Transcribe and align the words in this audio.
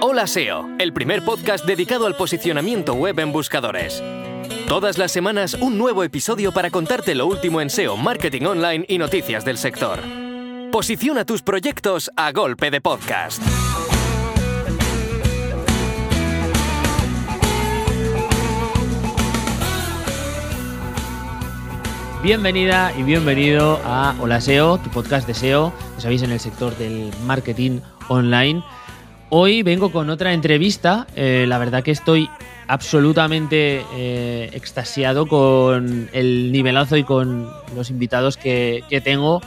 Hola 0.00 0.28
SEO, 0.28 0.68
el 0.78 0.92
primer 0.92 1.24
podcast 1.24 1.66
dedicado 1.66 2.06
al 2.06 2.14
posicionamiento 2.14 2.94
web 2.94 3.18
en 3.18 3.32
buscadores. 3.32 4.00
Todas 4.68 4.96
las 4.96 5.10
semanas 5.10 5.54
un 5.54 5.76
nuevo 5.76 6.04
episodio 6.04 6.52
para 6.52 6.70
contarte 6.70 7.16
lo 7.16 7.26
último 7.26 7.60
en 7.60 7.68
SEO, 7.68 7.96
marketing 7.96 8.42
online 8.42 8.84
y 8.86 8.96
noticias 8.98 9.44
del 9.44 9.58
sector. 9.58 9.98
Posiciona 10.70 11.24
tus 11.24 11.42
proyectos 11.42 12.12
a 12.14 12.30
golpe 12.30 12.70
de 12.70 12.80
podcast. 12.80 13.42
Bienvenida 22.22 22.92
y 22.96 23.02
bienvenido 23.02 23.80
a 23.84 24.14
Hola 24.20 24.40
SEO, 24.40 24.78
tu 24.78 24.90
podcast 24.90 25.26
de 25.26 25.34
SEO, 25.34 25.72
sabéis, 25.98 26.22
en 26.22 26.30
el 26.30 26.38
sector 26.38 26.76
del 26.76 27.10
marketing 27.26 27.80
online. 28.08 28.62
Hoy 29.30 29.62
vengo 29.62 29.92
con 29.92 30.08
otra 30.08 30.32
entrevista, 30.32 31.06
eh, 31.14 31.44
la 31.46 31.58
verdad 31.58 31.82
que 31.82 31.90
estoy 31.90 32.30
absolutamente 32.66 33.84
eh, 33.94 34.48
extasiado 34.54 35.26
con 35.26 36.08
el 36.14 36.50
nivelazo 36.50 36.96
y 36.96 37.04
con 37.04 37.46
los 37.76 37.90
invitados 37.90 38.38
que, 38.38 38.82
tengo. 39.04 39.42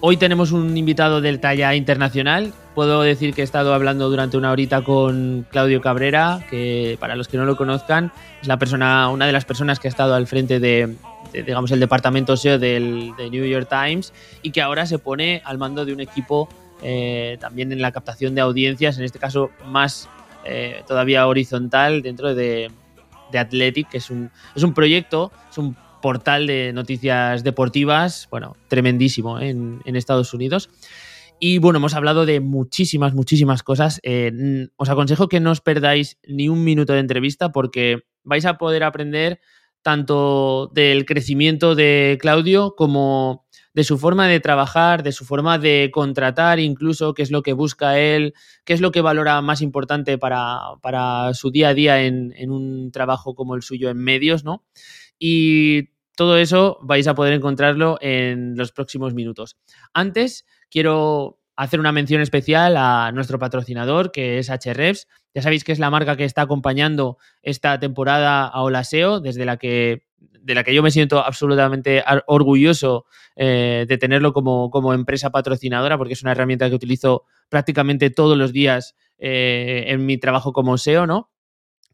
Hoy 0.00 0.16
tenemos 0.16 0.52
un 0.52 0.76
invitado 0.76 1.20
del 1.20 1.40
talla 1.40 1.74
internacional. 1.74 2.52
Puedo 2.76 3.02
decir 3.02 3.34
que 3.34 3.40
he 3.40 3.44
estado 3.44 3.74
hablando 3.74 4.10
durante 4.10 4.36
una 4.36 4.52
horita 4.52 4.84
con 4.84 5.44
Claudio 5.50 5.80
Cabrera, 5.80 6.46
que 6.48 6.96
para 7.00 7.16
los 7.16 7.26
que 7.26 7.36
no 7.36 7.44
lo 7.44 7.56
conozcan, 7.56 8.12
es 8.40 8.46
la 8.46 8.60
persona, 8.60 9.08
una 9.08 9.26
de 9.26 9.32
las 9.32 9.44
personas 9.44 9.80
que 9.80 9.88
ha 9.88 9.90
estado 9.90 10.14
al 10.14 10.28
frente 10.28 10.60
de, 10.60 10.94
digamos, 11.32 11.72
el 11.72 11.80
departamento 11.80 12.36
SEO 12.36 12.60
del 12.60 13.12
de 13.16 13.28
New 13.28 13.44
York 13.44 13.68
Times 13.68 14.12
y 14.42 14.52
que 14.52 14.62
ahora 14.62 14.86
se 14.86 15.00
pone 15.00 15.42
al 15.44 15.58
mando 15.58 15.84
de 15.84 15.92
un 15.92 15.98
equipo 15.98 16.48
eh, 16.82 17.36
también 17.40 17.72
en 17.72 17.82
la 17.82 17.92
captación 17.92 18.34
de 18.34 18.40
audiencias, 18.40 18.98
en 18.98 19.04
este 19.04 19.18
caso 19.18 19.50
más 19.66 20.08
eh, 20.44 20.82
todavía 20.86 21.26
horizontal 21.26 22.02
dentro 22.02 22.34
de, 22.34 22.70
de 23.30 23.38
Athletic, 23.38 23.88
que 23.88 23.98
es 23.98 24.10
un, 24.10 24.30
es 24.54 24.62
un 24.62 24.74
proyecto, 24.74 25.32
es 25.50 25.58
un 25.58 25.76
portal 26.00 26.46
de 26.46 26.72
noticias 26.72 27.44
deportivas, 27.44 28.28
bueno, 28.30 28.56
tremendísimo 28.68 29.40
¿eh? 29.40 29.50
en, 29.50 29.96
Estados 29.96 30.32
Unidos. 30.34 30.70
Y 31.40 31.58
bueno, 31.58 31.78
hemos 31.78 31.94
hablado 31.94 32.26
de 32.26 32.40
muchísimas, 32.40 33.14
muchísimas 33.14 33.62
cosas. 33.62 34.00
Eh, 34.02 34.68
os 34.76 34.88
aconsejo 34.88 35.28
que 35.28 35.40
no 35.40 35.52
os 35.52 35.60
perdáis 35.60 36.18
ni 36.26 36.48
un 36.48 36.64
minuto 36.64 36.92
de 36.92 37.00
entrevista 37.00 37.52
porque 37.52 38.00
vais 38.24 38.44
a 38.44 38.58
poder 38.58 38.82
aprender 38.82 39.40
tanto 39.82 40.70
del 40.74 41.04
crecimiento 41.04 41.76
de 41.76 42.18
Claudio 42.20 42.74
como 42.76 43.46
de 43.74 43.84
su 43.84 43.98
forma 43.98 44.26
de 44.26 44.40
trabajar, 44.40 45.02
de 45.02 45.12
su 45.12 45.24
forma 45.24 45.58
de 45.58 45.90
contratar, 45.92 46.58
incluso 46.58 47.14
qué 47.14 47.22
es 47.22 47.30
lo 47.30 47.42
que 47.42 47.52
busca 47.52 47.98
él, 47.98 48.34
qué 48.64 48.72
es 48.72 48.80
lo 48.80 48.90
que 48.90 49.00
valora 49.00 49.40
más 49.42 49.62
importante 49.62 50.18
para, 50.18 50.58
para 50.82 51.34
su 51.34 51.50
día 51.50 51.68
a 51.68 51.74
día 51.74 52.02
en, 52.02 52.32
en, 52.36 52.50
un 52.50 52.90
trabajo 52.90 53.34
como 53.34 53.54
el 53.54 53.62
suyo 53.62 53.90
en 53.90 53.98
medios, 53.98 54.44
¿no? 54.44 54.64
Y 55.18 55.90
todo 56.16 56.38
eso 56.38 56.78
vais 56.82 57.06
a 57.06 57.14
poder 57.14 57.32
encontrarlo 57.32 57.98
en 58.00 58.56
los 58.56 58.72
próximos 58.72 59.14
minutos. 59.14 59.56
Antes, 59.92 60.46
quiero 60.70 61.38
hacer 61.58 61.80
una 61.80 61.92
mención 61.92 62.20
especial 62.20 62.76
a 62.76 63.10
nuestro 63.12 63.38
patrocinador, 63.38 64.12
que 64.12 64.38
es 64.38 64.48
HREFs. 64.48 65.08
Ya 65.34 65.42
sabéis 65.42 65.64
que 65.64 65.72
es 65.72 65.78
la 65.78 65.90
marca 65.90 66.16
que 66.16 66.24
está 66.24 66.42
acompañando 66.42 67.18
esta 67.42 67.78
temporada 67.80 68.46
a 68.46 68.62
Olaseo, 68.62 69.20
desde 69.20 69.44
la 69.44 69.56
que 69.56 70.07
de 70.48 70.54
la 70.54 70.64
que 70.64 70.74
yo 70.74 70.82
me 70.82 70.90
siento 70.90 71.18
absolutamente 71.18 72.02
orgulloso 72.26 73.04
eh, 73.36 73.84
de 73.86 73.98
tenerlo 73.98 74.32
como, 74.32 74.70
como, 74.70 74.94
empresa 74.94 75.28
patrocinadora, 75.28 75.98
porque 75.98 76.14
es 76.14 76.22
una 76.22 76.32
herramienta 76.32 76.70
que 76.70 76.74
utilizo 76.74 77.24
prácticamente 77.50 78.08
todos 78.08 78.38
los 78.38 78.50
días 78.50 78.96
eh, 79.18 79.84
en 79.88 80.06
mi 80.06 80.16
trabajo 80.16 80.54
como 80.54 80.78
SEO, 80.78 81.06
¿no? 81.06 81.30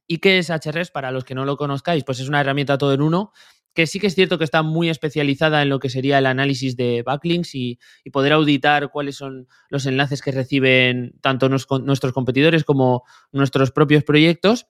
¿Y 0.06 0.18
qué 0.18 0.38
es 0.38 0.50
HRS? 0.50 0.92
Para 0.92 1.10
los 1.10 1.24
que 1.24 1.34
no 1.34 1.44
lo 1.44 1.56
conozcáis, 1.56 2.04
pues 2.04 2.20
es 2.20 2.28
una 2.28 2.40
herramienta 2.40 2.78
todo 2.78 2.94
en 2.94 3.02
uno 3.02 3.32
que 3.74 3.88
sí 3.88 3.98
que 3.98 4.06
es 4.06 4.14
cierto 4.14 4.38
que 4.38 4.44
está 4.44 4.62
muy 4.62 4.88
especializada 4.88 5.60
en 5.62 5.68
lo 5.68 5.80
que 5.80 5.90
sería 5.90 6.18
el 6.18 6.26
análisis 6.26 6.76
de 6.76 7.02
backlinks 7.02 7.54
y, 7.54 7.78
poder 8.12 8.32
auditar 8.32 8.90
cuáles 8.90 9.16
son 9.16 9.48
los 9.68 9.86
enlaces 9.86 10.22
que 10.22 10.30
reciben 10.30 11.14
tanto 11.20 11.48
nuestros 11.48 12.12
competidores 12.12 12.62
como 12.62 13.02
nuestros 13.32 13.72
propios 13.72 14.04
proyectos 14.04 14.68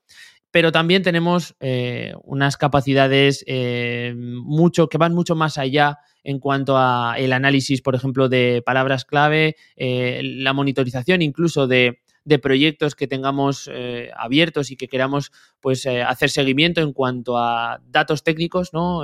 pero 0.55 0.71
también 0.71 1.03
tenemos 1.03 1.57
eh, 1.59 2.15
unas 2.23 2.57
capacidades 2.57 3.43
eh, 3.49 4.15
mucho, 4.17 4.89
que 4.89 4.99
van 4.99 5.13
mucho 5.13 5.35
más 5.35 5.59
allá 5.59 5.99
en 6.23 6.39
cuanto 6.39 6.77
a 6.79 7.17
el 7.19 7.33
análisis, 7.33 7.83
por 7.83 7.97
ejemplo, 7.97 8.29
de 8.29 8.63
palabras 8.65 9.05
clave, 9.05 9.57
eh, 9.75 10.21
la 10.23 10.53
monitorización 10.53 11.23
incluso 11.23 11.67
de, 11.67 12.03
de 12.25 12.39
proyectos 12.39 12.95
que 12.95 13.09
tengamos 13.09 13.69
abiertos 14.17 14.71
y 14.71 14.77
que 14.77 14.87
queramos 14.87 15.33
pues 15.59 15.87
hacer 15.87 16.31
seguimiento 16.31 16.83
en 16.83 16.93
cuanto 16.93 17.37
a 17.37 17.81
datos 17.89 18.23
técnicos, 18.23 18.73
¿no? 18.73 19.03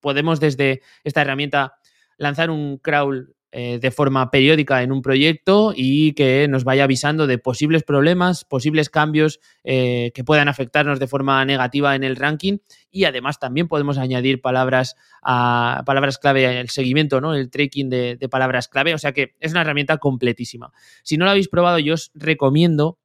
Podemos 0.00 0.38
desde 0.38 0.82
esta 1.02 1.22
herramienta 1.22 1.78
lanzar 2.18 2.50
un 2.50 2.76
crawl 2.76 3.34
eh, 3.50 3.78
de 3.80 3.90
forma 3.90 4.30
periódica 4.30 4.82
en 4.82 4.92
un 4.92 5.00
proyecto 5.00 5.72
y 5.74 6.12
que 6.12 6.46
nos 6.48 6.64
vaya 6.64 6.84
avisando 6.84 7.26
de 7.26 7.38
posibles 7.38 7.82
problemas, 7.82 8.44
posibles 8.44 8.90
cambios 8.90 9.40
eh, 9.64 10.12
que 10.14 10.22
puedan 10.22 10.48
afectarnos 10.48 11.00
de 11.00 11.06
forma 11.06 11.42
negativa 11.46 11.96
en 11.96 12.04
el 12.04 12.16
ranking 12.16 12.58
y 12.90 13.04
además 13.04 13.38
también 13.38 13.66
podemos 13.66 13.96
añadir 13.96 14.42
palabras 14.42 14.96
a 15.22 15.82
palabras 15.86 16.18
clave, 16.18 16.60
el 16.60 16.68
seguimiento, 16.68 17.22
¿no? 17.22 17.34
el 17.34 17.48
tracking 17.48 17.88
de, 17.88 18.16
de 18.16 18.28
palabras 18.28 18.68
clave, 18.68 18.92
o 18.92 18.98
sea 18.98 19.12
que 19.12 19.34
es 19.40 19.52
una 19.52 19.62
herramienta 19.62 19.96
completísima. 19.96 20.70
Si 21.02 21.16
no 21.16 21.24
lo 21.24 21.30
habéis 21.30 21.48
probado, 21.48 21.78
yo 21.78 21.94
os 21.94 22.10
recomiendo 22.14 22.97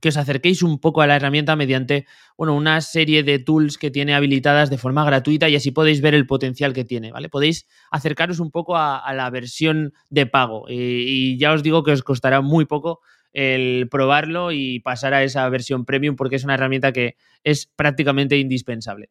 que 0.00 0.10
os 0.10 0.16
acerquéis 0.16 0.62
un 0.62 0.78
poco 0.78 1.02
a 1.02 1.06
la 1.06 1.16
herramienta 1.16 1.56
mediante 1.56 2.06
bueno, 2.36 2.54
una 2.54 2.80
serie 2.80 3.22
de 3.22 3.38
tools 3.38 3.78
que 3.78 3.90
tiene 3.90 4.14
habilitadas 4.14 4.70
de 4.70 4.78
forma 4.78 5.04
gratuita 5.04 5.48
y 5.48 5.56
así 5.56 5.70
podéis 5.70 6.00
ver 6.00 6.14
el 6.14 6.26
potencial 6.26 6.72
que 6.72 6.84
tiene, 6.84 7.12
¿vale? 7.12 7.28
Podéis 7.28 7.66
acercaros 7.90 8.38
un 8.38 8.50
poco 8.50 8.76
a, 8.76 9.12
la 9.14 9.30
versión 9.30 9.92
de 10.10 10.26
pago 10.26 10.66
y, 10.68 10.74
y, 10.74 11.38
ya 11.38 11.52
os 11.52 11.62
digo 11.62 11.82
que 11.82 11.92
os 11.92 12.02
costará 12.02 12.40
muy 12.40 12.64
poco 12.66 13.00
el 13.32 13.88
probarlo 13.90 14.52
y 14.52 14.80
pasar 14.80 15.14
a 15.14 15.22
esa 15.22 15.48
versión 15.48 15.84
premium 15.84 16.16
porque 16.16 16.36
es 16.36 16.44
una 16.44 16.54
herramienta 16.54 16.92
que 16.92 17.16
es 17.44 17.66
prácticamente 17.66 18.38
indispensable. 18.38 19.10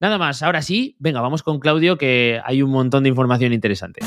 Nada 0.00 0.18
más, 0.18 0.42
ahora 0.42 0.62
sí, 0.62 0.96
venga, 0.98 1.20
vamos 1.20 1.44
con 1.44 1.60
Claudio 1.60 1.96
que 1.96 2.40
hay 2.44 2.62
un 2.62 2.70
montón 2.70 3.04
de 3.04 3.08
información 3.08 3.52
interesante. 3.52 4.00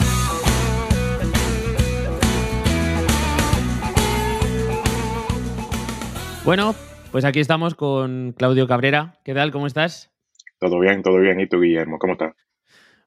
Bueno, 6.46 6.76
pues 7.12 7.26
aquí 7.26 7.40
estamos 7.40 7.74
con 7.74 8.32
Claudio 8.38 8.68
Cabrera. 8.68 9.20
¿Qué 9.24 9.34
tal? 9.34 9.52
¿Cómo 9.52 9.66
estás? 9.66 10.12
Todo 10.60 10.80
bien, 10.80 11.02
todo 11.02 11.18
bien. 11.18 11.40
¿Y 11.40 11.48
tú, 11.48 11.60
Guillermo? 11.60 11.98
¿Cómo 11.98 12.14
estás? 12.14 12.36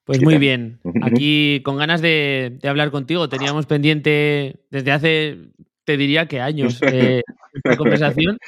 Pues 0.03 0.21
muy 0.25 0.39
bien. 0.39 0.81
Aquí 1.03 1.63
con 1.65 1.77
ganas 1.77 2.03
de, 2.03 2.59
de, 2.61 2.69
hablar 2.69 2.91
contigo. 2.91 3.29
Teníamos 3.29 3.67
pendiente 3.67 4.65
desde 4.73 4.91
hace, 4.91 5.39
te 5.85 5.97
diría 5.97 6.27
que 6.27 6.41
años, 6.41 6.81
eh, 6.83 7.23
esta 7.55 7.77
conversación, 7.77 8.39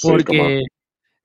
porque 0.00 0.60
sí, 0.62 0.66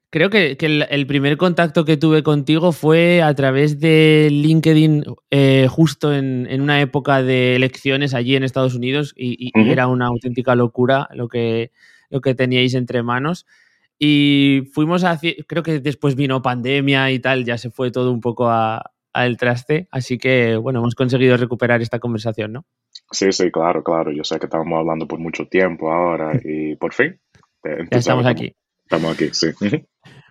creo 0.09 0.29
que, 0.29 0.57
que 0.57 0.65
el, 0.65 0.85
el, 0.89 1.07
primer 1.07 1.37
contacto 1.37 1.85
que 1.85 1.95
tuve 1.95 2.23
contigo 2.23 2.73
fue 2.73 3.21
a 3.21 3.33
través 3.35 3.79
de 3.79 4.27
LinkedIn, 4.29 5.05
eh, 5.31 5.67
justo 5.69 6.13
en, 6.13 6.45
en, 6.49 6.59
una 6.59 6.81
época 6.81 7.23
de 7.23 7.55
elecciones 7.55 8.13
allí 8.13 8.35
en 8.35 8.43
Estados 8.43 8.75
Unidos, 8.75 9.13
y, 9.15 9.37
y 9.39 9.57
uh 9.57 9.63
-huh. 9.63 9.71
era 9.71 9.87
una 9.87 10.07
auténtica 10.07 10.55
locura 10.55 11.07
lo 11.13 11.29
que 11.29 11.71
lo 12.09 12.21
que 12.21 12.35
teníais 12.35 12.73
entre 12.73 13.03
manos. 13.03 13.45
Y 13.99 14.63
fuimos 14.73 15.03
a, 15.03 15.19
creo 15.47 15.63
que 15.63 15.79
después 15.79 16.15
vino 16.15 16.41
pandemia 16.41 17.11
y 17.11 17.19
tal, 17.19 17.45
ya 17.45 17.57
se 17.57 17.71
fue 17.71 17.91
todo 17.91 18.11
un 18.11 18.21
poco 18.21 18.49
al 18.49 19.37
traste, 19.37 19.87
así 19.91 20.19
que 20.19 20.55
bueno, 20.55 20.79
hemos 20.79 20.93
conseguido 20.93 21.35
recuperar 21.37 21.81
esta 21.81 21.99
conversación, 21.99 22.53
¿no? 22.53 22.65
Sí, 23.11 23.31
sí, 23.31 23.51
claro, 23.51 23.83
claro. 23.83 24.11
Yo 24.11 24.23
sé 24.23 24.39
que 24.39 24.45
estábamos 24.45 24.79
hablando 24.79 25.07
por 25.07 25.19
mucho 25.19 25.47
tiempo 25.47 25.91
ahora 25.91 26.33
y 26.43 26.75
por 26.75 26.93
fin. 26.93 27.19
Ya 27.63 27.97
estamos 27.97 28.25
aquí. 28.25 28.55
Estamos 28.83 29.13
aquí, 29.13 29.29
sí. 29.33 29.47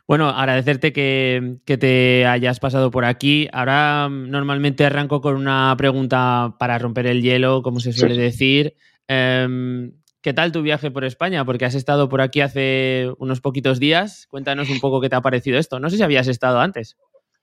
Bueno, 0.08 0.28
agradecerte 0.28 0.92
que, 0.92 1.56
que, 1.64 1.76
te 1.78 2.26
hayas 2.26 2.60
pasado 2.60 2.92
por 2.92 3.04
aquí. 3.04 3.48
Ahora 3.52 4.08
mm, 4.08 4.30
normalmente 4.30 4.84
arranco 4.84 5.20
con 5.20 5.34
una 5.34 5.74
pregunta 5.76 6.54
para 6.60 6.78
romper 6.78 7.08
el 7.08 7.22
hielo, 7.22 7.60
como 7.60 7.80
se 7.80 7.92
suele 7.92 8.14
sí. 8.14 8.20
decir. 8.20 8.76
Um, 9.08 9.90
¿Qué 10.26 10.34
tal 10.34 10.50
tu 10.50 10.60
viaje 10.60 10.90
por 10.90 11.04
España? 11.04 11.44
Porque 11.44 11.66
has 11.66 11.76
estado 11.76 12.08
por 12.08 12.20
aquí 12.20 12.40
hace 12.40 13.12
unos 13.18 13.40
poquitos 13.40 13.78
días. 13.78 14.26
Cuéntanos 14.28 14.68
un 14.70 14.80
poco 14.80 15.00
qué 15.00 15.08
te 15.08 15.14
ha 15.14 15.20
parecido 15.20 15.56
esto. 15.56 15.78
No 15.78 15.88
sé 15.88 15.98
si 15.98 16.02
habías 16.02 16.26
estado 16.26 16.58
antes. 16.58 16.96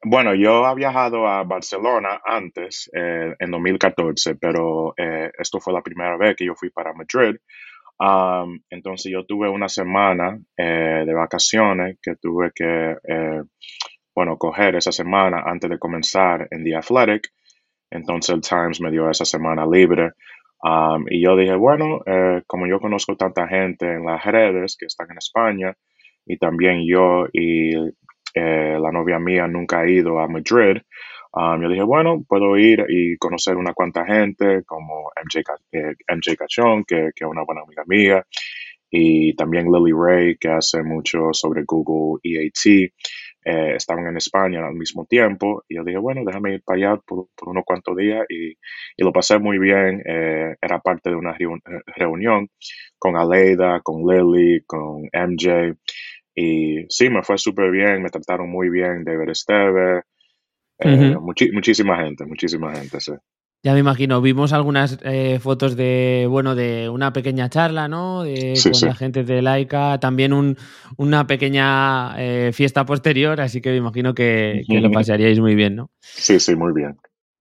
Bueno, 0.03 0.35
yo 0.35 0.69
he 0.69 0.75
viajado 0.75 1.25
a 1.25 1.44
Barcelona 1.44 2.19
antes, 2.25 2.91
eh, 2.94 3.35
en 3.39 3.51
2014, 3.51 4.35
pero 4.35 4.94
eh, 4.97 5.31
esto 5.39 5.62
fue 5.62 5.71
la 5.71 5.81
primera 5.81 6.18
vez 6.18 6.35
que 6.35 6.45
yo 6.45 6.56
fui 6.56 6.71
para 6.71 6.91
Madrid. 6.91 7.38
Um, 8.00 8.59
entonces 8.69 9.09
yo 9.09 9.25
tuve 9.25 9.47
una 9.47 9.69
semana 9.69 10.38
eh, 10.57 11.03
de 11.06 11.13
vacaciones 11.13 12.00
que 12.01 12.18
tuve 12.18 12.51
que, 12.53 12.97
eh, 13.01 13.44
bueno, 14.13 14.38
coger 14.38 14.75
esa 14.75 14.91
semana 14.91 15.41
antes 15.45 15.69
de 15.69 15.79
comenzar 15.79 16.50
en 16.51 16.65
The 16.65 16.75
Athletic. 16.75 17.29
Entonces 17.89 18.36
el 18.36 18.41
Times 18.41 18.81
me 18.81 18.91
dio 18.91 19.09
esa 19.09 19.24
semana 19.24 19.65
libre. 19.65 20.12
Y 21.10 21.21
yo 21.21 21.36
dije, 21.36 21.56
bueno, 21.56 22.01
eh, 22.06 22.42
como 22.48 22.68
yo 22.68 22.80
conozco 22.80 23.15
tanta 23.15 23.48
gente 23.48 23.86
en 23.86 24.06
las 24.06 24.24
redes 24.25 24.77
que 24.77 24.86
están 24.86 25.12
en 25.12 25.18
España, 25.18 25.75
y 26.25 26.38
también 26.38 26.86
yo 26.88 27.25
y 27.33 27.75
eh, 28.36 28.77
la 28.80 28.92
novia 28.92 29.19
mía 29.19 29.48
nunca 29.48 29.81
ha 29.81 29.89
ido 29.89 30.19
a 30.19 30.27
Madrid, 30.27 30.81
yo 31.36 31.69
dije, 31.69 31.83
bueno, 31.83 32.24
puedo 32.27 32.57
ir 32.57 32.86
y 32.88 33.18
conocer 33.18 33.57
una 33.57 33.74
cuanta 33.74 34.06
gente 34.06 34.63
como 34.65 35.12
MJ, 35.24 35.42
eh, 35.71 35.95
MJ 36.15 36.36
Cachón, 36.38 36.83
que, 36.86 37.10
que 37.15 37.25
es 37.25 37.30
una 37.30 37.44
buena 37.44 37.62
amiga 37.62 37.83
mía, 37.88 38.25
y 38.89 39.36
también 39.36 39.65
Lily 39.65 39.92
Ray, 39.92 40.38
que 40.38 40.50
hace 40.50 40.83
mucho 40.83 41.33
sobre 41.33 41.63
Google 41.65 42.19
EAT. 42.24 42.92
Eh, 43.45 43.75
estaban 43.75 44.07
en 44.07 44.18
España 44.18 44.66
al 44.66 44.75
mismo 44.75 45.06
tiempo 45.06 45.63
y 45.68 45.75
yo 45.75 45.84
dije, 45.84 45.98
bueno, 45.98 46.22
déjame 46.25 46.56
ir 46.56 46.63
para 46.63 46.78
allá 46.78 47.01
por, 47.06 47.28
unos 47.45 47.63
cuantos 47.66 47.95
días 47.98 48.25
y, 48.30 48.51
y, 48.51 49.04
lo 49.04 49.12
pasé 49.12 49.40
muy 49.40 49.57
bien. 49.60 50.01
Eh, 50.06 50.56
era 50.62 50.80
parte 50.80 51.10
de 51.10 51.16
una 51.16 51.36
reunión 51.95 52.50
con 52.98 53.18
Aleida, 53.18 53.81
con 53.81 54.06
Lily, 54.06 54.63
con 54.66 55.10
MJ 55.12 55.75
y 56.36 56.86
sí, 56.90 57.10
me 57.10 57.24
fue 57.24 57.38
súper 57.38 57.72
bien, 57.72 58.01
me 58.01 58.10
trataron 58.10 58.50
muy 58.50 58.69
bien, 58.69 59.04
David 59.04 59.30
Esteve, 59.30 60.01
eh, 60.80 61.16
muchísima 61.19 61.98
gente, 62.04 62.25
muchísima 62.25 62.75
gente, 62.75 63.00
sí. 63.00 63.13
Ya 63.65 63.71
me 63.71 63.80
imagino, 63.80 64.19
vimos 64.19 64.51
algunas 64.51 65.00
eh, 65.04 65.39
fotos 65.39 65.77
de, 65.77 66.27
bueno, 66.30 66.54
de 66.54 66.89
una 66.89 67.13
pequeña 67.13 67.50
charla, 67.50 67.88
¿no? 67.88 68.24
De, 68.24 68.60
con 68.62 68.89
la 68.89 68.94
gente 68.94 69.24
de 69.24 69.42
Laika, 69.42 70.01
también 70.01 70.33
un, 70.33 70.57
una 70.98 71.27
pequeña 71.27 72.13
eh, 72.18 72.51
fiesta 72.54 72.86
posterior, 72.86 73.39
así 73.39 73.62
que 73.62 73.69
me 73.69 73.77
imagino 73.77 74.13
que, 74.13 74.65
lo 74.68 74.92
pasaríais 74.92 75.39
muy 75.39 75.56
bien, 75.56 75.77
¿no? 75.77 75.92
Sí, 76.01 76.42
sí, 76.42 76.57
muy 76.57 76.74
bien. 76.74 76.98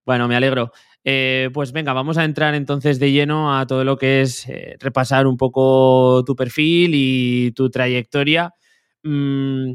Bueno, 0.07 0.29
me 0.29 0.37
alegro. 0.37 0.71
Eh, 1.03 1.51
pues 1.53 1.73
venga, 1.73 1.93
vamos 1.93 2.17
a 2.19 2.25
entrar 2.25 2.55
entonces 2.55 3.01
de 3.01 3.11
lleno 3.11 3.59
a 3.59 3.67
todo 3.67 3.83
lo 3.83 3.99
que 3.99 4.21
es 4.21 4.47
repasar 4.79 5.27
un 5.27 5.37
poco 5.37 6.23
tu 6.25 6.37
perfil 6.37 6.93
y 6.95 7.51
tu 7.51 7.69
trayectoria. 7.69 8.55
Mm, 9.03 9.75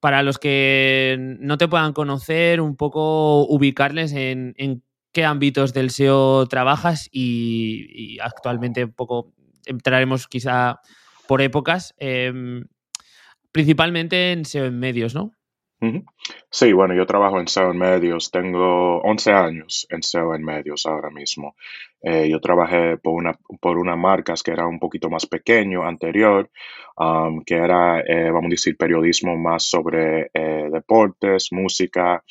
para 0.00 0.24
los 0.24 0.38
que 0.38 1.36
no 1.38 1.56
te 1.56 1.68
puedan 1.68 1.92
conocer, 1.92 2.60
un 2.60 2.76
poco 2.76 3.46
ubicarles 3.46 4.12
en, 4.12 4.54
en 4.56 4.82
ámbitos 5.24 5.72
del 5.72 5.90
SEO 5.90 6.46
trabajas 6.48 7.08
y, 7.12 8.18
actualmente 8.20 8.84
un 8.84 8.92
poco 8.92 9.32
entraremos 9.66 10.26
quizá 10.28 10.80
por 11.26 11.42
épocas, 11.42 11.94
em, 11.98 12.64
principalmente 13.52 14.32
en 14.32 14.44
SEO 14.44 14.66
en 14.66 14.78
medios, 14.78 15.14
¿no? 15.14 15.37
Sí, 16.50 16.72
bueno, 16.72 16.94
yo 16.94 17.06
trabajo 17.06 17.38
en 17.38 17.46
SEO 17.46 17.70
en 17.70 17.78
medios, 17.78 18.30
tengo 18.32 19.00
11 19.02 19.32
años 19.32 19.86
en 19.90 20.02
SEO 20.02 20.34
en 20.34 20.42
medios 20.42 20.86
ahora 20.86 21.10
mismo. 21.10 21.54
Eh, 22.02 22.28
yo 22.28 22.40
trabajé 22.40 22.96
por 22.98 23.14
una, 23.14 23.38
por 23.60 23.78
una 23.78 23.94
marca 23.94 24.34
que 24.42 24.50
era 24.50 24.66
un 24.66 24.80
poquito 24.80 25.08
más 25.08 25.26
pequeño 25.26 25.84
anterior, 25.84 26.50
que 27.46 27.54
era, 27.54 28.00
eh, 28.00 28.30
vamos 28.30 28.46
a 28.46 28.50
decir, 28.50 28.76
periodismo 28.76 29.36
más 29.36 29.64
sobre 29.64 30.30
eh, 30.34 30.68
deportes, 30.72 31.48
música, 31.52 32.24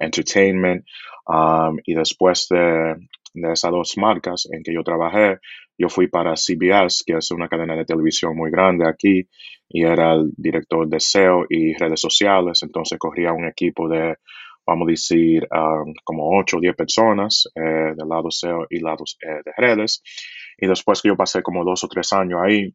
entertainment. 0.00 0.84
Y 1.84 1.94
después 1.94 2.46
de, 2.50 2.96
de 3.42 3.52
esas 3.52 3.70
dos 3.70 3.96
marcas 3.98 4.48
en 4.50 4.62
que 4.62 4.72
yo 4.72 4.82
trabajé, 4.82 5.38
yo 5.78 5.88
fui 5.88 6.08
para 6.08 6.34
CBS, 6.34 7.02
que 7.06 7.18
es 7.18 7.30
una 7.30 7.48
cadena 7.48 7.76
de 7.76 7.84
televisión 7.84 8.36
muy 8.36 8.50
grande 8.50 8.88
aquí, 8.88 9.28
y 9.68 9.84
era 9.84 10.14
el 10.14 10.30
director 10.36 10.88
de 10.88 11.00
SEO 11.00 11.46
y 11.48 11.74
redes 11.74 12.00
sociales, 12.00 12.62
entonces 12.62 12.98
corría 12.98 13.32
un 13.32 13.46
equipo 13.46 13.88
de, 13.88 14.16
vamos 14.66 14.88
a 14.88 14.90
decir, 14.90 15.46
um, 15.50 15.92
como 16.04 16.38
8 16.38 16.56
o 16.56 16.60
10 16.60 16.74
personas 16.74 17.48
eh, 17.54 17.94
del 17.96 18.08
lado 18.08 18.30
SEO 18.30 18.66
y 18.70 18.80
lado 18.80 19.04
eh, 19.22 19.40
de 19.44 19.52
redes. 19.56 20.02
Y 20.58 20.66
después 20.66 21.02
que 21.02 21.08
yo 21.08 21.16
pasé 21.16 21.42
como 21.42 21.64
dos 21.64 21.84
o 21.84 21.88
tres 21.88 22.12
años 22.12 22.40
ahí, 22.42 22.74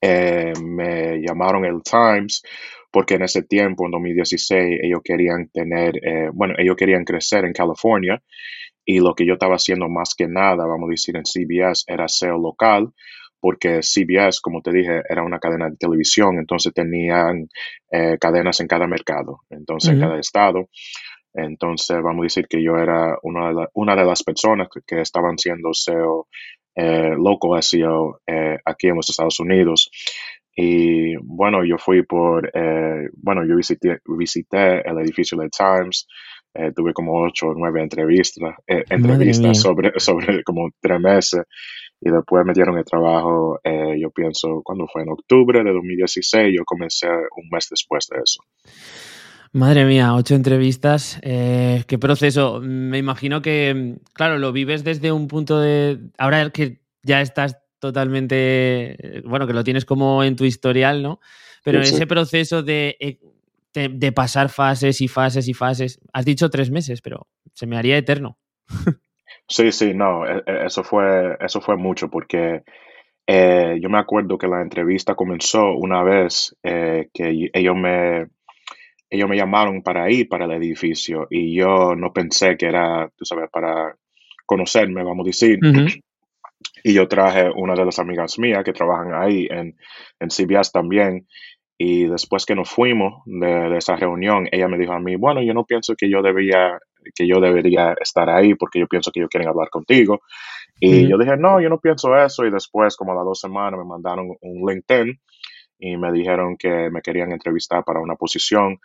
eh, 0.00 0.52
me 0.62 1.20
llamaron 1.20 1.64
el 1.64 1.82
Times 1.82 2.42
porque 2.90 3.14
en 3.14 3.22
ese 3.22 3.44
tiempo, 3.44 3.86
en 3.86 3.92
2016, 3.92 4.80
ellos 4.82 5.00
querían 5.04 5.48
tener, 5.48 5.92
bueno, 6.32 6.54
ellos 6.58 6.74
querían 6.74 7.04
crecer 7.04 7.44
en 7.44 7.52
California 7.52 8.20
y 8.84 9.00
lo 9.00 9.14
que 9.14 9.26
yo 9.26 9.34
estaba 9.34 9.56
haciendo 9.56 9.88
más 9.88 10.14
que 10.16 10.26
nada, 10.28 10.66
vamos 10.66 10.88
a 10.88 10.90
decir, 10.90 11.16
en 11.16 11.24
CBS 11.24 11.84
era 11.86 12.08
SEO 12.08 12.38
local, 12.38 12.92
porque 13.40 13.80
CBS, 13.82 14.40
como 14.42 14.60
te 14.60 14.72
dije, 14.72 15.02
era 15.08 15.22
una 15.22 15.38
cadena 15.38 15.68
de 15.70 15.76
televisión, 15.76 16.38
entonces 16.38 16.72
tenían 16.74 17.48
eh, 17.90 18.18
cadenas 18.20 18.60
en 18.60 18.66
cada 18.66 18.86
mercado, 18.86 19.40
entonces 19.48 19.92
en 19.92 20.00
cada 20.00 20.18
estado. 20.18 20.68
Entonces, 21.32 21.96
vamos 22.02 22.22
a 22.22 22.24
decir 22.24 22.46
que 22.48 22.62
yo 22.62 22.76
era 22.76 23.16
una 23.22 23.52
de, 23.52 23.66
una 23.74 23.94
de 23.94 24.04
las 24.04 24.22
personas 24.22 24.68
que, 24.86 25.00
estaban 25.00 25.38
siendo 25.38 25.72
SEO, 25.72 26.26
eh, 26.74 27.14
local 27.16 27.62
SEO 27.62 28.20
eh, 28.26 28.58
aquí 28.64 28.88
en 28.88 28.96
los 28.96 29.08
Estados 29.08 29.38
Unidos. 29.40 29.90
Y 30.54 31.16
bueno, 31.16 31.64
yo 31.64 31.78
fui 31.78 32.02
por, 32.02 32.50
eh, 32.52 33.08
bueno, 33.14 33.46
yo 33.46 33.56
visité, 33.56 34.00
visité 34.04 34.86
el 34.86 34.98
edificio 34.98 35.38
del 35.38 35.50
Times, 35.50 36.06
eh, 36.52 36.72
tuve 36.74 36.92
como 36.92 37.22
ocho 37.22 37.48
o 37.48 37.54
nueve 37.54 37.80
entrevistas, 37.80 38.54
eh, 38.66 38.84
entrevistas 38.90 39.60
sobre, 39.60 39.92
sobre 39.98 40.42
como 40.42 40.70
tres 40.80 41.00
meses 41.00 41.42
y 42.00 42.10
después 42.10 42.44
me 42.44 42.52
dieron 42.52 42.76
el 42.76 42.84
trabajo, 42.84 43.60
eh, 43.62 43.96
yo 44.00 44.10
pienso, 44.10 44.60
cuando 44.64 44.86
fue 44.92 45.02
en 45.02 45.10
octubre 45.10 45.62
de 45.62 45.72
2016, 45.72 46.54
yo 46.56 46.64
comencé 46.64 47.06
un 47.08 47.48
mes 47.52 47.68
después 47.70 48.08
de 48.10 48.18
eso. 48.24 48.42
Madre 49.52 49.84
mía, 49.84 50.14
ocho 50.14 50.34
entrevistas. 50.34 51.20
qué 51.22 51.98
proceso. 52.00 52.60
Me 52.60 52.98
imagino 52.98 53.42
que, 53.42 53.96
claro, 54.12 54.38
lo 54.38 54.52
vives 54.52 54.84
desde 54.84 55.10
un 55.10 55.26
punto 55.26 55.58
de. 55.58 55.98
Ahora 56.18 56.50
que 56.50 56.80
ya 57.02 57.20
estás 57.20 57.58
totalmente. 57.80 59.22
Bueno, 59.24 59.48
que 59.48 59.52
lo 59.52 59.64
tienes 59.64 59.84
como 59.84 60.22
en 60.22 60.36
tu 60.36 60.44
historial, 60.44 61.02
¿no? 61.02 61.20
Pero 61.64 61.80
ese 61.80 62.06
proceso 62.06 62.62
de 62.62 62.96
de, 63.74 64.12
pasar 64.12 64.48
fases 64.48 65.00
y 65.00 65.08
fases 65.08 65.48
y 65.48 65.54
fases. 65.54 66.00
Has 66.12 66.24
dicho 66.24 66.50
tres 66.50 66.70
meses, 66.70 67.00
pero 67.00 67.28
se 67.54 67.66
me 67.66 67.76
haría 67.76 67.96
eterno. 67.96 68.38
Sí, 69.48 69.72
sí, 69.72 69.94
no, 69.94 70.24
e, 70.26 70.44
e, 70.46 70.66
eso 70.66 70.84
fue, 70.84 71.36
eso 71.40 71.60
fue 71.60 71.76
mucho 71.76 72.08
porque 72.08 72.62
eh, 73.26 73.78
yo 73.80 73.88
me 73.88 73.98
acuerdo 73.98 74.38
que 74.38 74.46
la 74.46 74.62
entrevista 74.62 75.16
comenzó 75.16 75.72
una 75.74 76.04
vez 76.04 76.56
eh, 76.62 77.08
que 77.12 77.50
ellos 77.52 77.76
me, 77.76 78.28
ellos 79.10 79.28
me 79.28 79.36
llamaron 79.36 79.82
para 79.82 80.10
ir 80.10 80.28
para 80.28 80.44
el 80.44 80.52
edificio 80.52 81.26
y 81.30 81.54
yo 81.56 81.96
no 81.96 82.12
pensé 82.12 82.56
que 82.56 82.66
era, 82.66 83.10
tú 83.16 83.24
sabes, 83.24 83.50
para 83.50 83.96
conocerme, 84.46 85.02
vamos 85.02 85.24
a 85.24 85.28
decir. 85.28 85.58
Y 86.82 86.94
yo 86.94 87.08
traje 87.08 87.50
una 87.54 87.74
de 87.74 87.84
las 87.84 87.98
amigas 87.98 88.38
mías 88.38 88.64
que 88.64 88.72
trabajan 88.72 89.14
ahí 89.14 89.46
en, 89.50 89.76
en 90.18 90.30
CBS 90.30 90.70
también. 90.72 91.26
Y 91.82 92.04
después 92.04 92.44
que 92.44 92.54
nos 92.54 92.68
fuimos 92.68 93.22
de, 93.24 93.74
esa 93.78 93.96
reunión, 93.96 94.46
ella 94.52 94.68
me 94.68 94.76
dijo 94.76 94.92
a 94.92 95.00
mí, 95.00 95.16
bueno, 95.16 95.40
yo 95.40 95.54
no 95.54 95.64
pienso 95.64 95.94
que 95.96 96.10
yo 96.10 96.20
debería, 96.20 96.78
que 97.14 97.26
yo 97.26 97.40
debería 97.40 97.94
estar 97.98 98.28
ahí 98.28 98.54
porque 98.54 98.78
yo 98.78 98.86
pienso 98.86 99.10
que 99.10 99.20
ellos 99.20 99.30
quieren 99.30 99.48
hablar 99.48 99.70
contigo. 99.70 100.20
Y 100.78 101.08
yo 101.08 101.16
dije, 101.16 101.38
no, 101.38 101.58
yo 101.58 101.70
no 101.70 101.80
pienso 101.80 102.14
eso. 102.14 102.44
Y 102.44 102.50
después, 102.50 102.98
como 102.98 103.12
a 103.12 103.14
las 103.14 103.24
dos 103.24 103.40
semanas, 103.40 103.80
me 103.80 103.86
mandaron 103.86 104.36
un 104.42 104.70
LinkedIn 104.70 105.18
y 105.78 105.96
me 105.96 106.12
dijeron 106.12 106.58
que 106.58 106.90
me 106.90 107.00
querían 107.00 107.32
entrevistar 107.32 107.82
para 107.82 108.00
una 108.00 108.14
posición. 108.14 108.78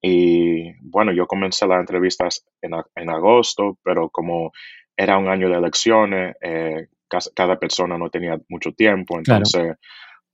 Y 0.00 0.72
bueno, 0.88 1.10
yo 1.10 1.26
comencé 1.26 1.66
las 1.66 1.80
entrevistas 1.80 2.46
en, 2.62 2.74
en 2.94 3.10
agosto, 3.10 3.76
pero 3.82 4.08
como 4.08 4.52
era 4.96 5.18
un 5.18 5.26
año 5.26 5.48
de 5.48 5.56
elecciones, 5.56 6.36
eh, 6.40 6.86
cada, 7.34 7.58
persona 7.58 7.98
no 7.98 8.08
tenía 8.08 8.38
mucho 8.48 8.70
tiempo, 8.70 9.18
entonces 9.18 9.78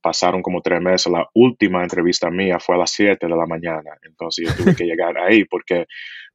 pasaron 0.03 0.43
como 0.43 0.61
tres 0.61 0.81
meses. 0.81 1.11
La 1.11 1.27
última 1.33 1.81
entrevista 1.81 2.29
mía 2.29 2.59
fue 2.59 2.75
a 2.75 2.79
las 2.79 2.91
7 2.91 3.25
de 3.25 3.35
la 3.35 3.47
mañana. 3.47 3.97
Entonces 4.03 4.45
yo 4.47 4.55
tuve 4.55 4.75
que 4.75 4.83
llegar 4.85 5.17
ahí 5.17 5.45
porque 5.45 5.85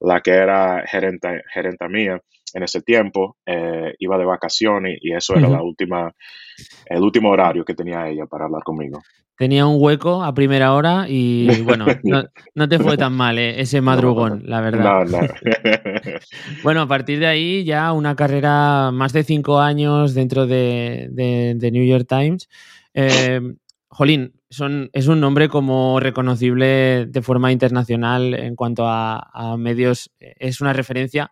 la 0.01 0.21
que 0.21 0.33
era 0.33 0.83
gerente, 0.87 1.43
gerente 1.53 1.89
mía 1.89 2.21
en 2.55 2.63
ese 2.63 2.81
tiempo 2.81 3.37
eh, 3.45 3.95
iba 3.99 4.17
de 4.17 4.25
vacaciones 4.25 4.99
y 5.03 5.13
eso 5.13 5.35
era 5.35 5.49
la 5.49 5.63
última, 5.63 6.11
el 6.87 7.03
último 7.03 7.29
horario 7.29 7.65
que 7.65 7.75
tenía 7.75 8.09
ella 8.09 8.25
para 8.25 8.47
hablar 8.47 8.63
conmigo. 8.63 9.03
Tenía 9.37 9.67
un 9.67 9.77
hueco 9.79 10.25
a 10.25 10.35
primera 10.35 10.73
hora 10.73 11.05
y 11.07 11.47
bueno, 11.63 11.87
no, 12.55 12.69
te 12.69 12.79
fue 12.79 12.97
tan 12.97 13.13
mal 13.13 13.39
eh, 13.39 13.61
ese 13.61 13.83
madrugón, 13.83 14.45
la 14.47 14.63
verdad. 14.63 15.05
No, 15.05 15.21
no. 15.21 15.29
bueno, 16.65 16.81
a 16.81 16.89
partir 16.89 17.21
de 17.21 17.27
ahí 17.27 17.65
ya 17.65 17.93
una 17.93 18.17
carrera 18.17 18.91
más 18.93 19.13
de 19.13 19.25
cinco 19.25 19.61
años 19.61 20.15
dentro 20.15 20.47
de, 20.47 21.09
de 21.11 21.71
New 21.71 21.85
York 21.85 22.07
Times. 22.09 22.49
Eh, 23.01 23.41
Jolín, 23.91 24.33
es 24.51 25.07
un 25.07 25.21
nombre 25.21 25.49
como 25.49 26.01
reconocible 26.01 27.07
de 27.07 27.23
forma 27.23 27.53
internacional 27.53 28.35
en 28.35 28.57
cuanto 28.57 28.87
a, 28.89 29.57
medios. 29.57 30.13
Es 30.19 30.61
una 30.61 30.73
referencia 30.73 31.31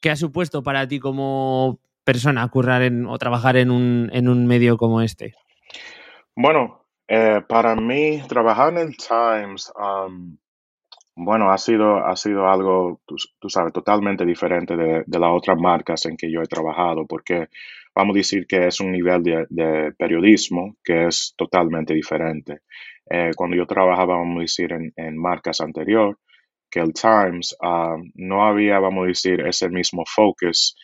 que 0.00 0.10
ha 0.10 0.16
supuesto 0.16 0.62
para 0.62 0.86
ti 0.86 1.00
como 1.00 1.80
persona 2.04 2.46
currar 2.48 2.82
en, 2.82 3.04
o 3.06 3.18
trabajar 3.18 3.56
en 3.56 3.72
un, 3.72 4.46
medio 4.46 4.76
como 4.76 5.02
este. 5.02 5.34
Bueno, 6.36 6.84
eh, 7.08 7.42
para 7.48 7.74
mí 7.74 8.22
trabajar 8.28 8.72
en 8.72 8.78
el 8.78 8.96
Times, 8.96 9.72
um, 9.76 10.38
Bueno, 11.16 11.50
ha 11.50 11.58
sido, 11.58 11.96
ha 11.96 12.14
sido 12.14 12.48
algo, 12.48 13.00
tú, 13.04 13.16
tú 13.40 13.48
sabes, 13.50 13.72
totalmente 13.72 14.24
diferente 14.24 14.76
de, 14.76 15.02
de 15.04 15.18
las 15.18 15.30
otras 15.32 15.58
marcas 15.58 16.06
en 16.06 16.16
que 16.16 16.30
yo 16.30 16.40
he 16.40 16.46
trabajado, 16.46 17.06
porque 17.06 17.48
vamos 17.94 18.14
a 18.14 18.18
decir 18.18 18.46
que 18.46 18.66
es 18.66 18.80
un 18.80 18.92
nivel 18.92 19.22
de, 19.22 19.92
periodismo 19.98 20.76
que 20.84 21.06
es 21.06 21.34
totalmente 21.36 21.94
diferente. 21.94 22.60
Eh, 23.08 23.32
cuando 23.36 23.56
yo 23.56 23.66
trabajaba, 23.66 24.16
vamos 24.16 24.38
a 24.38 24.42
decir, 24.42 24.72
en, 24.72 24.92
en 24.96 25.16
marcas 25.16 25.60
anterior, 25.60 26.18
que 26.70 26.80
el 26.80 26.92
Times, 26.92 27.56
ah, 27.62 27.96
no 28.14 28.46
había, 28.46 28.78
vamos 28.78 29.04
a 29.04 29.08
decir, 29.08 29.40
ese 29.40 29.68
mismo 29.68 30.04
focus 30.06 30.76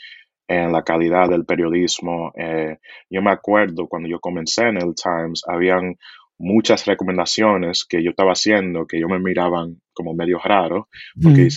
en 0.48 0.72
la 0.72 0.82
calidad 0.82 1.28
del 1.28 1.44
periodismo. 1.44 2.32
Eh, 2.36 2.78
yo 3.10 3.22
me 3.22 3.30
acuerdo 3.30 3.86
cuando 3.88 4.08
yo 4.08 4.18
comencé 4.20 4.64
en 4.68 4.76
el 4.76 4.94
Times, 4.94 5.42
habían 5.46 5.96
muchas 6.38 6.84
recomendaciones 6.84 7.84
que 7.88 8.02
yo 8.02 8.10
estaba 8.10 8.32
haciendo 8.32 8.86
que 8.86 9.00
yo 9.00 9.08
me 9.08 9.18
miraban 9.18 9.80
como 9.92 10.12
medio 10.14 10.38
raro, 10.38 10.88
porque 11.22 11.48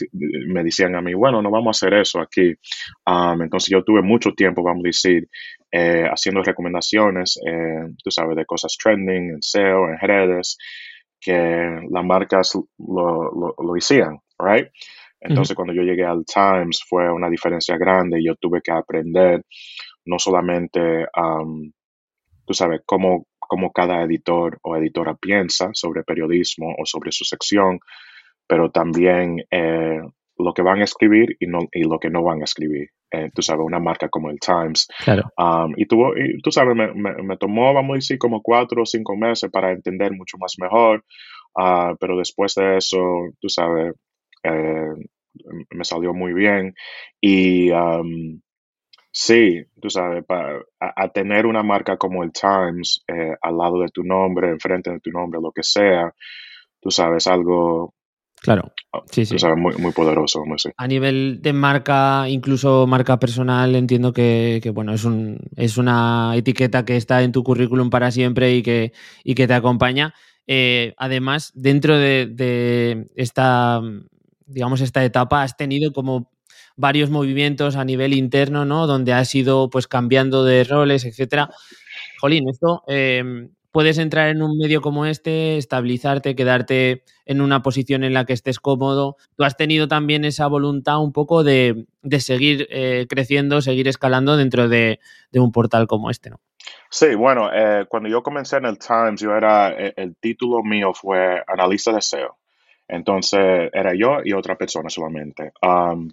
me 0.47 0.63
decían 0.63 0.95
a 0.95 1.01
mí, 1.01 1.13
bueno, 1.13 1.41
no 1.41 1.51
vamos 1.51 1.67
a 1.67 1.77
hacer 1.77 1.99
eso 1.99 2.21
aquí. 2.21 2.53
Um, 3.05 3.41
entonces 3.41 3.69
yo 3.69 3.83
tuve 3.83 4.01
mucho 4.01 4.31
tiempo, 4.31 4.63
vamos 4.63 4.83
a 4.85 4.87
decir, 4.87 5.27
eh, 5.71 6.05
haciendo 6.09 6.41
recomendaciones, 6.41 7.37
eh, 7.45 7.93
tú 8.01 8.11
sabes, 8.11 8.37
de 8.37 8.45
cosas 8.45 8.77
trending, 8.81 9.31
en 9.31 9.41
SEO, 9.41 9.89
en 9.89 9.99
redes, 9.99 10.57
que 11.19 11.81
las 11.91 12.05
marcas 12.05 12.53
lo, 12.77 13.31
lo, 13.31 13.55
lo 13.57 13.77
hicieron, 13.77 14.19
right? 14.39 14.69
Entonces, 15.21 15.55
cuando 15.55 15.73
yo 15.73 15.81
llegué 15.81 16.05
al 16.05 16.23
Times 16.25 16.81
fue 16.87 17.11
una 17.11 17.29
diferencia 17.29 17.77
grande 17.77 18.19
y 18.19 18.25
yo 18.25 18.35
tuve 18.35 18.61
que 18.61 18.71
aprender 18.71 19.43
no 20.05 20.17
solamente, 20.17 21.05
um, 21.15 21.71
tú 22.45 22.53
sabes, 22.53 22.81
cómo, 22.85 23.27
cómo 23.49 23.71
cada 23.73 24.03
editor 24.03 24.59
o 24.61 24.77
editora 24.77 25.15
piensa 25.15 25.71
sobre 25.73 26.03
periodismo 26.03 26.75
o 26.77 26.85
sobre 26.85 27.11
su 27.11 27.25
sección, 27.25 27.79
pero 28.47 28.69
también 28.69 29.43
eh, 29.51 29.99
lo 30.37 30.53
que 30.53 30.61
van 30.61 30.81
a 30.81 30.83
escribir 30.85 31.35
y, 31.39 31.47
no, 31.47 31.59
y 31.73 31.83
lo 31.83 31.99
que 31.99 32.09
no 32.09 32.23
van 32.23 32.41
a 32.41 32.45
escribir. 32.45 32.89
Eh, 33.11 33.31
tú 33.33 33.41
sabes, 33.41 33.65
una 33.65 33.79
marca 33.79 34.07
como 34.07 34.29
el 34.29 34.39
Times. 34.39 34.87
Claro. 35.03 35.23
Um, 35.35 35.73
y, 35.75 35.87
tuvo, 35.87 36.15
y 36.15 36.39
tú 36.41 36.51
sabes, 36.51 36.75
me, 36.75 36.93
me, 36.93 37.23
me, 37.23 37.37
tomó, 37.37 37.73
vamos 37.73 37.95
a 37.95 37.95
decir, 37.95 38.19
como 38.19 38.41
cuatro 38.41 38.83
o 38.83 38.85
cinco 38.85 39.17
meses 39.17 39.49
para 39.51 39.71
entender 39.71 40.11
mucho 40.13 40.37
más 40.37 40.53
mejor, 40.59 41.03
uh, 41.55 41.95
pero 41.99 42.17
después 42.17 42.53
de 42.53 42.77
eso, 42.77 42.99
tú 43.41 43.49
sabes, 43.49 43.95
eh, 44.43 44.93
me 45.71 45.83
salió 45.83 46.13
muy 46.13 46.33
bien. 46.33 46.75
Y 47.19 47.71
um, 47.71 48.39
sí, 49.11 49.63
tú 49.81 49.89
sabes, 49.89 50.23
para, 50.25 50.59
a, 50.79 51.03
a, 51.03 51.09
tener 51.09 51.45
una 51.45 51.63
marca 51.63 51.97
como 51.97 52.23
el 52.23 52.31
Times 52.31 53.03
eh, 53.07 53.35
al 53.41 53.57
lado 53.57 53.81
de 53.81 53.89
tu 53.89 54.03
nombre, 54.03 54.49
enfrente 54.49 54.91
de 54.91 54.99
tu 54.99 55.11
nombre, 55.11 55.39
lo 55.41 55.51
que 55.51 55.63
sea, 55.63 56.13
tú 56.81 56.91
sabes, 56.91 57.27
algo 57.27 57.93
Claro. 58.41 58.71
Sí, 59.11 59.25
sí. 59.25 59.35
Tú 59.35 59.39
sabes, 59.39 59.57
muy, 59.57 59.75
muy 59.75 59.91
poderoso. 59.91 60.45
Muy, 60.45 60.57
sí. 60.59 60.69
A 60.77 60.87
nivel 60.87 61.39
de 61.41 61.53
marca, 61.53 62.29
incluso 62.29 62.87
marca 62.87 63.19
personal, 63.19 63.75
entiendo 63.75 64.13
que, 64.13 64.59
que, 64.63 64.69
bueno, 64.69 64.93
es, 64.93 65.03
un, 65.03 65.39
es 65.55 65.77
una 65.77 66.31
etiqueta 66.35 66.85
que 66.85 66.95
está 66.95 67.21
en 67.21 67.31
tu 67.31 67.43
currículum 67.43 67.89
para 67.89 68.11
siempre 68.11 68.55
y 68.55 68.63
que, 68.63 68.93
y 69.23 69.35
que 69.35 69.47
te 69.47 69.53
acompaña. 69.53 70.13
Eh, 70.47 70.93
además, 70.97 71.51
dentro 71.53 71.97
de, 71.97 72.27
de, 72.27 73.07
esta, 73.15 73.81
digamos, 74.45 74.81
esta 74.81 75.03
etapa, 75.03 75.43
has 75.43 75.57
tenido 75.57 75.91
como 75.91 76.31
varios 76.79 77.09
movimientos 77.09 77.75
a 77.75 77.83
nivel 77.83 78.13
interno, 78.13 78.63
¿no? 78.63 78.87
Donde 78.87 79.11
has 79.11 79.35
ido 79.35 79.69
pues 79.69 79.87
cambiando 79.87 80.45
de 80.45 80.63
roles, 80.63 81.03
etcétera. 81.03 81.49
Jolín, 82.21 82.47
esto 82.47 82.83
eh, 82.87 83.49
puedes 83.71 83.97
entrar 83.97 84.29
en 84.29 84.41
un 84.41 84.57
medio 84.57 84.81
como 84.81 85.05
este, 85.05 85.57
estabilizarte, 85.57 86.35
quedarte 86.35 87.03
en 87.25 87.41
una 87.41 87.61
posición 87.61 88.05
en 88.05 88.13
la 88.13 88.23
que 88.23 88.31
estés 88.31 88.59
cómodo. 88.61 89.17
Tú 89.35 89.43
has 89.43 89.57
tenido 89.57 89.89
también 89.89 90.23
esa 90.23 90.47
voluntad 90.47 91.03
un 91.03 91.11
poco 91.11 91.43
de, 91.43 91.85
de 92.01 92.19
seguir 92.21 92.65
eh, 92.71 93.07
creciendo, 93.09 93.61
seguir 93.61 93.89
escalando 93.89 94.37
dentro 94.37 94.69
de, 94.69 95.01
de, 95.33 95.39
un 95.41 95.51
portal 95.51 95.85
como 95.85 96.09
este, 96.09 96.29
¿no? 96.29 96.39
Sí, 96.89 97.13
bueno, 97.13 97.49
eh, 97.53 97.87
cuando 97.89 98.07
yo 98.07 98.23
comencé 98.23 98.55
en 98.57 98.65
el 98.65 98.79
Times, 98.79 99.19
yo 99.19 99.35
era, 99.35 99.69
el, 99.69 99.93
el 99.97 100.15
título 100.15 100.63
mío 100.63 100.93
fue 100.93 101.43
analista 101.45 101.91
de 101.91 102.01
SEO. 102.01 102.38
Entonces 102.89 103.69
era 103.71 103.93
yo 103.93 104.17
y 104.23 104.33
otra 104.33 104.55
persona 104.55 104.89
solamente. 104.89 105.51
Um, 105.61 106.09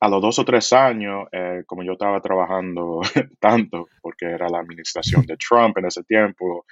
a 0.00 0.08
los 0.08 0.22
dos 0.22 0.38
o 0.38 0.44
tres 0.44 0.72
años, 0.72 1.28
eh, 1.30 1.62
como 1.66 1.82
yo 1.82 1.92
estaba 1.92 2.20
trabajando 2.20 3.00
tanto, 3.38 3.88
porque 4.00 4.26
era 4.26 4.48
la 4.48 4.60
administración 4.60 5.26
de 5.26 5.36
Trump 5.36 5.76
en 5.78 5.86
ese 5.86 6.02
tiempo, 6.04 6.64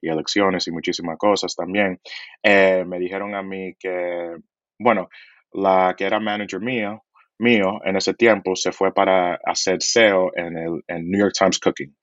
y 0.00 0.08
elecciones 0.08 0.66
y 0.66 0.70
muchísimas 0.70 1.18
cosas 1.18 1.54
también, 1.54 2.00
eh, 2.42 2.84
me 2.86 2.98
dijeron 2.98 3.34
a 3.34 3.42
mí 3.42 3.74
que, 3.78 4.36
bueno, 4.78 5.08
la 5.52 5.94
que 5.98 6.04
era 6.04 6.20
manager 6.20 6.60
mío, 6.60 7.02
mío 7.38 7.80
en 7.84 7.96
ese 7.96 8.14
tiempo 8.14 8.54
se 8.54 8.72
fue 8.72 8.94
para 8.94 9.38
hacer 9.44 9.82
SEO 9.82 10.30
en 10.36 10.56
el 10.56 10.82
en 10.86 11.10
New 11.10 11.20
York 11.20 11.34
Times 11.36 11.58
Cooking. 11.58 11.94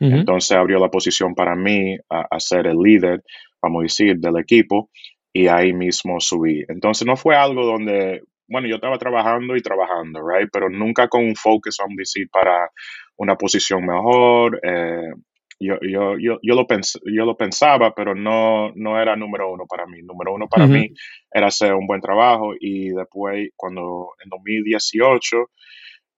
Uh 0.00 0.04
-huh. 0.06 0.18
Entonces 0.20 0.56
abrió 0.56 0.78
la 0.78 0.90
posición 0.90 1.34
para 1.34 1.54
mí 1.54 1.96
a, 2.10 2.26
a 2.30 2.40
ser 2.40 2.66
el 2.66 2.78
líder, 2.78 3.22
vamos 3.62 3.80
a 3.80 3.82
decir, 3.84 4.16
del 4.18 4.38
equipo 4.38 4.90
y 5.36 5.48
ahí 5.48 5.74
mismo 5.74 6.18
subí. 6.18 6.64
Entonces 6.66 7.06
no 7.06 7.14
fue 7.14 7.36
algo 7.36 7.66
donde, 7.66 8.22
bueno, 8.48 8.68
yo 8.68 8.76
estaba 8.76 8.96
trabajando 8.96 9.54
y 9.54 9.60
trabajando, 9.60 10.20
right? 10.26 10.48
Pero 10.50 10.70
nunca 10.70 11.08
con 11.08 11.24
un 11.24 11.36
focus, 11.36 11.78
a 11.80 11.84
decir, 11.94 12.30
para 12.30 12.70
una 13.16 13.36
posición 13.36 13.84
mejor. 13.84 14.58
Eh, 14.62 15.12
yo, 15.60 15.74
yo, 15.82 16.16
yo, 16.18 16.38
yo, 16.42 16.54
lo 16.54 16.66
pens 16.66 16.98
yo 17.04 17.26
lo 17.26 17.36
pensaba, 17.36 17.94
pero 17.94 18.14
no, 18.14 18.72
no 18.76 18.98
era 18.98 19.14
número 19.14 19.52
uno 19.52 19.66
para 19.68 19.86
mí. 19.86 20.00
Número 20.02 20.32
uno 20.32 20.46
para 20.48 20.64
uh 20.64 20.68
-huh. 20.68 20.72
mí 20.72 20.88
era 21.30 21.48
hacer 21.48 21.74
un 21.74 21.86
buen 21.86 22.00
trabajo 22.00 22.54
y 22.58 22.88
después, 22.90 23.50
cuando 23.56 24.12
en 24.24 24.30
2018 24.30 25.50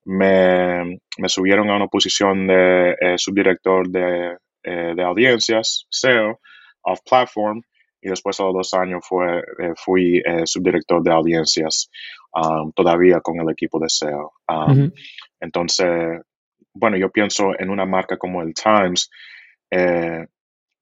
me, 0.05 1.01
me 1.19 1.29
subieron 1.29 1.71
a 1.71 1.77
una 1.77 1.89
posición 1.89 2.47
de 2.47 2.93
eh, 3.01 3.15
subdirector 3.17 3.89
de, 3.89 4.37
eh, 4.63 4.93
de 4.95 5.03
audiencias, 5.03 5.87
SEO, 5.91 6.39
off 6.83 7.01
platform, 7.05 7.63
y 8.01 8.09
después 8.09 8.39
a 8.41 8.45
los 8.45 8.55
dos 8.55 8.75
años 8.75 9.05
fue, 9.07 9.39
eh, 9.39 9.73
fui 9.77 10.19
eh, 10.25 10.43
subdirector 10.45 11.03
de 11.03 11.13
audiencias 11.13 11.91
um, 12.33 12.73
todavía 12.73 13.21
con 13.21 13.41
el 13.41 13.51
equipo 13.51 13.79
de 13.81 13.89
SEO. 13.89 14.33
Um, 14.49 14.57
uh 14.57 14.75
-huh. 14.75 14.93
Entonces, 15.41 16.21
bueno, 16.75 16.97
yo 16.97 17.11
pienso 17.11 17.59
en 17.59 17.71
una 17.71 17.87
marca 17.87 18.17
como 18.17 18.43
el 18.43 18.55
Times, 18.55 19.11
eh, 19.71 20.27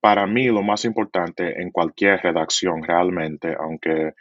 para 0.00 0.26
mí 0.26 0.46
lo 0.46 0.62
más 0.62 0.85
importante 0.85 1.61
en 1.61 1.70
cualquier 1.70 2.20
redacción 2.23 2.82
realmente, 2.82 3.56
aunque 3.58 4.12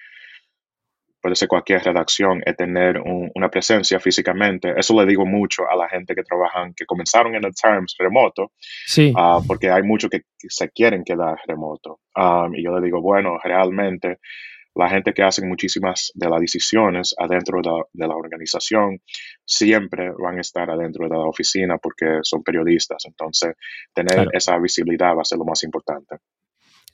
puede 1.26 1.36
ser 1.36 1.48
cualquier 1.48 1.82
redacción, 1.82 2.44
es 2.46 2.56
tener 2.56 3.00
un, 3.00 3.32
una 3.34 3.50
presencia 3.50 4.00
físicamente. 4.00 4.76
Eso 4.78 4.94
le 4.94 5.08
digo 5.08 5.26
mucho 5.26 5.64
a 5.68 5.76
la 5.76 5.90
gente 5.90 6.14
que 6.14 6.22
trabajan, 6.22 6.76
que 6.76 6.86
comenzaron 6.86 7.34
en 7.34 7.44
el 7.44 7.52
Times 7.52 7.96
remoto, 7.98 8.52
sí. 8.86 9.12
uh, 9.12 9.44
porque 9.48 9.72
hay 9.72 9.82
muchos 9.82 10.12
que, 10.12 10.22
se 10.38 10.70
quieren 10.70 11.04
quedar 11.04 11.40
remoto. 11.48 12.02
Um, 12.16 12.54
y 12.54 12.64
yo 12.64 12.78
le 12.78 12.86
digo, 12.86 13.02
bueno, 13.02 13.40
realmente 13.44 14.20
la 14.76 14.88
gente 14.88 15.16
que 15.16 15.24
hace 15.24 15.44
muchísimas 15.44 16.12
de 16.14 16.30
las 16.30 16.42
decisiones 16.42 17.16
adentro 17.18 17.60
de 17.60 17.72
la, 17.72 17.84
de 17.92 18.08
la, 18.08 18.16
organización 18.16 19.00
siempre 19.44 20.12
van 20.20 20.38
a 20.38 20.42
estar 20.42 20.70
adentro 20.70 21.10
de 21.10 21.16
la 21.16 21.26
oficina 21.26 21.80
porque 21.80 22.20
son 22.22 22.44
periodistas. 22.44 23.04
Entonces, 23.08 23.56
tener 23.96 24.14
claro. 24.14 24.30
esa 24.32 24.60
visibilidad 24.60 25.16
va 25.16 25.22
a 25.22 25.26
ser 25.26 25.40
lo 25.40 25.46
más 25.46 25.64
importante. 25.64 26.18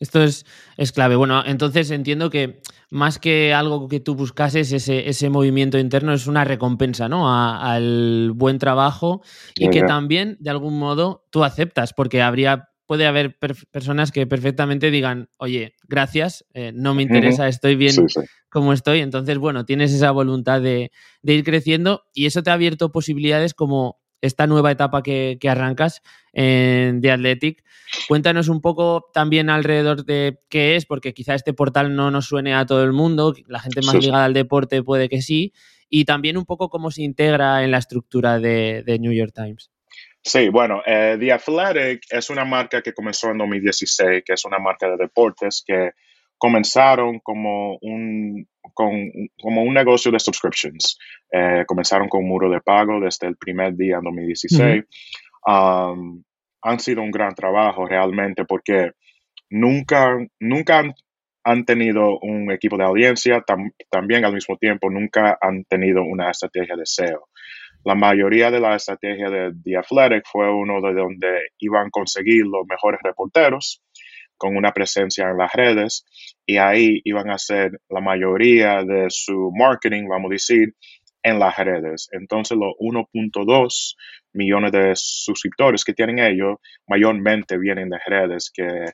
Esto 0.01 0.23
es, 0.23 0.45
es, 0.77 0.91
clave. 0.91 1.15
Bueno, 1.15 1.43
entonces 1.45 1.91
entiendo 1.91 2.31
que 2.31 2.59
más 2.89 3.19
que 3.19 3.53
algo 3.53 3.87
que 3.87 3.99
tú 3.99 4.15
buscases, 4.15 4.71
ese, 4.73 5.07
ese 5.07 5.29
movimiento 5.29 5.77
interno 5.77 6.11
es 6.11 6.25
una 6.25 6.43
recompensa, 6.43 7.07
¿no? 7.07 7.29
A, 7.29 7.73
al 7.73 8.31
buen 8.33 8.57
trabajo 8.57 9.21
y 9.55 9.69
que 9.69 9.83
también, 9.83 10.37
de 10.39 10.49
algún 10.49 10.79
modo, 10.79 11.27
tú 11.29 11.43
aceptas, 11.43 11.93
porque 11.93 12.21
habría 12.21 12.71
puede 12.91 13.07
haber 13.07 13.39
per 13.39 13.55
personas 13.71 14.11
que 14.11 14.27
perfectamente 14.27 14.91
digan, 14.91 15.29
oye, 15.37 15.75
gracias, 15.87 16.45
eh, 16.53 16.73
no 16.75 16.93
me 16.93 17.03
interesa, 17.03 17.47
estoy 17.47 17.77
bien 17.77 17.93
sí, 17.93 18.01
sí. 18.09 18.19
como 18.49 18.73
estoy. 18.73 18.99
Entonces, 18.99 19.37
bueno, 19.37 19.63
tienes 19.63 19.93
esa 19.93 20.11
voluntad 20.11 20.59
de, 20.59 20.91
de, 21.21 21.33
ir 21.33 21.45
creciendo 21.45 22.03
y 22.13 22.25
eso 22.25 22.43
te 22.43 22.49
ha 22.49 22.53
abierto 22.53 22.91
posibilidades 22.91 23.53
como 23.53 24.00
esta 24.21 24.47
nueva 24.47 24.71
etapa 24.71 25.03
que, 25.03 25.37
que 25.39 25.49
arrancas 25.49 26.01
en 26.33 27.01
The 27.01 27.11
Athletic. 27.11 27.63
Cuéntanos 28.07 28.47
un 28.47 28.61
poco 28.61 29.09
también 29.13 29.49
alrededor 29.49 30.05
de 30.05 30.39
qué 30.49 30.75
es, 30.75 30.85
porque 30.85 31.13
quizá 31.13 31.35
este 31.35 31.53
portal 31.53 31.95
no 31.95 32.09
nos 32.09 32.27
suene 32.27 32.53
a 32.53 32.65
todo 32.65 32.83
el 32.83 32.93
mundo, 32.93 33.33
la 33.47 33.59
gente 33.59 33.81
más 33.81 33.95
sí, 33.95 34.01
ligada 34.01 34.25
al 34.25 34.33
deporte 34.33 34.81
puede 34.83 35.09
que 35.09 35.21
sí, 35.21 35.53
y 35.89 36.05
también 36.05 36.37
un 36.37 36.45
poco 36.45 36.69
cómo 36.69 36.89
se 36.89 37.03
integra 37.03 37.63
en 37.63 37.71
la 37.71 37.79
estructura 37.79 38.39
de, 38.39 38.83
de 38.85 38.99
New 38.99 39.11
York 39.11 39.33
Times. 39.35 39.71
Sí, 40.23 40.49
bueno, 40.49 40.83
eh, 40.85 41.17
The 41.19 41.33
Athletic 41.33 42.03
es 42.09 42.29
una 42.29 42.45
marca 42.45 42.81
que 42.81 42.93
comenzó 42.93 43.31
en 43.31 43.39
2016, 43.39 44.23
que 44.23 44.33
es 44.33 44.45
una 44.45 44.59
marca 44.59 44.87
de 44.87 44.97
deportes 44.97 45.63
que 45.65 45.91
comenzaron 46.37 47.19
como 47.19 47.77
un, 47.81 48.47
con, 48.73 49.11
como 49.41 49.63
un 49.63 49.73
negocio 49.73 50.11
de 50.11 50.19
subscriptions. 50.19 50.97
Eh, 51.31 51.63
comenzaron 51.67 52.07
con 52.07 52.23
un 52.23 52.29
muro 52.29 52.49
de 52.49 52.61
pago 52.61 52.99
desde 52.99 53.27
el 53.27 53.37
primer 53.37 53.75
día 53.75 53.97
en 53.97 54.03
2016. 54.03 54.61
Uh 54.61 55.49
-huh. 55.49 55.93
um, 55.93 56.23
han 56.61 56.79
sido 56.79 57.01
un 57.01 57.11
gran 57.11 57.33
trabajo 57.33 57.85
realmente 57.85 58.45
porque 58.45 58.91
nunca, 59.49 60.17
nunca 60.39 60.79
han 60.79 60.93
han 61.43 61.65
tenido 61.65 62.19
un 62.19 62.51
equipo 62.51 62.77
de 62.77 62.83
audiencia, 62.83 63.43
también 63.89 64.25
al 64.25 64.33
mismo 64.33 64.57
tiempo 64.57 64.89
nunca 64.89 65.37
han 65.41 65.63
tenido 65.65 66.03
una 66.03 66.29
estrategia 66.29 66.75
de 66.75 66.85
SEO. 66.85 67.29
La 67.83 67.95
mayoría 67.95 68.51
de 68.51 68.59
la 68.59 68.75
estrategia 68.75 69.29
de 69.29 69.53
The 69.63 69.77
Athletic 69.77 70.23
fue 70.31 70.53
uno 70.53 70.81
de 70.81 70.93
donde 70.93 71.49
iban 71.57 71.87
a 71.87 71.89
conseguir 71.89 72.45
los 72.45 72.65
mejores 72.67 72.99
reporteros 73.03 73.81
con 74.41 74.57
una 74.57 74.71
presencia 74.71 75.29
en 75.29 75.37
las 75.37 75.53
redes 75.53 76.03
y 76.47 76.57
ahí 76.57 76.99
iban 77.03 77.29
a 77.29 77.35
hacer 77.35 77.79
la 77.89 78.01
mayoría 78.01 78.83
de 78.83 79.05
su 79.09 79.51
marketing, 79.53 80.07
vamos 80.07 80.31
a 80.31 80.33
decir, 80.33 80.73
en 81.21 81.37
las 81.37 81.55
redes. 81.57 82.09
Entonces 82.11 82.57
los 82.57 82.73
1.2 82.79 83.95
millones 84.33 84.71
de 84.71 84.93
suscriptores 84.95 85.85
que 85.85 85.93
tienen 85.93 86.17
ellos 86.17 86.55
mayormente 86.87 87.59
vienen 87.59 87.89
de 87.89 87.99
redes, 88.03 88.51
que 88.51 88.85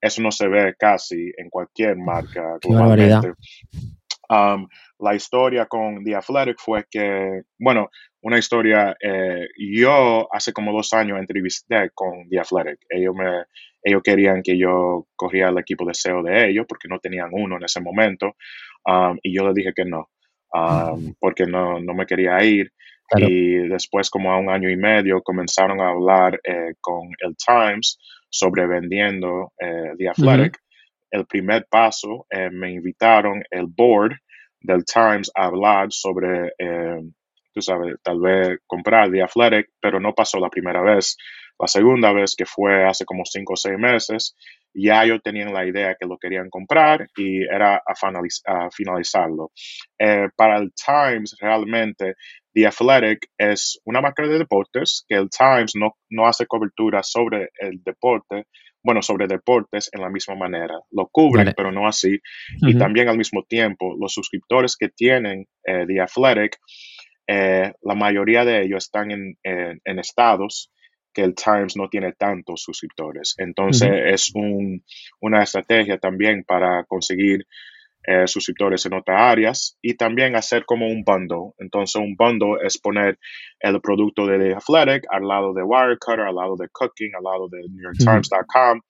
eso 0.00 0.22
no 0.22 0.30
se 0.30 0.48
ve 0.48 0.74
casi 0.78 1.30
en 1.36 1.50
cualquier 1.50 1.98
marca 1.98 2.56
globalmente. 2.62 3.34
Um, 4.30 4.66
la 5.00 5.14
historia 5.14 5.66
con 5.66 6.02
The 6.02 6.16
Athletic 6.16 6.56
fue 6.58 6.86
que, 6.90 7.42
bueno, 7.58 7.90
una 8.22 8.38
historia, 8.38 8.96
eh, 8.98 9.48
yo 9.58 10.26
hace 10.32 10.54
como 10.54 10.72
dos 10.72 10.94
años 10.94 11.18
entrevisté 11.18 11.90
con 11.92 12.26
The 12.30 12.40
Athletic. 12.40 12.78
Ellos, 12.88 13.14
me, 13.14 13.44
ellos 13.84 14.02
querían 14.02 14.42
que 14.42 14.58
yo 14.58 15.06
corriera 15.14 15.50
el 15.50 15.58
equipo 15.58 15.86
de 15.86 15.94
SEO 15.94 16.22
de 16.22 16.48
ellos 16.48 16.64
porque 16.68 16.88
no 16.88 16.98
tenían 16.98 17.28
uno 17.32 17.56
en 17.56 17.64
ese 17.64 17.80
momento. 17.80 18.34
Um, 18.84 19.18
y 19.22 19.36
yo 19.36 19.46
les 19.46 19.54
dije 19.54 19.72
que 19.76 19.84
no, 19.84 20.08
um, 20.52 21.14
porque 21.20 21.46
no, 21.46 21.78
no, 21.80 21.94
me 21.94 22.06
quería 22.06 22.42
ir. 22.42 22.72
Y 23.16 23.68
después, 23.68 24.08
como 24.08 24.32
a 24.32 24.38
un 24.38 24.48
año 24.48 24.70
y 24.70 24.76
medio, 24.76 25.22
comenzaron 25.22 25.80
a 25.80 25.90
hablar 25.90 26.40
eh, 26.42 26.72
con 26.80 27.10
el 27.20 27.36
Times 27.36 27.98
sobre 28.30 28.66
vendiendo 28.66 29.52
eh, 29.60 29.92
The 29.98 30.08
Athletic. 30.08 30.58
El 31.10 31.26
primer 31.26 31.66
paso, 31.70 32.26
me 32.50 32.72
invitaron 32.72 33.44
el 33.50 33.66
board 33.66 34.16
del 34.64 34.84
Times 34.84 35.30
a 35.34 35.44
hablar 35.44 35.88
sobre, 35.90 36.52
eh, 36.58 37.00
tú 37.54 37.62
sabes, 37.62 37.94
tal 38.02 38.20
vez 38.20 38.58
comprar 38.66 39.10
The 39.10 39.22
Athletic, 39.22 39.68
pero 39.80 40.00
no 40.00 40.12
pasó 40.12 40.38
la 40.38 40.50
primera 40.50 40.82
vez. 40.82 41.16
La 41.58 41.68
segunda 41.68 42.12
vez, 42.12 42.34
que 42.36 42.46
fue 42.46 42.84
hace 42.84 43.04
como 43.04 43.24
cinco 43.24 43.52
o 43.52 43.56
seis 43.56 43.78
meses, 43.78 44.34
ya 44.74 45.04
ellos 45.04 45.20
tenían 45.22 45.54
la 45.54 45.64
idea 45.64 45.96
que 45.98 46.06
lo 46.06 46.18
querían 46.18 46.50
comprar 46.50 47.06
y 47.16 47.44
era 47.44 47.76
a, 47.76 48.70
finalizarlo. 48.70 49.52
Eh, 49.98 50.28
para 50.36 50.58
el 50.58 50.72
Times, 50.74 51.36
realmente, 51.40 52.14
The 52.54 52.66
Athletic 52.66 53.28
es 53.38 53.80
una 53.84 54.00
marca 54.00 54.24
de 54.24 54.38
deportes 54.38 55.04
que 55.08 55.14
el 55.14 55.28
Times 55.30 55.72
no, 55.76 55.92
no 56.10 56.26
hace 56.26 56.46
cobertura 56.46 57.02
sobre 57.04 57.50
el 57.58 57.82
deporte, 57.84 58.46
bueno, 58.82 59.00
sobre 59.00 59.26
deportes 59.26 59.88
en 59.92 60.02
la 60.02 60.10
misma 60.10 60.34
manera. 60.34 60.74
Lo 60.90 61.08
cubren, 61.10 61.52
pero 61.56 61.72
no 61.72 61.88
así. 61.88 62.18
Y 62.60 62.76
también 62.76 63.08
al 63.08 63.16
mismo 63.16 63.42
tiempo, 63.44 63.96
los 63.98 64.12
suscriptores 64.12 64.76
que 64.76 64.88
tienen 64.90 65.46
eh, 65.64 65.84
The 65.86 66.00
Athletic, 66.02 66.58
eh, 67.26 67.72
la 67.82 67.94
mayoría 67.94 68.44
de 68.44 68.62
ellos 68.62 68.84
están 68.84 69.10
en, 69.10 69.38
estados 69.98 70.70
que 71.12 71.22
el 71.22 71.34
Times 71.34 71.76
no 71.76 71.88
tiene 71.88 72.12
tantos 72.12 72.62
suscriptores. 72.62 73.34
Entonces 73.38 73.90
es 74.06 74.32
un, 74.34 74.84
una 75.20 75.42
estrategia 75.42 75.98
también 75.98 76.44
para 76.44 76.84
conseguir 76.84 77.46
eh, 78.06 78.26
suscriptores 78.26 78.84
en 78.84 78.92
otras 78.92 79.18
áreas 79.18 79.78
y 79.80 79.94
también 79.94 80.36
hacer 80.36 80.66
como 80.66 80.86
un 80.86 81.04
bundle. 81.04 81.52
Entonces, 81.56 81.96
un 81.96 82.16
bundle 82.16 82.58
es 82.62 82.76
poner 82.76 83.18
el 83.60 83.80
producto 83.80 84.26
de 84.26 84.38
The 84.38 84.54
Athletic 84.56 85.06
al 85.10 85.26
lado 85.26 85.54
de 85.54 85.62
Wirecutter, 85.62 86.20
al 86.20 86.34
lado 86.34 86.54
de 86.56 86.68
Cooking, 86.70 87.12
al 87.16 87.22
lado 87.22 87.48
de 87.48 87.60
NewYorkTimes.com 87.66 88.80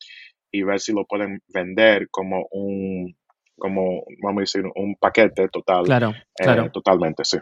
y 0.50 0.62
ver 0.64 0.81
si 0.81 0.93
lo 0.93 1.05
pueden 1.05 1.41
vender 1.47 2.09
como 2.11 2.49
un, 2.50 3.17
como, 3.64 4.04
vamos 4.23 4.40
a 4.40 4.42
decir, 4.42 4.62
un 4.75 4.94
paquete 4.97 5.49
total. 5.49 5.85
Claro, 5.85 6.11
eh, 6.11 6.42
claro. 6.42 6.71
Totalmente, 6.71 7.25
sí. 7.25 7.38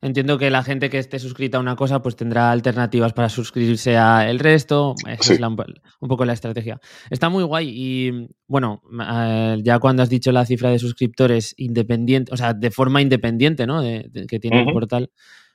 Entiendo 0.00 0.36
que 0.36 0.50
la 0.50 0.64
gente 0.64 0.90
que 0.90 0.98
esté 0.98 1.20
suscrita 1.20 1.58
a 1.58 1.60
una 1.60 1.76
cosa, 1.76 2.02
pues 2.02 2.16
tendrá 2.16 2.50
alternativas 2.50 3.12
para 3.12 3.28
suscribirse 3.28 3.96
a 3.96 4.28
el 4.28 4.40
resto. 4.40 4.96
Esa 5.06 5.34
es 5.34 5.40
un 5.40 6.08
poco 6.08 6.24
la 6.24 6.32
estrategia. 6.32 6.80
Está 7.10 7.28
muy 7.28 7.44
guay 7.44 7.70
y, 7.72 8.28
bueno, 8.48 8.82
eh, 9.08 9.58
ya 9.62 9.78
cuando 9.78 10.02
has 10.02 10.10
dicho 10.10 10.32
la 10.32 10.44
cifra 10.44 10.68
de 10.70 10.80
suscriptores 10.80 11.54
independiente, 11.56 12.34
o 12.34 12.36
sea, 12.36 12.54
de 12.54 12.72
forma 12.72 13.00
independiente, 13.00 13.64
¿no? 13.64 13.82
que 13.82 14.40
tiene 14.40 14.62
el 14.62 14.72
portal 14.72 15.12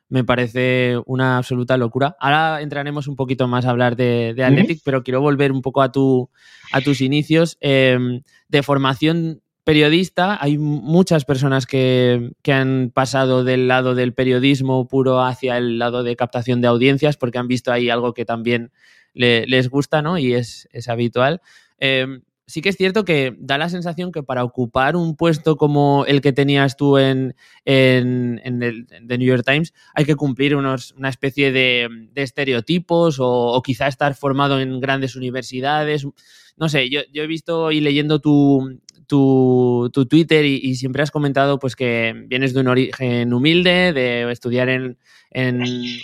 me 0.09 0.23
parece 0.23 0.97
una 1.05 1.37
absoluta 1.37 1.75
locura. 1.77 2.15
Ahora 2.19 2.61
entraremos 2.61 3.07
un 3.07 3.15
poquito 3.15 3.47
más 3.47 3.65
a 3.65 3.71
hablar 3.71 3.95
de, 3.95 4.33
de 4.35 4.43
Athletic, 4.43 4.79
pero 4.85 5.03
quiero 5.03 5.21
volver 5.21 5.51
un 5.51 5.61
poco 5.61 5.81
a, 5.81 5.91
tu, 5.91 6.29
a 6.71 6.81
tus 6.81 7.01
inicios. 7.01 7.57
Em, 7.59 8.21
de 8.47 8.63
formación 8.63 9.41
periodista, 9.67 10.41
hay 10.41 10.57
muchas 10.57 11.25
personas 11.25 11.65
que, 11.65 12.31
han 12.49 12.89
pasado 12.89 13.43
del 13.43 13.67
lado 13.67 13.95
del 13.95 14.13
periodismo 14.13 14.87
puro 14.87 15.21
hacia 15.21 15.57
el 15.57 15.77
lado 15.77 16.03
de 16.03 16.15
captación 16.15 16.61
de 16.61 16.69
audiencias 16.69 17.17
porque 17.17 17.37
han 17.37 17.49
visto 17.49 17.73
ahí 17.73 17.89
algo 17.89 18.13
que 18.13 18.23
también 18.23 18.71
les 19.13 19.69
gusta 19.69 20.01
¿no? 20.01 20.17
y 20.17 20.35
es, 20.35 20.69
habitual. 20.87 21.41
Em, 21.79 22.21
sí 22.45 22.61
que 22.61 22.69
es 22.69 22.77
cierto 22.77 23.03
que 23.03 23.35
da 23.39 23.57
la 23.57 23.67
sensación 23.67 24.13
que 24.13 24.23
para 24.23 24.45
ocupar 24.45 24.95
un 24.95 25.17
puesto 25.17 25.57
como 25.57 26.05
el 26.05 26.21
que 26.21 26.31
tenías 26.31 26.77
tú 26.77 26.97
en, 26.97 27.35
en, 27.65 28.39
el 28.63 28.87
The 28.87 29.17
New 29.17 29.27
York 29.27 29.43
Times 29.45 29.73
hay 29.93 30.05
que 30.05 30.15
cumplir 30.15 30.55
unos, 30.55 30.93
una 30.93 31.09
especie 31.09 31.51
de, 31.51 31.89
estereotipos 32.15 33.19
o, 33.19 33.27
o, 33.27 33.61
quizá 33.61 33.87
estar 33.87 34.15
formado 34.15 34.61
en 34.61 34.79
grandes 34.79 35.17
universidades. 35.17 36.07
No 36.55 36.69
sé, 36.69 36.89
yo, 36.89 37.01
yo 37.11 37.23
he 37.23 37.27
visto 37.27 37.71
y 37.73 37.81
leyendo 37.81 38.19
tu, 38.19 38.79
tu, 39.07 39.89
Twitter 40.09 40.45
y, 40.45 40.75
siempre 40.75 41.01
has 41.01 41.11
comentado 41.11 41.59
pues 41.59 41.75
que 41.75 42.13
vienes 42.27 42.53
de 42.53 42.59
un 42.59 42.67
origen 42.67 43.33
humilde, 43.33 43.93
de 43.93 44.31
estudiar 44.31 44.69
en, 44.69 44.97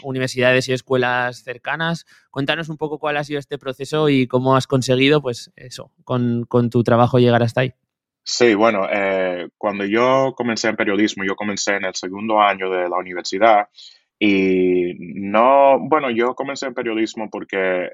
universidades 0.03 0.67
y 0.69 0.73
escuelas 0.73 1.43
cercanas. 1.43 2.05
Cuéntanos 2.31 2.69
un 2.69 2.77
poco 2.77 2.99
cuál 2.99 3.17
ha 3.17 3.23
sido 3.23 3.39
este 3.39 3.57
proceso 3.57 4.09
y 4.09 4.27
cómo 4.27 4.55
has 4.55 4.67
conseguido, 4.67 5.21
pues 5.21 5.51
eso, 5.55 5.91
con, 6.03 6.47
tu 6.69 6.83
trabajo 6.83 7.19
llegar 7.19 7.43
hasta 7.43 7.61
ahí. 7.61 7.73
Sí, 8.23 8.55
bueno, 8.55 8.87
eh, 8.89 9.49
cuando 9.57 9.85
yo 9.85 10.33
comencé 10.35 10.69
en 10.69 10.77
periodismo, 10.77 11.25
yo 11.25 11.35
comencé 11.35 11.75
en 11.75 11.85
el 11.85 11.93
segundo 11.93 12.39
año 12.39 12.69
de 12.69 12.87
la 12.87 12.97
universidad 12.97 13.67
y 14.17 14.93
no, 14.97 15.77
bueno, 15.79 16.09
yo 16.09 16.33
comencé 16.33 16.67
en 16.67 16.73
periodismo 16.73 17.29
porque 17.29 17.89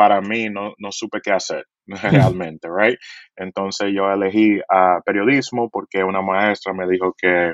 para 0.00 0.22
mí 0.22 0.48
no, 0.48 0.72
no 0.78 0.90
supe 0.90 1.20
qué 1.22 1.30
hacer 1.30 1.66
realmente, 1.86 2.68
right? 2.74 2.98
Entonces 3.36 3.88
yo 3.94 4.10
elegí 4.10 4.58
a 4.66 5.02
periodismo 5.04 5.68
porque 5.68 6.02
una 6.02 6.22
maestra 6.22 6.72
me 6.72 6.88
dijo 6.88 7.14
que 7.20 7.52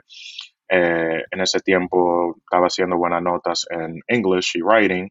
eh, 0.68 1.22
en 1.28 1.40
ese 1.40 1.58
tiempo 1.58 2.36
estaba 2.38 2.68
haciendo 2.68 2.96
buenas 2.98 3.20
notas 3.20 3.66
en 3.68 3.98
English 4.06 4.52
y 4.54 4.62
writing. 4.62 5.08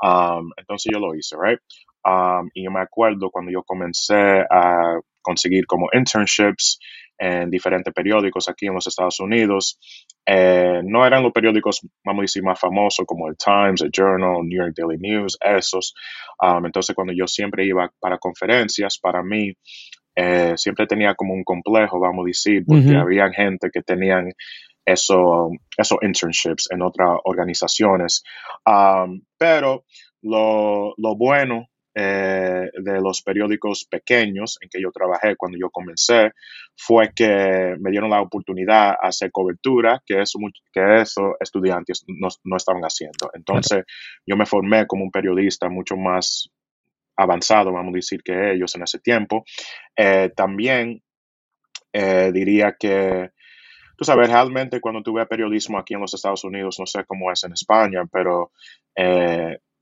Um, 0.00 0.52
entonces 0.56 0.92
yo 0.92 1.00
lo 1.00 1.16
hice, 1.16 1.34
right? 1.36 1.58
Um, 2.04 2.48
y 2.54 2.62
yo 2.62 2.70
me 2.70 2.80
acuerdo 2.80 3.28
cuando 3.32 3.50
yo 3.50 3.64
comencé 3.64 4.44
a 4.48 5.00
conseguir 5.20 5.66
como 5.66 5.88
internships 5.92 6.78
en 7.18 7.50
diferentes 7.50 7.92
periódicos 7.92 8.48
aquí 8.48 8.66
en 8.66 8.74
los 8.74 8.86
Estados 8.86 9.18
Unidos. 9.20 9.78
Eh, 10.24 10.80
no 10.84 11.06
eran 11.06 11.22
los 11.22 11.32
periódicos, 11.32 11.80
vamos 12.04 12.20
a 12.20 12.22
decir, 12.22 12.42
más 12.42 12.60
famosos 12.60 13.04
como 13.06 13.28
el 13.28 13.36
Times, 13.36 13.82
el 13.82 13.90
Journal, 13.90 14.42
New 14.44 14.62
York 14.62 14.74
Daily 14.76 14.98
News, 14.98 15.36
esos. 15.40 15.94
Um, 16.40 16.66
entonces, 16.66 16.94
cuando 16.94 17.12
yo 17.12 17.26
siempre 17.26 17.64
iba 17.64 17.90
para 17.98 18.18
conferencias, 18.18 18.98
para 18.98 19.22
mí, 19.22 19.52
eh, 20.14 20.54
siempre 20.56 20.86
tenía 20.86 21.14
como 21.14 21.34
un 21.34 21.44
complejo, 21.44 21.98
vamos 21.98 22.24
a 22.24 22.28
decir, 22.28 22.64
porque 22.66 22.96
había 22.96 23.30
gente 23.30 23.70
que 23.72 23.82
tenían 23.82 24.32
eso, 24.84 25.50
esos 25.76 25.98
internships 26.02 26.70
en 26.70 26.82
otras 26.82 27.18
organizaciones. 27.24 28.22
Um, 28.66 29.22
pero 29.38 29.84
lo, 30.22 30.94
lo 30.96 31.16
bueno 31.16 31.68
eh, 31.94 32.70
de 32.74 33.00
los 33.00 33.22
periódicos 33.22 33.86
pequeños 33.90 34.58
en 34.60 34.68
que 34.68 34.80
yo 34.80 34.90
trabajé 34.92 35.36
cuando 35.36 35.58
yo 35.58 35.70
comencé 35.70 36.32
fue 36.76 37.12
que 37.14 37.74
me 37.80 37.90
dieron 37.90 38.10
la 38.10 38.20
oportunidad 38.20 38.90
a 38.90 39.08
hacer 39.08 39.32
cobertura 39.32 40.00
que 40.06 40.20
eso, 40.20 40.38
que 40.72 41.00
eso 41.00 41.36
estudiantes 41.40 42.04
no, 42.06 42.56
estaban 42.56 42.82
haciendo. 42.82 43.30
Entonces 43.34 43.84
yo 44.26 44.36
me 44.36 44.46
formé 44.46 44.86
como 44.86 45.04
un 45.04 45.10
periodista 45.10 45.68
mucho 45.68 45.96
más 45.96 46.50
avanzado, 47.16 47.72
vamos 47.72 47.92
a 47.94 47.96
decir, 47.96 48.22
que 48.22 48.52
ellos 48.52 48.74
en 48.76 48.82
ese 48.82 49.00
tiempo. 49.00 49.44
Eh, 49.96 50.30
también 50.36 51.02
eh, 51.92 52.30
diría 52.32 52.76
que 52.78 53.30
tú 53.96 54.04
sabes, 54.04 54.28
realmente 54.28 54.80
cuando 54.80 55.02
tuve 55.02 55.26
periodismo 55.26 55.78
aquí 55.78 55.94
en 55.94 56.00
los 56.00 56.14
Estados 56.14 56.44
Unidos, 56.44 56.76
no 56.78 56.86
sé 56.86 57.04
cómo 57.04 57.32
es 57.32 57.42
en 57.42 57.52
España, 57.52 58.04
pero 58.12 58.52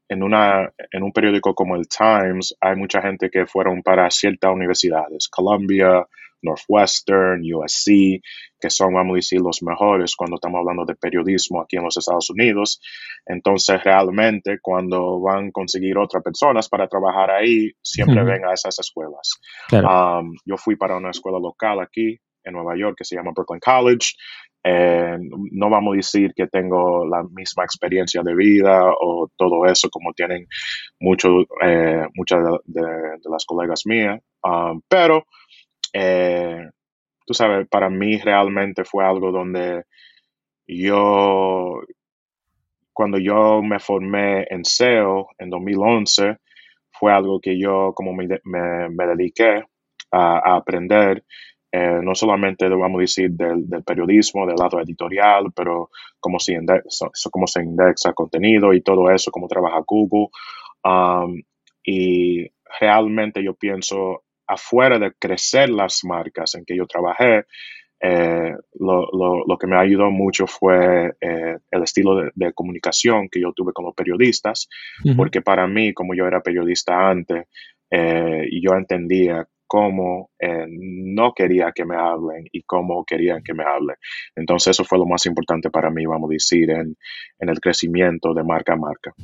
en, 0.08 0.22
una, 0.22 0.70
en 0.92 1.02
un 1.02 1.12
periódico 1.12 1.54
como 1.54 1.76
el 1.76 1.88
Times 1.88 2.56
hay 2.60 2.76
mucha 2.76 3.02
gente 3.02 3.30
que 3.30 3.46
fueron 3.46 3.82
para 3.82 4.10
ciertas 4.10 4.52
universidades, 4.52 5.28
Columbia, 5.28 6.06
Northwestern, 6.42 7.42
USC, 7.42 8.20
que 8.60 8.70
son, 8.70 8.94
vamos 8.94 9.14
a 9.14 9.16
decir, 9.16 9.40
los 9.40 9.62
mejores 9.62 10.14
cuando 10.16 10.36
estamos 10.36 10.60
hablando 10.60 10.84
de 10.84 10.94
periodismo 10.94 11.60
aquí 11.60 11.76
en 11.76 11.84
los 11.84 11.96
Estados 11.96 12.30
Unidos. 12.30 12.80
Entonces, 13.26 13.82
realmente, 13.82 14.58
cuando 14.60 15.20
van 15.20 15.48
a 15.48 15.52
conseguir 15.52 15.98
otras 15.98 16.22
personas 16.22 16.68
para 16.68 16.88
trabajar 16.88 17.30
ahí, 17.30 17.72
siempre 17.82 18.22
ven 18.22 18.44
a 18.44 18.52
esas 18.52 18.78
escuelas. 18.78 19.32
Um, 19.72 20.34
yo 20.44 20.56
fui 20.56 20.76
para 20.76 20.96
una 20.96 21.10
escuela 21.10 21.38
local 21.38 21.80
aquí 21.80 22.18
en 22.44 22.52
Nueva 22.52 22.76
York 22.76 22.96
que 22.98 23.04
se 23.04 23.16
llama 23.16 23.32
Brooklyn 23.34 23.60
College. 23.60 24.14
Eh, 24.68 25.16
no 25.52 25.70
vamos 25.70 25.94
a 25.94 25.96
decir 25.96 26.35
que 26.35 26.48
tengo 26.48 27.07
la 27.07 27.22
misma 27.22 27.62
experiencia 27.62 28.20
de 28.24 28.35
vida 28.35 28.83
o 29.00 29.31
todo 29.37 29.64
eso 29.64 29.88
como 29.90 30.12
tienen 30.12 30.48
eh, 30.98 32.07
muchas 32.14 32.40
de, 32.64 32.83
las 33.31 33.44
colegas 33.46 33.83
mías, 33.85 34.20
um, 34.42 34.81
pero 34.88 35.24
eh, 35.92 36.68
tú 37.24 37.33
sabes, 37.33 37.68
para 37.68 37.88
mí 37.88 38.18
realmente 38.18 38.85
fue 38.85 39.07
algo 39.07 39.31
donde 39.31 39.85
yo, 40.66 41.83
cuando 42.92 43.18
yo 43.18 43.62
me 43.62 43.79
formé 43.79 44.48
en 44.50 44.64
SEO 44.64 45.29
en 45.38 45.48
2011, 45.48 46.38
fue 46.90 47.12
algo 47.12 47.38
que 47.40 47.57
yo 47.57 47.92
como 47.94 48.14
me, 48.14 48.26
dediqué 48.26 49.62
a 50.11 50.57
aprender 50.57 51.22
eh, 51.78 52.00
no 52.02 52.14
solamente, 52.14 52.66
vamos 52.68 53.00
a 53.00 53.02
decir, 53.02 53.32
del, 53.32 53.66
periodismo, 53.84 54.46
del 54.46 54.56
lado 54.56 54.80
editorial, 54.80 55.52
pero 55.54 55.90
cómo 56.18 56.38
se, 56.38 56.54
indexa, 56.54 57.10
cómo 57.30 57.46
se 57.46 57.62
indexa 57.62 58.14
contenido 58.14 58.72
y 58.72 58.80
todo 58.80 59.10
eso, 59.10 59.30
cómo 59.30 59.46
trabaja 59.46 59.84
Google. 59.86 60.28
Um, 60.82 61.42
y 61.84 62.48
realmente 62.80 63.44
yo 63.44 63.52
pienso, 63.54 64.22
afuera 64.46 64.98
de 64.98 65.12
crecer 65.18 65.68
las 65.68 66.00
marcas 66.04 66.54
en 66.54 66.64
que 66.64 66.74
yo 66.74 66.86
trabajé, 66.86 67.44
eh, 68.00 68.54
lo, 68.78 69.58
que 69.60 69.66
me 69.66 69.76
ayudó 69.76 70.10
mucho 70.10 70.46
fue 70.46 71.12
eh, 71.20 71.58
el 71.70 71.82
estilo 71.82 72.30
de, 72.34 72.52
comunicación 72.54 73.28
que 73.30 73.40
yo 73.40 73.52
tuve 73.52 73.74
con 73.74 73.84
los 73.84 73.94
periodistas, 73.94 74.66
porque 75.14 75.42
para 75.42 75.66
mí, 75.66 75.92
como 75.92 76.14
yo 76.14 76.26
era 76.26 76.40
periodista 76.40 77.10
antes, 77.10 77.44
yo 77.90 78.72
entendía 78.74 79.46
cómo 79.66 80.31
eh, 80.38 80.66
no 80.68 81.33
quería 81.33 81.72
que 81.74 81.85
me 81.85 81.96
hablen 81.96 82.46
y 82.52 82.62
cómo 82.62 83.05
querían 83.05 83.42
que 83.42 83.55
me 83.55 83.64
hablen. 83.64 83.96
Entonces 84.35 84.72
eso 84.72 84.85
fue 84.85 84.98
lo 84.98 85.07
más 85.07 85.26
importante 85.26 85.70
para 85.70 85.90
mí, 85.90 86.07
vamos 86.07 86.31
a 86.31 86.35
decir, 86.35 86.70
en, 86.70 86.96
el 87.38 87.61
crecimiento 87.61 88.35
de 88.35 88.44
marca 88.44 88.74
a 88.74 88.76
marca. 88.76 89.14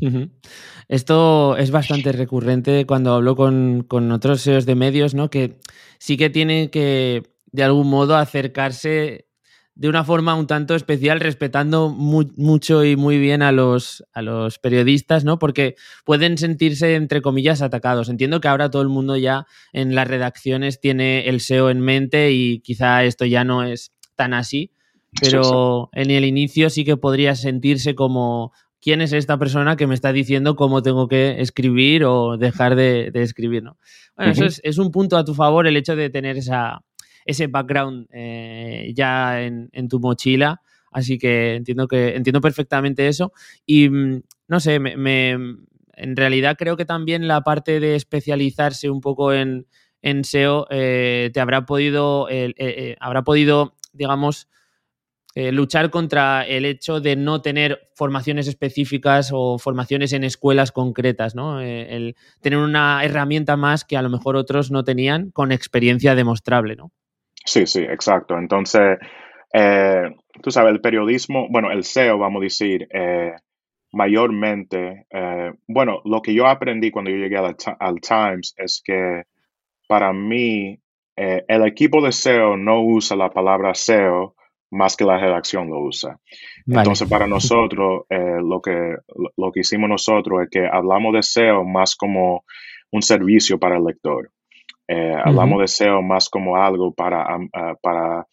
Esto 0.89 1.57
es 1.57 1.71
bastante 1.71 2.13
recurrente 2.13 2.87
cuando 2.87 3.15
hablo 3.15 3.37
con, 3.37 4.13
otros 4.13 4.43
SEOs 4.43 4.67
de 4.67 4.75
medios, 4.75 5.15
¿no? 5.15 5.31
Que 5.31 5.59
sí 5.99 6.17
que 6.17 6.31
tienen 6.31 6.69
que, 6.69 7.23
de 7.51 7.63
algún 7.63 7.89
modo, 7.89 8.17
acercarse 8.17 9.27
de 9.75 9.89
una 9.89 10.05
forma 10.05 10.35
un 10.35 10.47
tanto 10.47 10.75
especial, 10.75 11.21
respetando 11.21 11.89
mucho 11.89 12.85
y 12.85 12.97
muy 12.97 13.19
bien 13.19 13.43
a 13.43 13.53
los, 13.53 14.05
a 14.13 14.21
los 14.21 14.59
periodistas, 14.59 15.25
¿no? 15.25 15.39
Porque 15.39 15.77
pueden 16.05 16.37
sentirse, 16.37 16.95
entre 16.95 17.23
comillas, 17.23 17.63
atacados. 17.63 18.09
Entiendo 18.09 18.41
que 18.41 18.49
ahora 18.49 18.71
todo 18.71 18.83
el 18.83 18.89
mundo 18.89 19.17
ya 19.17 19.47
en 19.73 19.95
las 19.95 20.07
redacciones 20.07 20.81
tiene 20.81 21.29
el 21.29 21.41
SEO 21.41 21.71
en 21.71 21.81
mente 21.81 22.33
y 22.33 22.61
quizá 22.61 23.05
esto 23.05 23.25
ya 23.25 23.45
no 23.45 23.65
es 23.65 23.93
tan 24.15 24.35
así, 24.35 24.73
pero 25.21 25.89
en 25.93 26.11
el 26.11 26.25
inicio 26.25 26.69
sí 26.69 26.85
que 26.85 26.99
podría 26.99 27.35
sentirse 27.35 27.95
como 27.95 28.53
quién 28.81 29.01
es 29.01 29.13
esta 29.13 29.39
persona 29.39 29.77
que 29.77 29.87
me 29.87 29.95
está 29.95 30.13
diciendo 30.13 30.55
cómo 30.55 30.83
tengo 30.83 31.09
que 31.09 31.41
escribir 31.41 32.05
o 32.05 32.37
dejar 32.37 32.77
de, 32.77 33.11
escribir, 33.15 33.63
¿no? 33.63 33.79
Bueno, 34.17 34.33
eso 34.33 34.45
es, 34.45 34.61
es, 34.65 34.77
un 34.77 34.91
punto 34.91 35.17
a 35.17 35.25
tu 35.25 35.35
favor 35.35 35.67
el 35.67 35.77
hecho 35.77 35.97
de 35.97 36.11
tener 36.11 36.37
esa, 36.37 36.83
ese 37.25 37.47
background 37.47 38.07
eh, 38.13 38.93
ya 38.95 39.43
en, 39.43 39.89
tu 39.89 40.01
mochila. 40.01 40.61
Así 40.91 41.19
que 41.19 41.55
entiendo 41.55 41.89
que 41.89 42.15
entiendo 42.17 42.41
perfectamente 42.41 43.09
eso. 43.09 43.33
Y 43.65 43.89
mm, 43.89 44.23
no 44.49 44.61
sé, 44.61 44.79
me, 44.79 45.31
en 45.31 46.17
realidad 46.17 46.57
creo 46.59 46.77
que 46.77 46.85
también 46.85 47.29
la 47.29 47.43
parte 47.43 47.81
de 47.81 47.97
especializarse 47.97 48.91
un 48.91 49.01
poco 49.01 49.33
en, 49.33 49.67
en 50.03 50.25
SEO 50.25 50.67
eh, 50.71 51.31
te 51.33 51.41
habrá 51.41 51.65
podido, 51.65 52.29
eh, 52.31 52.97
habrá 53.01 53.23
podido, 53.23 53.75
digamos, 53.93 54.49
luchar 55.35 55.89
contra 55.89 56.47
el 56.47 56.67
hecho 56.67 57.01
de 57.01 57.17
no 57.17 57.41
tener 57.41 57.89
formaciones 57.95 58.49
específicas 58.49 59.31
o 59.33 59.59
formaciones 59.59 60.13
en 60.13 60.25
escuelas 60.25 60.73
concretas, 60.73 61.35
¿no? 61.35 61.59
tener 61.59 62.59
una 62.59 63.03
herramienta 63.03 63.57
más 63.57 63.87
que 63.87 63.97
a 63.97 64.03
lo 64.03 64.11
mejor 64.11 64.37
otros 64.37 64.71
no 64.71 64.85
tenían 64.85 65.31
con 65.31 65.51
experiencia 65.51 66.15
demostrable, 66.15 66.77
¿no? 66.77 66.93
Sí, 67.45 67.67
sí, 67.67 67.81
exacto. 67.81 68.39
Entonces, 68.39 68.99
eh, 69.53 70.15
tú 70.43 70.51
sabes, 70.51 70.73
el 70.73 70.81
periodismo, 70.81 71.47
bueno, 71.51 71.71
el 71.71 71.85
SEO, 71.85 72.19
vamos 72.19 72.41
a 72.41 72.45
decir, 72.45 72.89
eh, 72.93 73.33
mayormente, 73.93 75.07
eh, 75.11 75.53
bueno, 75.67 76.01
lo 76.05 76.23
que 76.23 76.33
yo 76.35 76.47
aprendí 76.47 76.91
cuando 76.91 77.11
yo 77.11 77.19
llegué 77.19 77.37
al, 77.37 78.01
Times 78.01 78.55
es 78.57 78.83
que 78.85 79.25
para 79.87 80.13
mí 80.13 80.79
el 81.15 81.67
equipo 81.67 82.01
de 82.03 82.11
SEO 82.11 82.57
no 82.57 82.83
usa 82.83 83.17
la 83.17 83.31
palabra 83.31 83.75
SEO 83.75 84.35
más 84.71 84.97
que 84.97 85.05
la 85.05 85.19
redacción 85.19 85.69
lo 85.69 85.81
usa. 85.81 86.19
Entonces, 86.67 87.07
para 87.07 87.27
nosotros, 87.27 88.07
lo, 88.09 88.63
que, 88.63 88.97
lo 89.37 89.53
que 89.53 89.61
hicimos 89.61 89.91
nosotros 89.91 90.43
es 90.43 90.49
que 90.49 90.67
hablamos 90.67 91.13
de 91.13 91.23
SEO 91.23 91.65
más 91.65 91.95
como 91.95 92.45
un 92.91 93.03
servicio 93.03 93.59
para 93.59 93.77
el 93.77 93.85
lector. 93.85 94.31
Eh, 94.89 95.15
hablamos 95.25 95.61
de 95.61 95.69
SEO 95.69 96.03
más 96.03 96.29
como 96.29 96.57
algo 96.57 96.93
para, 96.93 97.23
ah, 97.25 97.75
para 97.81 98.27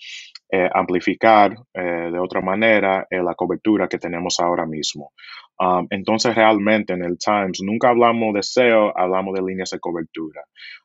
eh, 0.52 0.70
amplificar 0.74 1.56
eh, 1.74 2.10
de 2.12 2.20
otra 2.20 2.42
manera 2.42 3.06
la 3.10 3.36
cobertura 3.36 3.88
que 3.88 4.00
tenemos 4.00 4.40
ahora 4.40 4.66
mismo. 4.66 5.12
Um, 5.60 5.88
entonces, 5.90 6.34
realmente 6.36 6.94
en 6.94 7.04
el 7.04 7.18
Times 7.18 7.60
nunca 7.62 7.90
hablamos 7.90 8.34
de 8.34 8.44
SEO, 8.44 8.98
hablamos 8.98 9.34
de 9.36 9.42
líneas 9.42 9.70
de 9.72 9.80
cobertura. 9.80 10.42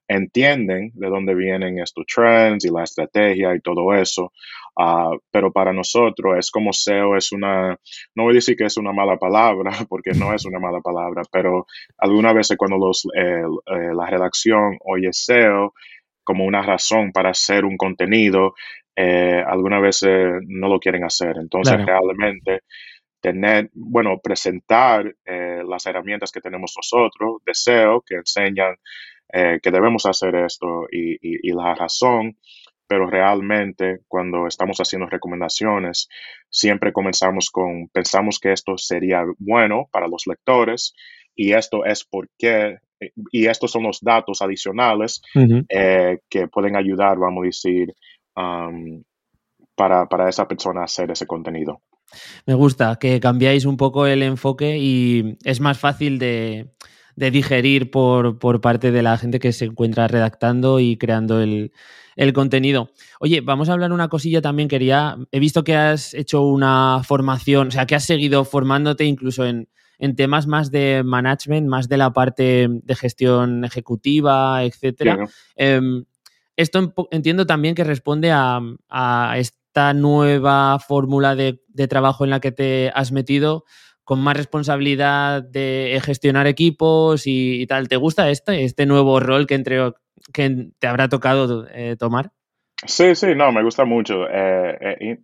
Entienden 0.09 0.91
de 0.95 1.09
dónde 1.09 1.35
vienen 1.37 1.79
estos 1.79 2.05
trends 2.07 2.65
y 2.65 2.71
la 2.73 2.83
estrategia 2.83 3.55
y 3.55 3.61
todo 3.61 3.95
eso, 3.95 4.33
uh, 4.77 5.17
pero 5.31 5.53
para 5.53 5.73
nosotros 5.73 6.37
es 6.39 6.51
como 6.51 6.73
SEO 6.73 7.17
es 7.17 7.31
una, 7.31 7.79
no 8.17 8.25
voy 8.25 8.33
a 8.33 8.35
decir 8.35 8.57
que 8.57 8.65
es 8.65 8.77
una 8.77 8.93
mala 8.93 9.17
palabra, 9.17 9.71
porque 9.89 10.11
no 10.13 10.35
es 10.35 10.45
una 10.45 10.59
mala 10.59 10.81
palabra, 10.81 11.23
pero 11.31 11.67
algunas 11.99 12.35
veces 12.35 12.57
cuando 12.57 12.77
los, 12.77 13.07
eh, 13.17 13.45
la 13.95 14.07
redacción 14.07 14.77
oye 14.85 15.11
SEO 15.13 15.73
como 16.25 16.45
una 16.47 16.63
razón 16.63 17.13
para 17.13 17.31
hacer 17.31 17.65
un 17.65 17.77
contenido, 17.77 18.55
eh, 18.97 19.43
algunas 19.47 19.83
veces 19.83 20.41
no 20.49 20.69
lo 20.69 20.81
quieren 20.81 21.05
hacer. 21.05 21.37
Entonces, 21.39 21.85
realmente 21.85 22.63
tener, 23.25 23.71
bueno, 23.73 24.21
presentar 24.23 25.17
eh, 25.25 25.63
las 25.67 25.87
herramientas 25.87 26.31
que 26.31 26.43
tenemos 26.43 26.75
nosotros, 26.77 27.41
deseo, 27.47 28.03
que 28.03 28.17
enseñan 28.17 28.75
eh, 29.33 29.61
que 29.63 29.71
debemos 29.71 30.05
hacer 30.05 30.35
esto 30.35 30.87
y, 30.93 31.51
la 31.55 31.75
razón, 31.75 32.37
pero 32.87 33.07
realmente 33.07 34.01
cuando 34.09 34.47
estamos 34.47 34.77
haciendo 34.77 35.09
recomendaciones, 35.09 36.11
siempre 36.51 36.93
comenzamos 36.93 37.49
con, 37.51 37.89
pensamos 37.89 38.39
que 38.39 38.53
esto 38.53 38.77
sería 38.77 39.25
bueno 39.39 39.89
para 39.91 40.07
los 40.07 40.27
lectores 40.27 40.93
y 41.35 41.55
esto 41.55 41.87
es 41.87 42.05
porque, 42.05 42.77
y 43.33 43.47
estos 43.47 43.71
son 43.71 43.85
los 43.85 44.03
datos 44.03 44.43
adicionales 44.43 45.23
eh, 45.71 46.19
que 46.29 46.49
pueden 46.49 46.77
ayudar, 46.77 47.17
vamos 47.17 47.45
a 47.45 47.47
decir, 47.47 47.95
um, 48.37 49.03
para, 49.75 50.07
para 50.11 50.29
esa 50.29 50.47
persona 50.47 50.85
hacer 50.85 51.11
ese 51.11 51.27
contenido. 51.27 51.81
Me 52.47 52.55
gusta 52.55 52.97
que 52.97 53.21
cambiáis 53.21 53.64
un 53.64 53.77
poco 53.77 54.07
el 54.07 54.23
enfoque 54.23 54.79
y 54.79 55.38
es 55.45 55.61
más 55.61 55.79
fácil 55.79 56.19
de, 56.19 56.71
digerir 57.17 57.90
por, 57.90 58.38
parte 58.61 58.90
de 58.90 59.03
la 59.03 59.17
gente 59.19 59.38
que 59.38 59.53
se 59.53 59.67
encuentra 59.67 60.09
redactando 60.09 60.81
y 60.81 60.97
creando 60.97 61.40
el, 61.40 61.73
contenido. 62.33 62.90
Oye, 63.21 63.40
vamos 63.40 63.69
a 63.69 63.73
hablar 63.73 63.93
una 63.93 64.09
cosilla 64.09 64.40
también. 64.40 64.69
Quería, 64.69 65.17
he 65.33 65.40
visto 65.40 65.64
que 65.64 65.77
has 65.77 66.14
hecho 66.14 66.43
una 66.43 67.03
formación, 67.05 67.69
o 67.69 67.71
sea, 67.71 67.87
que 67.87 67.95
has 67.95 68.05
seguido 68.05 68.45
formándote 68.45 69.05
incluso 69.05 69.45
en, 69.47 69.69
temas 70.17 70.47
más 70.47 70.71
de 70.71 71.03
management, 71.03 71.67
más 71.67 71.88
de 71.88 71.97
la 71.97 72.12
parte 72.12 72.69
de 72.69 72.95
gestión 72.95 73.64
ejecutiva, 73.64 74.62
etcétera. 74.62 75.27
Em, 75.57 76.05
esto 76.57 76.93
entiendo 77.11 77.47
también 77.47 77.75
que 77.75 77.85
responde 77.85 78.31
a, 78.31 78.61
a, 78.90 79.38
esta 79.75 79.93
nueva 79.93 80.79
fórmula 80.79 81.35
de, 81.35 81.59
trabajo 81.89 82.23
en 82.23 82.31
la 82.31 82.39
que 82.39 82.53
te 82.53 82.93
has 82.95 83.11
metido 83.11 83.65
con 84.05 84.23
más 84.23 84.37
responsabilidad 84.37 85.43
de 85.43 86.01
gestionar 86.01 86.47
equipos 86.47 87.25
y, 87.27 87.67
tal. 87.67 87.89
¿Te 87.89 87.97
gusta 87.97 88.31
este, 88.31 88.63
este 88.63 88.87
nuevo 88.87 89.19
rol 89.19 89.49
que, 89.49 89.57
entre, 89.57 89.93
que 90.33 90.69
te 90.79 90.87
habrá 90.87 91.09
tocado 91.09 91.67
eh, 91.75 91.97
tomar? 91.99 92.31
Sí, 92.87 93.17
sí, 93.17 93.35
no, 93.35 93.51
me 93.51 93.65
gusta 93.65 93.85
mucho. 93.85 94.29
Eh, 94.31 94.79
eh, 95.01 95.19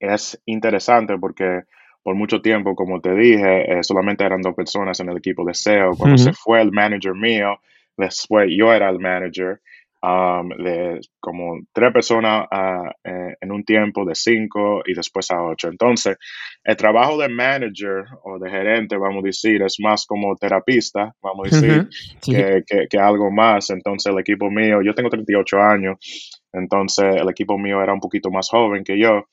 es 0.00 0.40
interesante 0.46 1.18
porque 1.18 1.64
por 2.02 2.14
mucho 2.14 2.40
tiempo, 2.40 2.74
como 2.74 3.02
te 3.02 3.14
dije, 3.14 3.82
solamente 3.82 4.24
eran 4.24 4.40
dos 4.40 4.54
personas 4.54 4.98
en 5.00 5.10
el 5.10 5.18
equipo 5.18 5.44
de 5.44 5.52
SEO. 5.52 5.90
Cuando 5.98 6.16
se 6.16 6.32
fue 6.32 6.62
el 6.62 6.72
manager 6.72 7.12
mío, 7.12 7.60
después 7.98 8.48
yo 8.50 8.72
era 8.72 8.88
el 8.88 8.98
manager 8.98 9.60
um, 10.02 10.48
de 10.48 11.00
como 11.20 11.60
tres 11.72 11.92
personas 11.92 12.46
uh, 12.50 12.90
eh, 13.04 13.36
en 13.40 13.52
un 13.52 13.64
tiempo 13.64 14.04
de 14.04 14.14
cinco 14.14 14.82
y 14.86 14.94
después 14.94 15.30
a 15.30 15.42
ocho. 15.42 15.68
Entonces, 15.68 16.16
el 16.64 16.76
trabajo 16.76 17.18
de 17.18 17.28
manager 17.28 18.04
o 18.24 18.38
de 18.38 18.50
gerente, 18.50 18.96
vamos 18.96 19.22
a 19.22 19.26
decir, 19.26 19.62
es 19.62 19.76
más 19.80 20.06
como 20.06 20.34
terapista, 20.36 21.14
vamos 21.22 21.52
a 21.52 21.56
decir, 21.56 21.88
que, 22.22 22.62
que, 22.88 22.98
algo 22.98 23.30
más. 23.30 23.70
Entonces, 23.70 24.12
el 24.12 24.18
equipo 24.18 24.50
mío, 24.50 24.80
yo 24.82 24.94
tengo 24.94 25.10
38 25.10 25.58
años, 25.60 26.40
entonces 26.52 27.16
el 27.16 27.28
equipo 27.28 27.58
mío 27.58 27.82
era 27.82 27.92
un 27.92 28.00
poquito 28.00 28.30
más 28.30 28.48
joven 28.48 28.84
que 28.84 28.98
yo. 28.98 29.24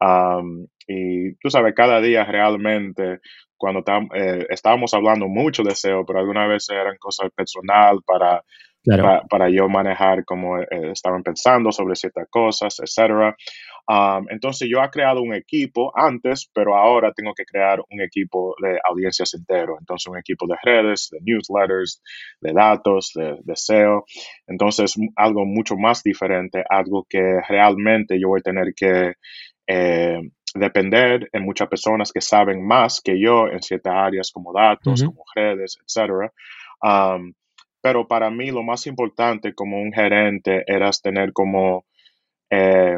Um, 0.00 0.66
y 0.86 1.34
tú 1.36 1.48
sabes, 1.48 1.74
cada 1.74 2.00
día 2.00 2.24
realmente 2.24 3.20
cuando 3.56 3.82
eh, 4.14 4.46
estábamos 4.50 4.92
hablando 4.92 5.26
mucho 5.26 5.62
de 5.62 5.74
SEO, 5.74 6.04
pero 6.04 6.18
algunas 6.18 6.48
veces 6.48 6.76
eran 6.76 6.96
cosas 6.98 7.30
personal 7.34 8.00
para, 8.04 8.42
para, 9.28 9.48
yo 9.48 9.68
manejar 9.68 10.24
cómo 10.24 10.58
eh, 10.58 10.66
estaban 10.92 11.22
pensando 11.22 11.72
sobre 11.72 11.96
ciertas 11.96 12.28
cosas, 12.28 12.78
etc. 12.80 13.34
Um, 13.86 14.26
entonces 14.30 14.68
yo 14.70 14.82
he 14.82 14.90
creado 14.90 15.20
un 15.22 15.34
equipo 15.34 15.92
antes, 15.94 16.50
pero 16.54 16.76
ahora 16.76 17.12
tengo 17.12 17.32
que 17.34 17.44
crear 17.44 17.80
un 17.90 18.00
equipo 18.00 18.54
de 18.62 18.78
audiencias 18.84 19.34
entero. 19.34 19.76
Entonces 19.78 20.06
un 20.06 20.18
equipo 20.18 20.46
de 20.46 20.56
redes, 20.62 21.08
de 21.10 21.18
newsletters, 21.22 22.02
de 22.40 22.52
datos, 22.52 23.12
de, 23.14 23.56
SEO. 23.56 24.04
Entonces 24.46 24.94
algo 25.16 25.44
mucho 25.44 25.76
más 25.76 26.02
diferente, 26.02 26.64
algo 26.68 27.06
que 27.08 27.40
realmente 27.48 28.18
yo 28.20 28.28
voy 28.28 28.40
a 28.40 28.42
tener 28.42 28.74
que 28.74 29.14
eh, 29.66 30.20
depender 30.54 31.28
en 31.32 31.42
muchas 31.42 31.68
personas 31.68 32.12
que 32.12 32.20
saben 32.20 32.64
más 32.66 33.00
que 33.00 33.18
yo 33.20 33.48
en 33.48 33.62
ciertas 33.62 33.94
áreas 33.94 34.30
como 34.32 34.52
datos, 34.52 35.02
como 35.02 35.24
redes, 35.34 35.78
etc. 35.82 36.30
Um, 36.82 37.32
pero 37.84 38.08
para 38.08 38.30
mí 38.30 38.50
lo 38.50 38.62
más 38.62 38.86
importante 38.86 39.52
como 39.52 39.78
un 39.78 39.92
gerente 39.92 40.64
era 40.66 40.88
tener 41.02 41.34
como 41.34 41.84
eh, 42.48 42.96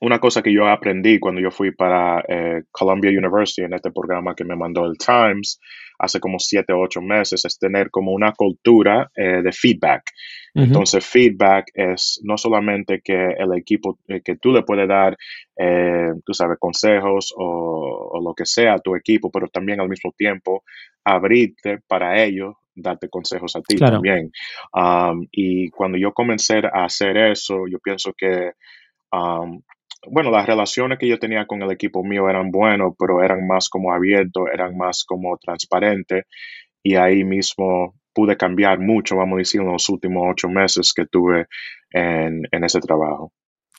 una 0.00 0.18
cosa 0.18 0.40
que 0.40 0.54
yo 0.54 0.66
aprendí 0.66 1.18
cuando 1.18 1.42
yo 1.42 1.50
fui 1.50 1.70
para 1.70 2.24
eh, 2.26 2.62
Columbia 2.70 3.10
University 3.10 3.60
en 3.60 3.74
este 3.74 3.90
programa 3.90 4.34
que 4.34 4.46
me 4.46 4.56
mandó 4.56 4.86
el 4.86 4.96
Times 4.96 5.60
hace 5.98 6.18
como 6.18 6.38
siete 6.38 6.72
o 6.72 6.80
ocho 6.80 7.02
meses, 7.02 7.44
es 7.44 7.58
tener 7.58 7.90
como 7.90 8.12
una 8.12 8.32
cultura 8.32 9.10
eh, 9.14 9.42
de 9.42 9.52
feedback. 9.52 10.02
Entonces, 10.54 11.04
feedback 11.04 11.66
es 11.74 12.20
no 12.22 12.38
solamente 12.38 13.00
que 13.02 13.12
el 13.12 13.52
equipo, 13.58 13.98
eh, 14.08 14.22
que 14.22 14.36
tú 14.36 14.52
le 14.52 14.62
puedes 14.62 14.88
dar, 14.88 15.16
tú 16.24 16.32
sabes, 16.32 16.58
consejos 16.60 17.34
o, 17.36 18.20
lo 18.24 18.34
que 18.34 18.46
sea 18.46 18.74
a 18.74 18.78
tu 18.78 18.94
equipo, 18.94 19.30
pero 19.30 19.48
también 19.48 19.80
al 19.80 19.88
mismo 19.88 20.12
tiempo 20.16 20.62
abrirte 21.04 21.80
para 21.88 22.22
ellos 22.22 22.54
darte 22.74 23.08
consejos 23.08 23.56
a 23.56 23.60
ti 23.60 23.76
también. 23.76 24.30
Um, 24.72 25.26
y 25.30 25.70
cuando 25.70 25.98
yo 25.98 26.12
comencé 26.12 26.58
a 26.58 26.84
hacer 26.84 27.16
eso, 27.16 27.66
yo 27.70 27.78
pienso 27.78 28.12
que 28.16 28.52
um, 29.12 29.62
bueno, 30.10 30.30
las 30.30 30.46
relaciones 30.46 30.98
que 30.98 31.08
yo 31.08 31.18
tenía 31.18 31.46
con 31.46 31.62
el 31.62 31.70
equipo 31.70 32.04
mío 32.04 32.28
eran 32.28 32.50
buenas, 32.50 32.92
pero 32.98 33.22
eran 33.22 33.46
más 33.46 33.68
como 33.68 33.92
abiertos, 33.92 34.44
eran 34.52 34.76
más 34.76 35.04
como 35.04 35.36
transparentes 35.38 36.24
y 36.82 36.96
ahí 36.96 37.24
mismo 37.24 37.94
pude 38.12 38.36
cambiar 38.36 38.78
mucho, 38.78 39.16
vamos 39.16 39.36
a 39.36 39.38
decir, 39.38 39.60
en 39.60 39.72
los 39.72 39.88
últimos 39.88 40.24
ocho 40.30 40.48
meses 40.48 40.92
que 40.94 41.06
tuve 41.06 41.46
en, 41.90 42.42
en 42.50 42.64
ese 42.64 42.80
trabajo. 42.80 43.32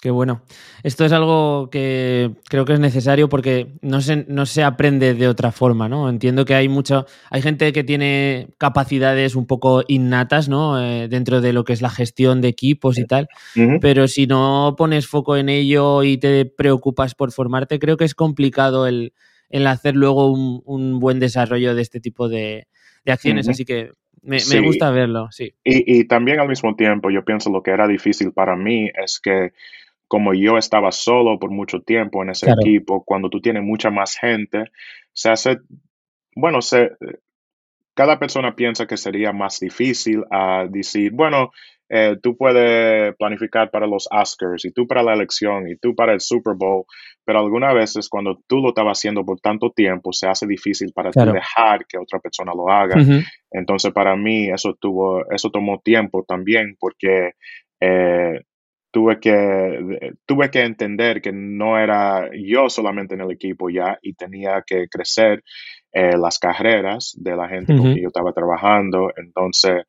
Qué 0.06 0.12
bueno. 0.12 0.44
Esto 0.84 1.04
es 1.04 1.12
algo 1.12 1.72
que 1.72 2.30
creo 2.48 2.64
que 2.64 2.74
es 2.74 2.80
necesario 2.80 3.28
porque 3.28 3.70
no 3.82 4.02
se, 4.02 4.24
no 4.28 4.46
se 4.46 4.62
aprende 4.62 5.16
de 5.16 5.28
otra 5.28 5.52
forma, 5.52 5.90
¿no? 5.90 6.08
Entiendo 6.08 6.46
que 6.46 6.54
hay 6.54 6.70
mucho, 6.70 7.08
hay 7.32 7.42
gente 7.42 7.74
que 7.74 7.84
tiene 7.84 8.50
capacidades 8.60 9.34
un 9.34 9.48
poco 9.48 9.84
innatas, 9.88 10.48
¿no? 10.48 10.80
Eh, 10.80 11.08
dentro 11.08 11.42
de 11.42 11.54
lo 11.54 11.64
que 11.64 11.74
es 11.74 11.82
la 11.82 11.90
gestión 11.90 12.40
de 12.40 12.50
equipos 12.50 13.00
y 13.00 13.06
tal, 13.06 13.30
pero 13.82 14.08
si 14.08 14.28
no 14.28 14.76
pones 14.78 15.08
foco 15.08 15.38
en 15.38 15.50
ello 15.50 16.04
y 16.04 16.18
te 16.18 16.46
preocupas 16.46 17.16
por 17.16 17.32
formarte, 17.32 17.80
creo 17.80 17.98
que 17.98 18.06
es 18.06 18.14
complicado 18.14 18.86
el, 18.86 19.12
hacer 19.66 19.96
luego 19.96 20.32
un, 20.32 21.00
buen 21.00 21.20
desarrollo 21.20 21.74
de 21.74 21.82
este 21.82 22.00
tipo 22.00 22.30
de, 22.30 22.68
acciones. 23.08 23.50
Así 23.50 23.66
que 23.66 23.90
me, 24.22 24.38
gusta 24.62 24.92
verlo, 24.92 25.30
sí. 25.32 25.56
Y, 25.64 26.00
y, 26.00 26.04
también 26.04 26.40
al 26.40 26.48
mismo 26.48 26.76
tiempo, 26.76 27.10
yo 27.10 27.26
pienso 27.26 27.50
lo 27.50 27.64
que 27.64 27.72
era 27.72 27.88
difícil 27.88 28.34
para 28.34 28.56
mí 28.56 28.92
es 29.04 29.20
que 29.20 29.52
como 30.08 30.34
yo 30.34 30.58
estaba 30.58 30.92
solo 30.92 31.40
por 31.40 31.52
mucho 31.52 31.82
tiempo 31.82 32.24
en 32.24 32.30
ese 32.30 32.52
equipo, 32.52 33.04
cuando 33.04 33.30
tú 33.30 33.42
tienes 33.42 33.64
mucha 33.64 33.90
más 33.90 34.18
gente, 34.18 34.66
se 35.14 35.30
hace, 35.30 35.58
bueno, 36.36 36.62
se, 36.62 36.92
cada 37.96 38.20
persona 38.20 38.56
piensa 38.56 38.86
que 38.86 38.98
sería 38.98 39.32
más 39.32 39.60
difícil 39.60 40.24
a 40.30 40.66
decir, 40.70 41.12
bueno, 41.14 41.52
eh, 41.88 42.18
tú 42.22 42.36
puedes 42.36 43.16
planificar 43.16 43.70
para 43.70 43.86
los 43.88 44.08
Oscars 44.12 44.66
y 44.66 44.72
tú 44.72 44.88
para 44.88 45.04
la 45.04 45.14
elección 45.14 45.70
y 45.70 45.78
tú 45.78 45.96
para 45.96 46.14
el 46.14 46.20
Super 46.20 46.56
Bowl, 46.56 46.86
pero 47.24 47.40
algunas 47.40 47.74
veces 47.74 48.10
cuando 48.10 48.40
tú 48.48 48.58
lo 48.58 48.70
estabas 48.70 48.98
haciendo 48.98 49.24
por 49.24 49.40
tanto 49.40 49.72
tiempo, 49.72 50.12
se 50.12 50.28
hace 50.28 50.48
difícil 50.48 50.92
para 50.94 51.12
ti 51.12 51.20
dejar 51.20 51.86
que 51.88 51.98
otra 51.98 52.20
persona 52.20 52.54
lo 52.56 52.70
haga. 52.70 52.96
Entonces, 53.52 53.94
para 53.94 54.16
mí, 54.16 54.50
eso, 54.50 54.76
tuvo, 54.80 55.24
eso 55.32 55.50
tomó 55.52 55.80
tiempo 55.80 56.26
también 56.28 56.76
porque 56.80 57.34
eh, 57.80 58.42
tuve 58.96 59.20
que, 59.20 60.14
tuve 60.26 60.50
que 60.50 60.62
entender 60.62 61.22
que 61.22 61.34
no 61.34 61.78
era 61.78 62.30
yo 62.34 62.70
solamente 62.70 63.16
en 63.16 63.20
el 63.20 63.32
equipo 63.32 63.70
ya 63.70 64.00
y 64.02 64.14
tenía 64.14 64.64
que 64.66 64.88
crecer 64.88 65.44
eh, 65.92 66.18
las 66.18 66.40
carreras 66.40 67.14
de 67.18 67.36
la 67.36 67.50
gente 67.50 67.76
con 67.76 67.92
quien 67.92 68.04
yo 68.04 68.08
estaba 68.08 68.32
trabajando. 68.32 69.12
Entonces, 69.18 69.84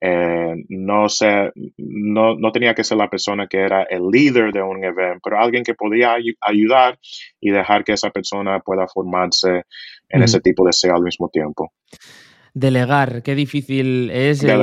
eh, 0.00 0.54
no, 0.68 1.08
sé, 1.08 1.50
no, 1.78 2.36
no, 2.36 2.52
tenía 2.52 2.74
que 2.74 2.84
ser 2.84 2.96
la 2.96 3.10
persona 3.10 3.48
que 3.48 3.58
era 3.58 3.82
el 3.90 4.06
líder 4.08 4.52
de 4.52 4.62
un 4.62 4.84
evento, 4.84 5.18
pero 5.24 5.40
alguien 5.40 5.64
que 5.64 5.74
podía 5.74 6.16
ayudar 6.40 6.96
y 7.40 7.50
dejar 7.50 7.82
que 7.82 7.94
esa 7.94 8.10
persona 8.10 8.60
pueda 8.60 8.86
formarse 8.86 9.64
en 10.08 10.22
ese 10.22 10.40
tipo 10.40 10.64
de 10.64 10.72
ser 10.72 10.92
al 10.92 11.02
mismo 11.02 11.28
tiempo 11.28 11.72
delegar, 12.54 13.24
qué 13.24 13.34
difícil 13.34 14.10
es 14.10 14.42
eh, 14.44 14.54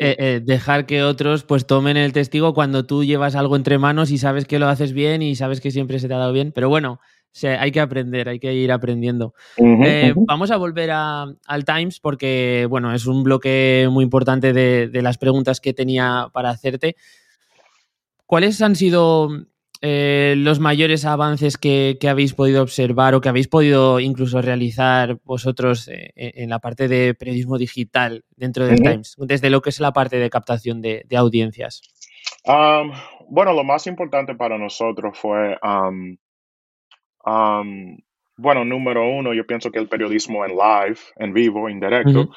eh, 0.00 0.40
dejar 0.44 0.86
que 0.86 1.04
otros 1.04 1.44
pues 1.44 1.64
tomen 1.64 1.96
el 1.96 2.12
testigo 2.12 2.52
cuando 2.52 2.84
tú 2.84 3.04
llevas 3.04 3.36
algo 3.36 3.54
entre 3.54 3.78
manos 3.78 4.10
y 4.10 4.18
sabes 4.18 4.44
que 4.44 4.58
lo 4.58 4.68
haces 4.68 4.92
bien 4.92 5.22
y 5.22 5.36
sabes 5.36 5.60
que 5.60 5.70
siempre 5.70 6.00
se 6.00 6.08
te 6.08 6.14
ha 6.14 6.18
dado 6.18 6.32
bien. 6.32 6.50
Pero 6.52 6.68
bueno, 6.68 6.98
hay 7.44 7.70
que 7.70 7.80
aprender, 7.80 8.28
hay 8.28 8.40
que 8.40 8.52
ir 8.54 8.72
aprendiendo. 8.72 9.34
Eh, 9.56 10.14
vamos 10.16 10.50
a 10.50 10.56
volver 10.56 10.90
al 10.90 11.64
Times 11.64 12.00
porque, 12.00 12.66
bueno, 12.68 12.92
es 12.92 13.06
un 13.06 13.22
bloque 13.22 13.88
muy 13.90 14.02
importante 14.02 14.52
de, 14.52 14.88
de 14.88 15.02
las 15.02 15.16
preguntas 15.16 15.60
que 15.60 15.72
tenía 15.72 16.28
para 16.32 16.50
hacerte. 16.50 16.96
¿Cuáles 18.26 18.60
han 18.62 18.74
sido 18.74 19.28
eh, 19.82 20.34
los 20.36 20.60
mayores 20.60 21.04
avances 21.04 21.58
que, 21.58 21.98
habéis 22.08 22.34
podido 22.34 22.62
observar 22.62 23.14
o 23.14 23.20
que 23.20 23.28
habéis 23.28 23.48
podido 23.48 24.00
incluso 24.00 24.40
realizar 24.40 25.18
vosotros 25.24 25.88
eh, 25.88 26.12
en 26.14 26.50
la 26.50 26.58
parte 26.58 26.88
de 26.88 27.14
periodismo 27.14 27.58
digital 27.58 28.24
dentro 28.36 28.66
del 28.66 28.80
Times, 28.80 29.16
desde 29.18 29.50
lo 29.50 29.60
que 29.60 29.70
es 29.70 29.80
la 29.80 29.92
parte 29.92 30.18
de 30.18 30.30
captación 30.30 30.80
de, 30.80 31.04
audiencias? 31.16 31.82
bueno, 33.28 33.52
lo 33.52 33.64
más 33.64 33.86
importante 33.86 34.34
para 34.34 34.56
nosotros 34.56 35.18
fue, 35.18 35.56
bueno, 38.36 38.64
número 38.64 39.08
uno, 39.08 39.34
yo 39.34 39.46
pienso 39.46 39.70
que 39.70 39.78
el 39.78 39.88
periodismo 39.88 40.44
en 40.44 40.52
live, 40.52 40.98
en 41.16 41.32
vivo, 41.32 41.68
en 41.68 41.80
directo, 41.80 42.28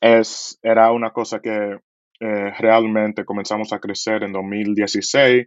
es, 0.00 0.58
era 0.62 0.92
una 0.92 1.10
cosa 1.10 1.40
que 1.40 1.78
eh, 2.20 2.52
realmente 2.58 3.24
comenzamos 3.24 3.72
a 3.72 3.78
crecer 3.78 4.24
en 4.24 4.32
2016 4.32 5.46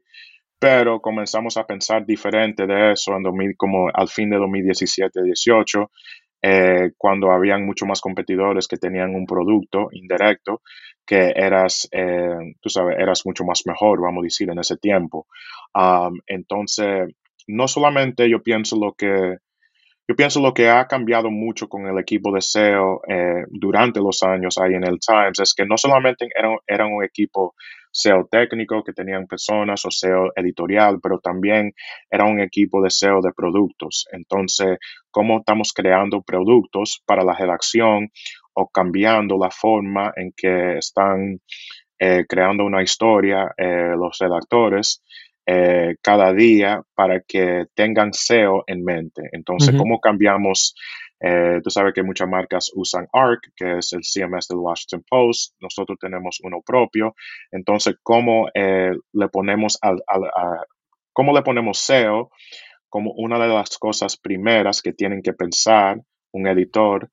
pero 0.61 1.01
comenzamos 1.01 1.57
a 1.57 1.65
pensar 1.65 2.05
diferente 2.05 2.67
de 2.67 2.91
eso 2.91 3.15
en 3.15 3.23
2000, 3.23 3.57
como 3.57 3.89
al 3.91 4.07
fin 4.09 4.29
de 4.29 4.37
2017-18, 4.37 5.89
eh, 6.43 6.91
cuando 6.97 7.31
habían 7.31 7.65
mucho 7.65 7.87
más 7.87 7.99
competidores 7.99 8.67
que 8.67 8.77
tenían 8.77 9.15
un 9.15 9.25
producto 9.25 9.87
indirecto 9.91 10.61
que 11.03 11.33
eras, 11.35 11.89
eh, 11.91 12.53
tú 12.61 12.69
sabes, 12.69 12.95
eras 12.99 13.25
mucho 13.25 13.43
más 13.43 13.63
mejor, 13.65 14.01
vamos 14.01 14.21
a 14.21 14.25
decir, 14.25 14.51
en 14.51 14.59
ese 14.59 14.77
tiempo. 14.77 15.25
entonces, 16.27 17.09
no 17.47 17.67
solamente 17.67 18.29
yo 18.29 18.43
pienso 18.43 18.77
lo 18.77 18.93
que 18.93 19.37
yo 20.07 20.15
pienso 20.15 20.41
lo 20.41 20.53
que 20.53 20.69
ha 20.69 20.87
cambiado 20.87 21.31
mucho 21.31 21.69
con 21.69 21.87
el 21.87 21.97
equipo 21.97 22.31
de 22.33 22.41
SEO 22.41 23.01
eh, 23.07 23.45
durante 23.49 23.99
los 23.99 24.21
años 24.21 24.57
ahí 24.59 24.73
en 24.73 24.83
el 24.83 24.99
Times 24.99 25.39
es 25.39 25.53
que 25.55 25.65
no 25.65 25.77
solamente 25.77 26.27
eran, 26.37 26.57
eran 26.67 26.93
un 26.93 27.03
equipo 27.03 27.55
SEO 27.91 28.27
técnico, 28.29 28.83
que 28.83 28.93
tenían 28.93 29.27
personas 29.27 29.85
o 29.85 29.91
SEO 29.91 30.31
editorial, 30.35 30.99
pero 31.01 31.19
también 31.19 31.73
era 32.09 32.25
un 32.25 32.39
equipo 32.39 32.81
de 32.81 32.89
SEO 32.89 33.21
de 33.21 33.33
productos. 33.33 34.05
Entonces, 34.11 34.77
¿cómo 35.11 35.39
estamos 35.39 35.73
creando 35.73 36.21
productos 36.21 37.01
para 37.05 37.23
la 37.23 37.33
redacción 37.33 38.09
o 38.53 38.67
cambiando 38.67 39.37
la 39.37 39.51
forma 39.51 40.11
en 40.15 40.31
que 40.35 40.77
están 40.77 41.39
eh, 41.99 42.25
creando 42.27 42.65
una 42.65 42.81
historia 42.81 43.53
eh, 43.57 43.93
los 43.97 44.17
redactores? 44.19 45.03
Eh, 45.43 45.95
cada 46.03 46.31
día 46.33 46.81
para 46.93 47.21
que 47.21 47.65
tengan 47.73 48.13
SEO 48.13 48.63
en 48.67 48.83
mente. 48.83 49.23
Entonces, 49.31 49.75
¿cómo 49.75 49.99
cambiamos 49.99 50.75
tú 51.63 51.69
sabes 51.69 51.93
que 51.93 52.03
muchas 52.03 52.27
marcas 52.27 52.71
usan 52.73 53.07
ARC, 53.13 53.51
que 53.55 53.77
es 53.77 53.93
el 53.93 54.01
CMS 54.01 54.47
del 54.47 54.57
Washington 54.57 55.03
Post. 55.07 55.55
Nosotros 55.59 55.97
tenemos 55.99 56.39
uno 56.43 56.61
propio. 56.65 57.15
Entonces, 57.51 57.95
¿cómo 58.01 58.49
le 58.55 59.27
ponemos 59.31 59.77
al, 59.81 60.01
cómo 61.13 61.33
le 61.33 61.41
ponemos 61.43 61.79
SEO 61.79 62.31
como 62.89 63.13
una 63.13 63.39
de 63.39 63.47
las 63.47 63.77
cosas 63.77 64.17
primeras 64.17 64.81
que 64.81 64.93
tienen 64.93 65.21
que 65.21 65.33
pensar 65.33 66.01
un 66.33 66.47
editor 66.47 67.09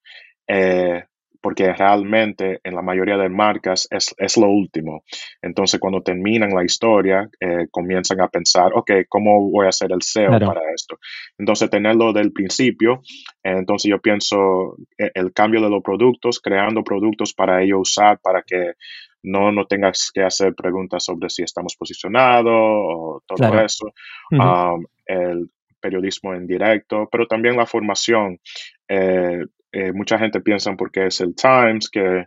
porque 1.48 1.72
realmente 1.72 2.60
en 2.62 2.74
la 2.74 2.82
mayoría 2.82 3.16
de 3.16 3.30
marcas 3.30 3.88
es, 3.90 4.36
lo 4.36 4.50
último. 4.50 5.02
Entonces, 5.40 5.80
cuando 5.80 6.02
terminan 6.02 6.50
la 6.50 6.62
historia, 6.62 7.26
eh, 7.40 7.68
comienzan 7.70 8.20
a 8.20 8.28
pensar, 8.28 8.70
ok, 8.74 8.90
¿cómo 9.08 9.50
voy 9.50 9.64
a 9.64 9.70
hacer 9.70 9.90
el 9.90 10.02
SEO 10.02 10.38
para 10.38 10.60
esto? 10.74 10.98
Entonces, 11.38 11.70
tenerlo 11.70 12.12
del 12.12 12.32
principio, 12.32 13.00
eh, 13.42 13.56
entonces 13.56 13.88
yo 13.88 13.98
pienso 13.98 14.76
eh, 14.98 15.10
el 15.14 15.32
cambio 15.32 15.62
de 15.62 15.70
los 15.70 15.82
productos, 15.82 16.38
creando 16.38 16.84
productos 16.84 17.32
para 17.32 17.62
ellos 17.62 17.80
usar, 17.80 18.18
para 18.22 18.42
que 18.42 18.74
no, 19.22 19.50
no 19.50 19.64
tengas 19.64 20.10
que 20.12 20.24
hacer 20.24 20.54
preguntas 20.54 21.02
sobre 21.02 21.30
si 21.30 21.44
estamos 21.44 21.76
posicionados 21.76 22.52
o 22.52 23.22
todo 23.26 23.58
eso. 23.58 23.86
Um, 24.32 24.84
el 25.06 25.48
periodismo 25.80 26.34
en 26.34 26.46
directo, 26.46 27.08
pero 27.10 27.26
también 27.26 27.56
la 27.56 27.64
formación. 27.64 28.38
Eh, 28.86 29.46
mucha 29.94 30.18
gente 30.18 30.40
piensa 30.40 30.74
porque 30.74 31.06
es 31.06 31.20
el 31.20 31.34
Times, 31.34 31.90
que 31.90 32.26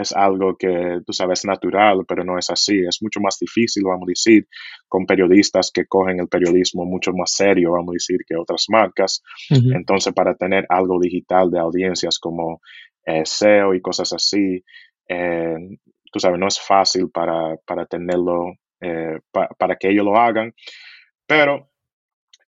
es 0.00 0.12
algo 0.12 0.56
que 0.56 1.00
tú 1.04 1.12
sabes 1.12 1.44
natural, 1.44 2.04
pero 2.06 2.24
no 2.24 2.38
es 2.38 2.50
así. 2.50 2.80
Es 2.86 3.02
mucho 3.02 3.20
más 3.20 3.38
difícil, 3.38 3.84
vamos 3.84 4.06
a 4.06 4.10
decir, 4.10 4.46
con 4.86 5.06
periodistas 5.06 5.70
que 5.72 5.86
cogen 5.86 6.20
el 6.20 6.28
periodismo 6.28 6.84
mucho 6.84 7.12
más 7.12 7.32
serio, 7.32 7.72
vamos 7.72 7.90
a 7.90 7.94
decir, 7.94 8.18
que 8.26 8.36
otras 8.36 8.66
marcas. 8.68 9.22
Entonces, 9.50 10.12
para 10.14 10.34
tener 10.34 10.66
algo 10.68 10.98
digital 11.00 11.50
de 11.50 11.58
audiencias 11.58 12.18
como 12.18 12.60
eh, 13.04 13.22
SEO 13.24 13.74
y 13.74 13.80
cosas 13.80 14.12
así, 14.12 14.62
eh, 15.08 15.56
tú 16.12 16.20
sabes, 16.20 16.38
no 16.38 16.46
es 16.46 16.60
fácil 16.60 17.10
para, 17.10 17.56
para 17.66 17.86
tenerlo, 17.86 18.52
para 19.58 19.76
que 19.76 19.90
ellos 19.90 20.04
lo 20.04 20.16
hagan, 20.16 20.54
pero 21.26 21.68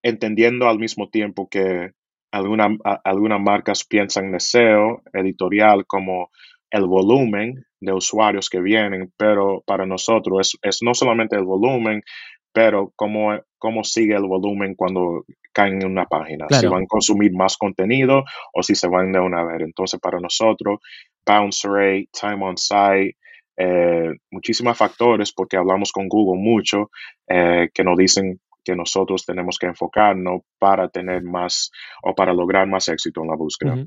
entendiendo 0.03 0.69
al 0.69 0.79
mismo 0.79 1.11
tiempo 1.11 1.49
que 1.49 1.91
algunas 2.31 3.41
marcas 3.41 3.85
piensan 3.85 4.33
en 4.33 4.41
SEO 4.41 5.03
editorial 5.13 5.87
como 5.87 6.31
el 6.71 6.87
volumen 6.87 7.65
de 7.81 7.93
usuarios 7.93 8.49
que 8.49 8.61
vienen, 8.61 9.13
pero 9.17 9.63
para 9.67 9.87
nosotros 9.87 10.59
es, 10.63 10.79
no 10.83 10.95
solamente 10.95 11.37
el 11.37 11.45
volumen, 11.45 12.03
pero 12.53 12.93
cómo, 12.97 13.33
cómo 13.59 13.85
sigue 13.85 14.15
el 14.15 14.27
volumen 14.27 14.75
cuando 14.75 15.25
caen 15.53 15.83
en 15.83 15.89
una 15.89 16.07
página, 16.07 16.47
si 16.51 16.67
van 16.67 16.85
a 16.85 16.87
consumir 16.87 17.33
más 17.33 17.57
contenido 17.57 18.25
o 18.53 18.63
si 18.63 18.75
se 18.75 18.89
van 18.89 19.13
de 19.13 19.21
una 19.21 19.45
vez. 19.45 19.61
Entonces, 19.63 19.99
para 20.01 20.21
nosotros, 20.21 20.81
bounce 21.27 21.69
rate, 21.69 22.09
time 22.13 22.45
on 22.45 22.57
site, 22.57 23.17
eh, 23.57 24.11
muchísimos 24.31 24.77
factores, 24.77 25.33
porque 25.33 25.57
hablamos 25.57 25.93
con 25.93 26.09
Google 26.09 26.41
mucho, 26.41 26.91
eh, 27.29 27.69
que 27.73 27.85
nos 27.85 27.97
dicen 27.97 28.41
que 28.65 28.77
nosotros 28.77 29.25
tenemos 29.25 29.59
que 29.59 29.67
enfocarnos 29.67 30.43
para 30.59 30.89
tener 30.89 31.23
más 31.23 31.71
o 32.03 32.15
para 32.15 32.33
lograr 32.33 32.67
más 32.67 32.89
éxito 32.89 33.23
en 33.23 33.29
la 33.29 33.37
búsqueda. 33.37 33.87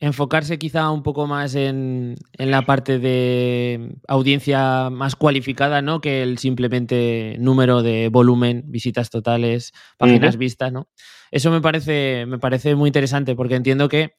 Enfocarse 0.00 0.58
quizá 0.58 0.90
un 0.90 1.02
poco 1.02 1.26
más 1.26 1.56
en, 1.56 2.14
la 2.38 2.62
parte 2.62 3.00
de 3.00 3.96
audiencia 4.06 4.90
más 4.90 5.16
cualificada, 5.16 5.82
¿no? 5.82 6.00
Que 6.00 6.22
el 6.22 6.38
simplemente 6.38 7.36
número 7.40 7.82
de 7.82 8.08
volumen, 8.08 8.62
visitas 8.66 9.10
totales, 9.10 9.72
páginas 9.96 10.36
vistas, 10.36 10.72
¿no? 10.72 10.88
Eso 11.32 11.50
me 11.50 11.60
parece, 11.60 12.26
me 12.26 12.38
parece 12.38 12.76
muy 12.76 12.88
interesante 12.88 13.34
porque 13.34 13.56
entiendo 13.56 13.88
que 13.88 14.14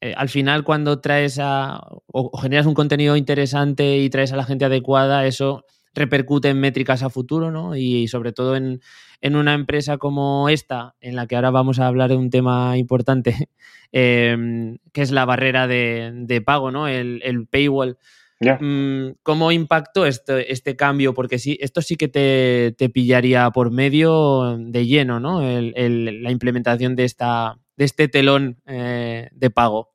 eh, 0.00 0.14
al 0.16 0.30
final 0.30 0.64
cuando 0.64 1.00
traes 1.00 1.38
a 1.38 1.80
o 2.06 2.36
generas 2.38 2.66
un 2.66 2.74
contenido 2.74 3.16
interesante 3.16 3.98
y 3.98 4.08
traes 4.08 4.32
a 4.32 4.36
la 4.36 4.44
gente 4.44 4.64
adecuada, 4.64 5.26
eso 5.26 5.64
repercute 5.94 6.48
en 6.48 6.60
métricas 6.60 7.02
a 7.02 7.10
futuro, 7.10 7.50
¿no? 7.50 7.76
Y 7.76 8.08
sobre 8.08 8.32
todo 8.32 8.56
en, 8.56 8.80
una 9.22 9.54
empresa 9.54 9.96
como 9.96 10.48
esta, 10.48 10.94
en 11.00 11.16
la 11.16 11.26
que 11.26 11.36
ahora 11.36 11.50
vamos 11.50 11.78
a 11.78 11.86
hablar 11.86 12.10
de 12.10 12.16
un 12.16 12.30
tema 12.30 12.76
importante, 12.76 13.48
em, 13.92 14.78
que 14.92 15.02
es 15.02 15.10
la 15.10 15.24
barrera 15.24 15.66
de, 15.66 16.42
pago, 16.44 16.70
¿no? 16.70 16.88
El, 16.88 17.46
paywall. 17.50 17.96
Mm, 18.40 19.12
¿Cómo 19.22 19.52
impactó 19.52 20.04
este, 20.04 20.52
este, 20.52 20.76
cambio? 20.76 21.14
Porque 21.14 21.38
sí, 21.38 21.56
esto 21.60 21.80
sí 21.80 21.96
que 21.96 22.08
te, 22.08 22.88
pillaría 22.90 23.50
por 23.50 23.70
medio 23.70 24.58
de 24.58 24.86
lleno, 24.86 25.20
¿no? 25.20 25.40
la 25.40 26.30
implementación 26.30 26.94
de, 26.94 27.04
esta, 27.04 27.56
de 27.76 27.84
este 27.84 28.08
telón 28.08 28.58
eh, 28.66 29.28
de 29.32 29.50
pago. 29.50 29.94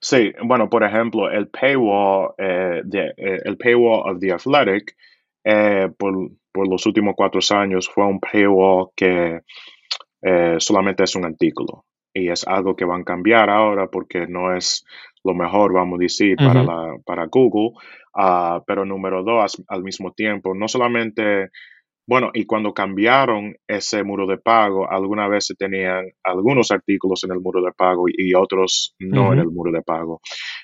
Sí, 0.00 0.32
bueno, 0.42 0.68
por 0.68 0.82
ejemplo, 0.84 1.30
el 1.30 1.48
paywall, 1.48 2.34
eh, 2.38 2.82
de, 2.84 3.14
eh, 3.16 3.40
el 3.44 3.56
paywall 3.56 4.10
of 4.10 4.20
the 4.20 4.32
Athletic 4.32 4.96
eh, 5.44 5.90
por, 5.96 6.30
los 6.66 6.86
últimos 6.86 7.14
cuatro 7.16 7.40
años 7.56 7.88
fue 7.88 8.06
un 8.06 8.20
paywall 8.20 8.88
que 8.96 9.40
eh, 10.22 10.56
solamente 10.58 11.04
es 11.04 11.14
un 11.16 11.24
artículo 11.24 11.84
y 12.14 12.30
es 12.30 12.46
algo 12.46 12.76
que 12.76 12.84
van 12.84 13.02
a 13.02 13.04
cambiar 13.04 13.50
ahora 13.50 13.88
porque 13.88 14.26
no 14.26 14.54
es 14.54 14.84
lo 15.24 15.34
mejor, 15.34 15.72
vamos 15.72 15.98
a 15.98 16.02
decir, 16.02 16.36
para, 16.36 16.62
la, 16.62 16.96
para 17.04 17.26
Google. 17.26 17.72
Ah, 18.14 18.62
pero 18.66 18.84
número 18.84 19.24
dos, 19.24 19.60
al 19.66 19.82
mismo 19.82 20.12
tiempo, 20.12 20.54
no 20.54 20.68
solamente, 20.68 21.50
bueno, 22.06 22.30
y 22.34 22.44
cuando 22.44 22.74
cambiaron 22.74 23.56
ese 23.66 24.02
muro 24.02 24.26
de 24.26 24.36
pago, 24.36 24.90
algunas 24.90 25.30
veces 25.30 25.56
tenían 25.56 26.04
algunos 26.22 26.70
artículos 26.70 27.24
en 27.24 27.32
el 27.32 27.40
muro 27.40 27.62
de 27.62 27.72
pago 27.72 28.04
y, 28.08 28.34
otros 28.34 28.94
no 28.98 29.32
en 29.32 29.38
el 29.38 29.50
muro 29.50 29.72
de 29.72 29.82
pago. 29.82 30.20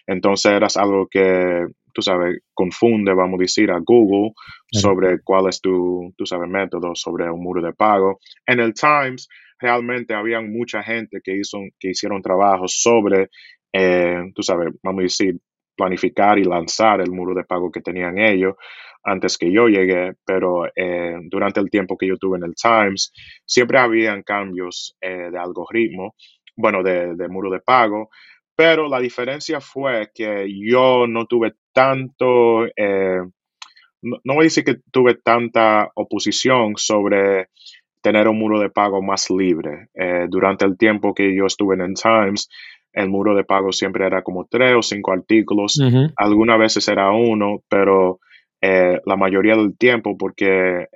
Entonces 0.06 0.52
era 0.52 0.68
algo 0.76 1.06
que 1.10 1.66
tú 1.92 2.02
sabes, 2.02 2.40
confunde, 2.54 3.14
vamos 3.14 3.40
a 3.40 3.42
decir, 3.42 3.70
a 3.70 3.78
Google 3.78 4.32
sobre 4.70 5.20
cuál 5.22 5.48
es 5.48 5.60
tu, 5.60 6.12
tú 6.16 6.26
sabes, 6.26 6.48
método 6.48 6.94
sobre 6.94 7.30
un 7.30 7.42
muro 7.42 7.62
de 7.62 7.72
pago. 7.72 8.18
En 8.46 8.60
el 8.60 8.74
Times, 8.74 9.28
realmente 9.58 10.14
había 10.14 10.40
mucha 10.40 10.82
gente 10.82 11.20
que, 11.22 11.36
hizo, 11.36 11.58
que 11.78 11.90
hicieron 11.90 12.22
trabajos 12.22 12.80
sobre, 12.80 13.30
eh, 13.72 14.22
tú 14.34 14.42
sabes, 14.42 14.74
vamos 14.82 15.00
a 15.00 15.02
decir, 15.02 15.36
planificar 15.76 16.38
y 16.38 16.44
lanzar 16.44 17.00
el 17.00 17.10
muro 17.10 17.34
de 17.34 17.44
pago 17.44 17.70
que 17.70 17.80
tenían 17.80 18.18
ellos 18.18 18.54
antes 19.02 19.38
que 19.38 19.52
yo 19.52 19.68
llegué, 19.68 20.14
pero 20.24 20.66
eh, 20.74 21.16
durante 21.24 21.60
el 21.60 21.70
tiempo 21.70 21.96
que 21.96 22.06
yo 22.06 22.16
tuve 22.16 22.38
en 22.38 22.44
el 22.44 22.54
Times, 22.54 23.12
siempre 23.44 23.78
habían 23.78 24.22
cambios 24.22 24.96
eh, 25.00 25.30
de 25.30 25.38
algoritmo, 25.38 26.14
bueno, 26.56 26.82
de, 26.82 27.14
de 27.14 27.28
muro 27.28 27.50
de 27.50 27.60
pago, 27.60 28.10
pero 28.60 28.90
la 28.90 29.00
diferencia 29.00 29.58
fue 29.58 30.10
que 30.14 30.46
yo 30.46 31.06
no 31.06 31.24
tuve 31.24 31.54
tanto, 31.72 32.66
eh, 32.66 33.22
no, 34.02 34.18
voy 34.22 34.40
a 34.40 34.42
decir 34.44 34.64
que 34.64 34.76
tuve 34.92 35.14
tanta 35.14 35.90
oposición 35.94 36.74
sobre 36.76 37.48
tener 38.02 38.28
un 38.28 38.38
muro 38.38 38.60
de 38.60 38.68
pago 38.68 39.00
más 39.00 39.30
libre. 39.30 39.88
Eh, 39.94 40.26
durante 40.28 40.66
el 40.66 40.76
tiempo 40.76 41.14
que 41.14 41.34
yo 41.34 41.46
estuve 41.46 41.74
en 41.82 41.94
Times, 41.94 42.50
el 42.92 43.08
muro 43.08 43.34
de 43.34 43.44
pago 43.44 43.72
siempre 43.72 44.04
era 44.04 44.22
como 44.22 44.44
tres 44.44 44.74
o 44.76 44.82
cinco 44.82 45.12
artículos. 45.12 45.80
Algunas 46.16 46.58
veces 46.58 46.86
era 46.88 47.10
uno, 47.12 47.62
pero 47.66 48.20
eh, 48.62 49.00
la 49.04 49.16
mayoría 49.16 49.56
del 49.56 49.76
tiempo 49.76 50.16
porque 50.18 50.86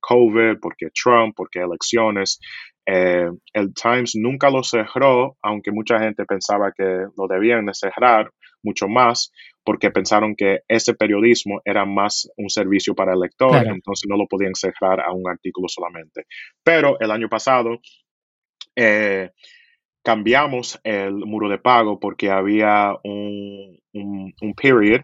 COVID, 0.00 0.58
porque 0.60 0.88
Trump, 0.94 1.34
porque 1.36 1.60
elecciones, 1.60 2.38
eh, 2.86 3.30
el 3.54 3.72
Times 3.74 4.14
nunca 4.14 4.50
lo 4.50 4.62
cerró, 4.62 5.36
aunque 5.42 5.72
mucha 5.72 5.98
gente 5.98 6.24
pensaba 6.26 6.72
que 6.72 7.06
lo 7.16 7.26
debían 7.28 7.64
de 7.66 7.74
cerrar 7.74 8.30
mucho 8.62 8.88
más, 8.88 9.32
porque 9.64 9.90
pensaron 9.90 10.34
que 10.36 10.60
ese 10.68 10.94
periodismo 10.94 11.60
era 11.64 11.86
más 11.86 12.28
un 12.36 12.50
servicio 12.50 12.94
para 12.94 13.14
el 13.14 13.20
lector, 13.20 13.56
entonces 13.66 14.08
no 14.08 14.16
lo 14.16 14.26
podían 14.26 14.54
cerrar 14.54 15.00
a 15.00 15.12
un 15.12 15.28
artículo 15.28 15.68
solamente. 15.68 16.24
Pero 16.62 16.98
el 17.00 17.10
año 17.10 17.28
pasado 17.28 17.78
eh, 18.76 19.30
cambiamos 20.02 20.78
el 20.84 21.14
muro 21.14 21.48
de 21.48 21.58
pago 21.58 21.98
porque 21.98 22.30
había 22.30 22.94
un, 23.04 23.78
un, 23.92 24.54
period 24.54 25.02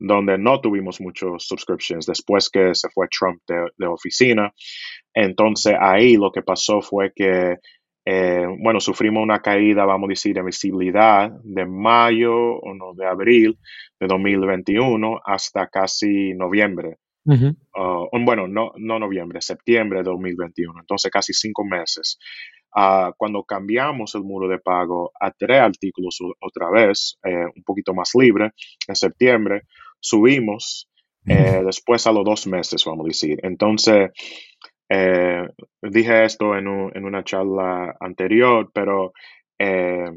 donde 0.00 0.38
no 0.38 0.60
tuvimos 0.60 1.00
muchos 1.00 1.46
subscriptions 1.46 2.06
después 2.06 2.48
que 2.48 2.74
se 2.74 2.88
fue 2.88 3.06
Trump 3.08 3.40
de 3.46 3.86
oficina. 3.86 4.52
Entonces 5.14 5.76
ahí 5.78 6.16
lo 6.16 6.32
que 6.32 6.42
pasó 6.42 6.80
fue 6.80 7.12
que, 7.14 7.58
eh, 8.04 8.46
bueno, 8.58 8.80
sufrimos 8.80 9.22
una 9.22 9.40
caída, 9.40 9.84
vamos 9.84 10.08
a 10.08 10.12
decir, 10.12 10.34
de 10.34 10.42
visibilidad 10.42 11.30
de 11.44 11.66
mayo 11.66 12.34
o 12.34 12.74
no, 12.74 12.94
de 12.94 13.06
abril 13.06 13.58
de 14.00 14.06
2021 14.06 15.20
hasta 15.24 15.68
casi 15.68 16.32
noviembre. 16.34 16.96
Uh, 17.26 18.08
bueno, 18.24 18.48
no, 18.48 18.72
no 18.76 18.98
noviembre, 18.98 19.40
septiembre 19.40 19.98
de 19.98 20.04
2021, 20.04 20.80
entonces 20.80 21.10
casi 21.12 21.32
cinco 21.32 21.64
meses. 21.64 22.18
Uh, 22.74 23.12
cuando 23.16 23.42
cambiamos 23.44 24.14
el 24.14 24.22
muro 24.22 24.48
de 24.48 24.58
pago 24.58 25.12
a 25.20 25.30
tres 25.32 25.60
artículos 25.60 26.18
otra 26.40 26.70
vez, 26.70 27.18
eh, 27.24 27.44
un 27.54 27.62
poquito 27.64 27.92
más 27.94 28.12
libre, 28.14 28.52
en 28.86 28.94
septiembre, 28.94 29.62
subimos 30.00 30.88
eh, 31.26 31.62
después 31.64 32.06
a 32.06 32.12
los 32.12 32.24
dos 32.24 32.46
meses, 32.46 32.84
vamos 32.84 33.04
a 33.04 33.08
decir. 33.08 33.38
Entonces, 33.42 34.10
eh, 34.88 35.48
dije 35.82 36.24
esto 36.24 36.56
en, 36.56 36.66
una 36.66 37.22
charla 37.22 37.96
anterior, 38.00 38.70
pero 38.72 39.12
eh, 39.58 40.10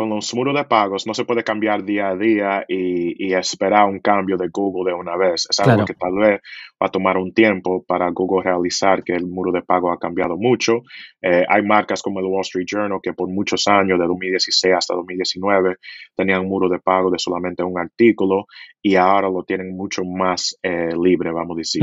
con 0.00 0.08
los 0.08 0.34
muros 0.34 0.54
de 0.54 0.64
pagos 0.64 1.06
no 1.06 1.12
se 1.12 1.26
puede 1.26 1.44
cambiar 1.44 1.84
día 1.84 2.08
a 2.08 2.16
día 2.16 2.64
y, 2.66 3.34
esperar 3.34 3.86
un 3.86 3.98
cambio 3.98 4.38
de 4.38 4.48
Google 4.48 4.92
de 4.92 4.96
una 4.98 5.14
vez. 5.14 5.46
Es 5.50 5.60
algo 5.60 5.84
que 5.84 5.92
tal 5.92 6.14
vez 6.14 6.40
va 6.82 6.86
a 6.86 6.90
tomar 6.90 7.18
un 7.18 7.34
tiempo 7.34 7.84
para 7.86 8.08
Google 8.10 8.42
realizar 8.42 9.04
que 9.04 9.12
el 9.12 9.26
muro 9.26 9.52
de 9.52 9.60
pago 9.60 9.92
ha 9.92 9.98
cambiado 9.98 10.38
mucho. 10.38 10.84
Eh, 11.20 11.44
hay 11.46 11.62
marcas 11.62 12.00
como 12.00 12.18
el 12.20 12.24
Wall 12.24 12.40
Street 12.40 12.64
Journal 12.66 12.98
que 13.02 13.12
por 13.12 13.28
muchos 13.28 13.68
años, 13.68 13.98
de 13.98 14.06
2016 14.06 14.74
hasta 14.74 14.94
2019, 14.94 15.76
tenían 16.16 16.40
un 16.40 16.48
muro 16.48 16.70
de 16.70 16.78
pago 16.78 17.10
de 17.10 17.18
solamente 17.18 17.62
un 17.62 17.78
artículo 17.78 18.46
y 18.80 18.96
ahora 18.96 19.28
lo 19.28 19.42
tienen 19.42 19.76
mucho 19.76 20.02
más 20.02 20.58
eh, 20.62 20.94
libre, 20.98 21.30
vamos 21.30 21.56
a 21.56 21.58
decir, 21.58 21.82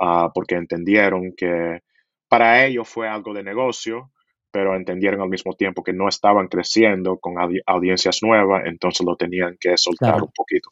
ah, 0.00 0.30
porque 0.32 0.54
entendieron 0.54 1.32
que 1.36 1.80
para 2.28 2.64
ellos 2.64 2.88
fue 2.88 3.08
algo 3.08 3.34
de 3.34 3.42
negocio 3.42 4.12
pero 4.50 4.74
entendieron 4.74 5.20
al 5.20 5.28
mismo 5.28 5.54
tiempo 5.54 5.82
que 5.82 5.92
no 5.92 6.08
estaban 6.08 6.48
creciendo 6.48 7.18
con 7.18 7.34
audiencias 7.66 8.22
nuevas, 8.22 8.62
entonces 8.66 9.06
lo 9.06 9.16
tenían 9.16 9.56
que 9.60 9.76
soltar 9.76 10.22
un 10.22 10.30
poquito. 10.34 10.70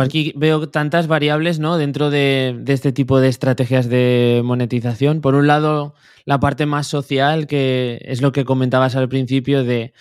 Aquí 0.00 0.32
veo 0.36 0.68
tantas 0.68 1.06
variables 1.06 1.58
¿no? 1.58 1.78
dentro 1.78 2.10
de, 2.10 2.62
este 2.66 2.92
tipo 2.92 3.20
de 3.20 3.28
estrategias 3.28 3.88
de 3.88 4.42
monetización. 4.44 5.20
Por 5.20 5.34
un 5.34 5.46
lado, 5.46 5.94
la 6.24 6.40
parte 6.40 6.66
más 6.66 6.86
social, 6.86 7.46
que 7.46 8.00
es 8.02 8.20
lo 8.20 8.32
que 8.32 8.44
comentabas 8.44 8.96
al 8.96 9.08
principio 9.08 9.64
de 9.64 9.92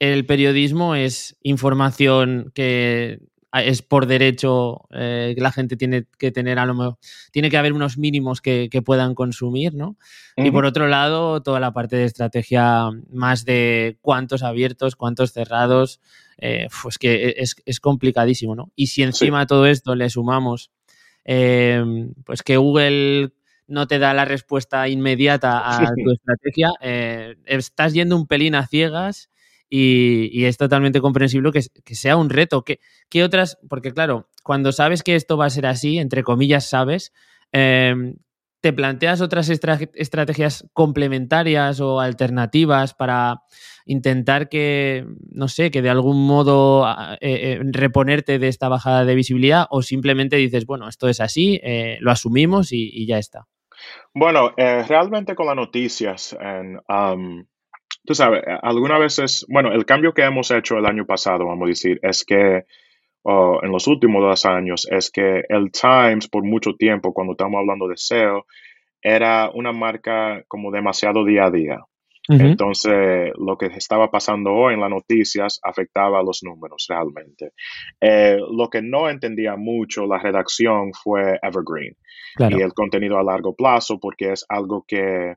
el 0.00 0.26
periodismo 0.26 0.94
es 0.94 1.36
información 1.42 2.52
que 2.54 3.20
es 3.52 3.82
por 3.82 4.06
derecho 4.06 4.86
eh, 4.90 5.32
que 5.34 5.40
la 5.40 5.52
gente 5.52 5.76
tiene 5.76 6.04
que 6.18 6.30
tener 6.30 6.58
a 6.58 6.66
lo 6.66 6.74
mejor, 6.74 6.98
tiene 7.32 7.50
que 7.50 7.56
haber 7.56 7.72
unos 7.72 7.96
mínimos 7.96 8.40
que, 8.40 8.68
puedan 8.84 9.14
consumir, 9.14 9.74
¿no? 9.74 9.96
Y 10.36 10.50
por 10.50 10.64
otro 10.64 10.86
lado, 10.86 11.42
toda 11.42 11.58
la 11.58 11.72
parte 11.72 11.96
de 11.96 12.04
estrategia 12.04 12.90
más 13.10 13.44
de 13.44 13.98
cuántos 14.00 14.42
abiertos, 14.42 14.94
cuántos 14.94 15.32
cerrados, 15.32 16.00
eh, 16.38 16.68
pues 16.82 16.98
que 16.98 17.28
e, 17.30 17.34
es, 17.42 17.80
complicadísimo, 17.80 18.54
¿no? 18.54 18.70
Y 18.76 18.88
si 18.88 19.02
encima 19.02 19.40
de 19.40 19.46
todo 19.46 19.66
esto 19.66 19.94
le 19.94 20.10
sumamos, 20.10 20.70
eh, 21.24 21.82
pues 22.24 22.42
que 22.42 22.56
Google 22.56 23.32
no 23.66 23.86
te 23.86 23.98
da 23.98 24.14
la 24.14 24.24
respuesta 24.24 24.88
inmediata 24.88 25.68
a 25.68 25.86
tu 25.86 26.10
estrategia, 26.12 26.70
estás 27.46 27.94
yendo 27.94 28.16
un 28.16 28.26
pelín 28.26 28.54
a 28.54 28.66
ciegas 28.66 29.30
y, 29.70 30.44
es 30.44 30.56
totalmente 30.56 31.00
comprensible 31.00 31.50
que, 31.52 31.94
sea 31.94 32.16
un 32.16 32.30
reto. 32.30 32.64
¿Qué, 32.64 33.22
otras? 33.22 33.58
Porque 33.68 33.92
claro, 33.92 34.28
cuando 34.42 34.72
sabes 34.72 35.02
que 35.02 35.14
esto 35.14 35.36
va 35.36 35.46
a 35.46 35.50
ser 35.50 35.66
así, 35.66 35.98
entre 35.98 36.22
comillas 36.22 36.68
sabes, 36.68 37.12
em, 37.52 38.16
¿te 38.60 38.72
planteas 38.72 39.20
otras 39.20 39.48
estrategias 39.50 40.66
complementarias 40.72 41.80
o 41.80 42.00
alternativas 42.00 42.94
para 42.94 43.42
intentar 43.84 44.48
que, 44.48 45.06
no 45.30 45.48
sé, 45.48 45.70
que 45.70 45.82
de 45.82 45.90
algún 45.90 46.26
modo 46.26 46.84
ah, 46.84 47.16
eh, 47.20 47.52
eh, 47.52 47.60
reponerte 47.62 48.38
de 48.38 48.48
esta 48.48 48.68
bajada 48.68 49.04
de 49.04 49.14
visibilidad 49.14 49.66
o 49.70 49.82
simplemente 49.82 50.36
dices, 50.36 50.66
bueno, 50.66 50.88
esto 50.88 51.08
es 51.08 51.20
así, 51.20 51.60
eh, 51.62 51.98
lo 52.00 52.10
asumimos 52.10 52.72
y, 52.72 53.06
ya 53.06 53.18
está? 53.18 53.46
Bueno, 54.12 54.52
realmente 54.56 55.34
con 55.34 55.46
las 55.46 55.56
noticias, 55.56 56.36
tú 58.08 58.14
sabes, 58.14 58.42
algunas 58.62 58.98
veces, 58.98 59.44
bueno, 59.50 59.70
el 59.70 59.84
cambio 59.84 60.14
que 60.14 60.22
hemos 60.22 60.50
hecho 60.50 60.78
el 60.78 60.86
año 60.86 61.04
pasado, 61.04 61.44
vamos 61.44 61.66
a 61.66 61.68
decir, 61.68 62.00
es 62.02 62.24
que 62.24 62.64
en 63.62 63.70
los 63.70 63.86
últimos 63.86 64.22
dos 64.22 64.46
años, 64.46 64.88
es 64.90 65.10
que 65.10 65.42
el 65.46 65.70
Times 65.70 66.26
por 66.28 66.42
mucho 66.42 66.72
tiempo, 66.74 67.12
cuando 67.12 67.32
estamos 67.32 67.58
hablando 67.58 67.86
de 67.86 67.98
SEO, 67.98 68.46
era 69.02 69.50
una 69.52 69.72
marca 69.72 70.42
como 70.48 70.70
demasiado 70.70 71.22
día 71.26 71.44
a 71.44 71.50
día. 71.50 71.78
Entonces, 72.30 73.32
lo 73.38 73.58
que 73.58 73.66
estaba 73.66 74.10
pasando 74.10 74.54
hoy 74.54 74.72
en 74.72 74.80
las 74.80 74.90
noticias 74.90 75.60
afectaba 75.62 76.20
a 76.20 76.22
los 76.22 76.42
números 76.42 76.86
realmente. 76.88 77.52
Eh, 78.00 78.38
lo 78.50 78.70
que 78.70 78.80
no 78.80 79.10
entendía 79.10 79.56
mucho 79.56 80.06
la 80.06 80.18
redacción 80.18 80.92
fue 80.94 81.38
Evergreen 81.42 81.94
y 82.38 82.62
el 82.62 82.72
contenido 82.72 83.18
a 83.18 83.22
largo 83.22 83.54
plazo, 83.54 83.98
porque 84.00 84.32
es 84.32 84.46
algo 84.48 84.84
que 84.88 85.34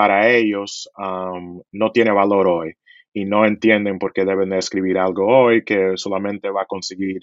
para 0.00 0.30
ellos 0.30 0.90
no 0.96 1.92
tiene 1.92 2.10
valor 2.10 2.48
hoy 2.48 2.72
y 3.12 3.26
no 3.26 3.44
entienden 3.44 3.98
por 3.98 4.14
qué 4.14 4.24
deben 4.24 4.48
de 4.48 4.56
escribir 4.56 4.96
algo 4.96 5.26
hoy 5.26 5.62
que 5.62 5.92
solamente 5.96 6.48
va 6.48 6.62
a 6.62 6.64
conseguir, 6.64 7.20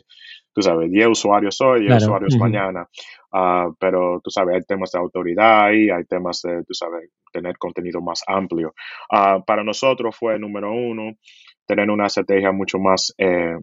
tú 0.53 0.61
sabes, 0.61 0.91
10 0.91 1.07
usuarios 1.07 1.59
hoy, 1.59 1.88
10 1.88 2.03
usuarios 2.03 2.38
mañana. 2.38 2.88
Ah, 3.34 3.67
pero 3.80 4.21
tú 4.23 4.30
sabes, 4.30 4.57
hay 4.57 4.61
temas 4.61 4.91
de 4.91 4.99
autoridad 4.99 5.71
y 5.71 5.89
hay 5.89 6.03
temas 6.03 6.39
de, 6.43 6.63
tú 6.65 6.75
sabes, 6.75 7.09
tener 7.34 7.57
contenido 7.57 7.99
más 7.99 8.21
amplio. 8.28 8.75
Ah, 9.11 9.39
para 9.43 9.63
nosotros 9.63 10.15
fue 10.15 10.38
número 10.38 10.71
uno, 10.71 11.13
tener 11.65 11.89
una 11.89 12.05
estrategia 12.05 12.51
mucho 12.51 12.78
más 12.78 13.11
eh, 13.17 13.57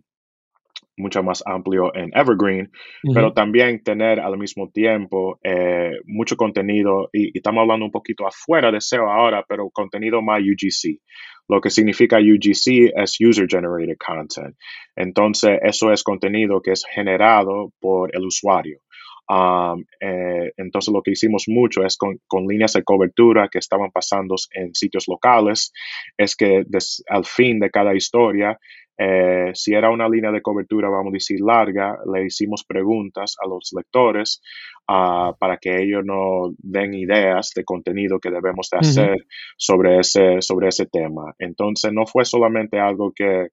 mucho 0.96 1.22
más 1.22 1.42
amplio 1.46 1.94
en 1.94 2.10
Evergreen, 2.14 2.70
pero 3.12 3.32
también 3.32 3.82
tener 3.82 4.20
al 4.20 4.38
mismo 4.38 4.70
tiempo 4.70 5.38
eh, 5.42 5.98
mucho 6.04 6.36
contenido, 6.36 7.08
y, 7.12 7.36
estamos 7.36 7.62
hablando 7.62 7.86
un 7.86 7.90
poquito 7.90 8.26
afuera 8.26 8.70
de 8.70 8.80
SEO 8.80 9.10
ahora, 9.10 9.44
pero 9.48 9.70
contenido 9.70 10.22
más 10.22 10.40
UGC. 10.40 11.00
Lo 11.48 11.60
que 11.60 11.70
significa 11.70 12.18
UGC 12.18 12.92
es 12.96 13.18
User 13.20 13.46
Generated 13.48 13.96
Content. 13.98 14.56
Entonces, 14.96 15.58
eso 15.62 15.92
es 15.92 16.02
contenido 16.02 16.62
que 16.62 16.72
es 16.72 16.84
generado 16.90 17.72
por 17.80 18.14
el 18.16 18.24
usuario. 18.24 18.78
Um, 19.26 19.86
eh, 20.00 20.52
entonces 20.58 20.92
lo 20.92 21.00
que 21.00 21.12
hicimos 21.12 21.44
mucho 21.48 21.82
es 21.82 21.96
con, 21.96 22.18
líneas 22.46 22.74
de 22.74 22.84
cobertura 22.84 23.48
que 23.48 23.58
estaban 23.58 23.90
pasando 23.90 24.34
en 24.52 24.74
sitios 24.74 25.08
locales, 25.08 25.72
es 26.18 26.36
que 26.36 26.64
al 27.08 27.24
fin 27.24 27.58
de 27.58 27.70
cada 27.70 27.94
historia 27.94 28.58
eh, 28.96 29.50
si 29.54 29.74
era 29.74 29.90
una 29.90 30.08
línea 30.08 30.30
de 30.30 30.42
cobertura, 30.42 30.88
vamos 30.88 31.12
a 31.12 31.14
decir, 31.14 31.40
larga, 31.40 31.98
le 32.12 32.26
hicimos 32.26 32.64
preguntas 32.64 33.36
a 33.42 33.48
los 33.48 33.72
lectores 33.76 34.40
ah, 34.88 35.32
para 35.38 35.56
que 35.56 35.82
ellos 35.82 36.04
nos 36.04 36.52
den 36.58 36.94
ideas 36.94 37.50
de 37.56 37.64
contenido 37.64 38.20
que 38.20 38.30
debemos 38.30 38.68
de 38.70 38.78
hacer 38.78 39.26
sobre, 39.56 39.98
ese, 39.98 40.40
sobre 40.40 40.68
ese 40.68 40.86
tema. 40.86 41.34
Entonces, 41.38 41.92
no 41.92 42.06
fue 42.06 42.24
solamente 42.24 42.78
algo 42.78 43.12
que 43.12 43.48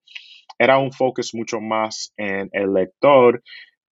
era 0.60 0.78
un 0.78 0.92
focus 0.92 1.34
mucho 1.34 1.60
más 1.60 2.14
en 2.18 2.50
el 2.52 2.74
lector 2.74 3.42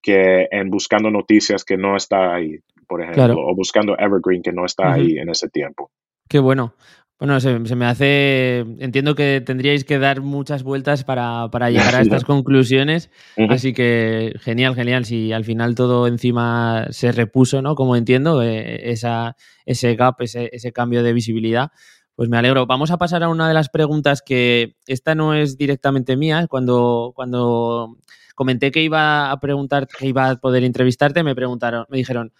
que 0.01 0.47
en 0.51 0.69
buscando 0.69 1.09
noticias 1.09 1.65
que 1.65 1.77
no 1.77 1.95
está 1.95 2.35
ahí, 2.35 2.57
por 2.87 3.01
ejemplo, 3.01 3.35
o 3.37 3.55
buscando 3.55 3.97
Evergreen 3.97 4.43
que 4.43 4.53
no 4.53 4.65
está 4.65 4.93
ahí 4.93 5.17
en 5.17 5.29
ese 5.29 5.49
tiempo. 5.49 5.91
Qué 6.29 6.37
bueno. 6.37 6.75
Bueno, 7.19 7.41
se, 7.41 7.59
me 7.59 7.85
hace. 7.85 8.59
Entiendo 8.79 9.13
que 9.13 9.43
tendríais 9.45 9.83
que 9.83 9.99
dar 9.99 10.21
muchas 10.21 10.63
vueltas 10.63 11.03
para, 11.03 11.49
llegar 11.69 11.95
a 11.95 12.01
estas 12.01 12.23
conclusiones. 12.23 13.11
Así 13.49 13.73
que 13.73 14.35
genial, 14.39 14.73
genial. 14.73 15.03
Si 15.03 15.33
al 15.33 15.43
final 15.43 15.75
todo 15.75 16.07
encima 16.07 16.87
se 16.91 17.11
repuso, 17.11 17.61
¿no? 17.61 17.75
Como 17.75 17.97
entiendo, 17.97 18.41
eh, 18.41 18.89
esa, 18.91 19.35
ese 19.65 19.95
gap, 19.95 20.21
ese, 20.21 20.49
ese 20.53 20.71
cambio 20.71 21.03
de 21.03 21.11
visibilidad. 21.11 21.71
Pues 22.15 22.29
me 22.29 22.37
alegro. 22.37 22.65
Vamos 22.67 22.89
a 22.89 22.97
pasar 22.97 23.21
a 23.23 23.29
una 23.29 23.49
de 23.49 23.53
las 23.53 23.67
preguntas 23.67 24.21
que 24.21 24.77
esta 24.87 25.13
no 25.13 25.33
es 25.33 25.57
directamente 25.57 26.15
mía. 26.15 26.47
Cuando, 26.47 27.11
cuando 27.13 27.97
comenté 28.33 28.71
que 28.71 28.81
iba 28.81 29.29
a 29.29 29.39
preguntar, 29.41 29.87
que 29.87 30.07
iba 30.07 30.29
a 30.29 30.35
poder 30.37 30.63
entrevistarte, 30.63 31.23
me 31.23 31.35
preguntaron, 31.35 31.85
me 31.89 31.97
dijeron, 31.97 32.31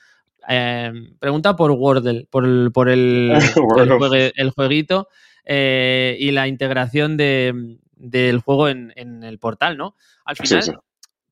Em, 0.48 1.16
pregunta 1.20 1.56
por 1.56 1.72
Wordle, 1.72 2.28
por 2.30 2.46
el, 2.46 2.72
por 2.72 2.90
el, 2.90 3.32
el, 4.36 4.50
jueguito 4.52 5.08
eh, 5.46 6.18
y 6.20 6.32
la 6.32 6.48
integración 6.48 7.18
del 7.18 8.40
juego 8.44 8.70
en, 8.70 9.24
el 9.24 9.40
portal, 9.40 9.78
¿no? 9.78 9.96
Al 10.26 10.36
final, 10.36 10.80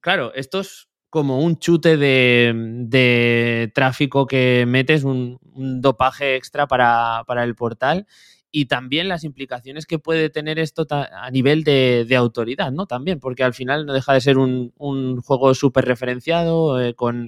claro, 0.01 0.33
esto 0.33 0.59
es 0.59 0.87
como 1.09 1.39
un 1.39 1.57
chute 1.57 1.97
de, 1.97 3.71
tráfico 3.73 4.27
que 4.27 4.65
metes, 4.67 5.03
un, 5.03 5.39
dopaje 5.81 6.35
extra 6.35 6.67
para, 6.67 7.23
el 7.43 7.55
portal 7.55 8.05
y 8.51 8.65
también 8.65 9.07
las 9.07 9.23
implicaciones 9.23 9.85
que 9.85 9.99
puede 9.99 10.29
tener 10.29 10.59
esto 10.59 10.85
a 10.89 11.31
nivel 11.31 11.63
de, 11.63 12.15
autoridad, 12.15 12.71
¿no? 12.71 12.85
También, 12.85 13.19
porque 13.19 13.43
al 13.43 13.53
final 13.53 13.85
no 13.85 13.93
deja 13.93 14.13
de 14.13 14.21
ser 14.21 14.37
un, 14.37 14.73
juego 15.21 15.53
súper 15.53 15.85
referenciado, 15.85 16.79
eh, 16.81 16.93
con 16.93 17.27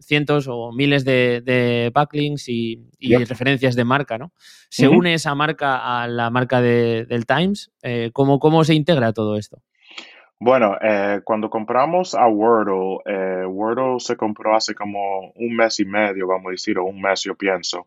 cientos 0.00 0.46
o 0.48 0.72
miles 0.72 1.04
de, 1.04 1.90
backlinks 1.92 2.48
y, 2.48 2.82
referencias 3.26 3.74
de 3.76 3.84
marca, 3.84 4.18
¿no? 4.18 4.32
Se 4.68 4.88
une 4.88 5.14
esa 5.14 5.34
marca 5.34 6.02
a 6.02 6.08
la 6.08 6.30
marca 6.30 6.60
del 6.60 7.26
Times. 7.26 7.70
Eh, 7.82 8.10
¿cómo, 8.12 8.64
se 8.64 8.74
integra 8.74 9.12
todo 9.12 9.36
esto? 9.36 9.58
Bueno, 10.40 10.76
eh, 10.82 11.20
cuando 11.24 11.48
compramos 11.48 12.14
a 12.14 12.26
Wordle, 12.26 12.98
eh, 13.06 13.46
Wordle 13.46 14.00
se 14.00 14.16
compró 14.16 14.54
hace 14.54 14.74
como 14.74 15.30
un 15.36 15.56
mes 15.56 15.78
y 15.80 15.84
medio, 15.84 16.26
vamos 16.26 16.48
a 16.48 16.50
decir, 16.50 16.78
o 16.78 16.84
un 16.84 17.00
mes 17.00 17.22
yo 17.22 17.34
pienso. 17.36 17.86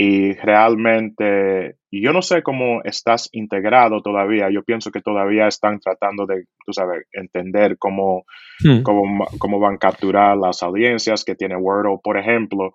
Y 0.00 0.34
realmente, 0.34 1.74
yo 1.90 2.12
no 2.12 2.22
sé 2.22 2.44
cómo 2.44 2.82
estás 2.84 3.28
integrado 3.32 4.00
todavía. 4.00 4.48
Yo 4.48 4.62
pienso 4.62 4.92
que 4.92 5.00
todavía 5.00 5.48
están 5.48 5.80
tratando 5.80 6.24
de, 6.24 6.44
tú 6.64 6.72
sabes, 6.72 7.04
entender 7.10 7.76
cómo, 7.78 8.22
hmm. 8.62 8.82
cómo, 8.82 9.58
van 9.58 9.74
a 9.74 9.78
capturar 9.78 10.36
las 10.36 10.62
audiencias 10.62 11.24
que 11.24 11.34
tiene 11.34 11.56
Wordle. 11.56 11.98
Por 12.00 12.16
ejemplo, 12.16 12.74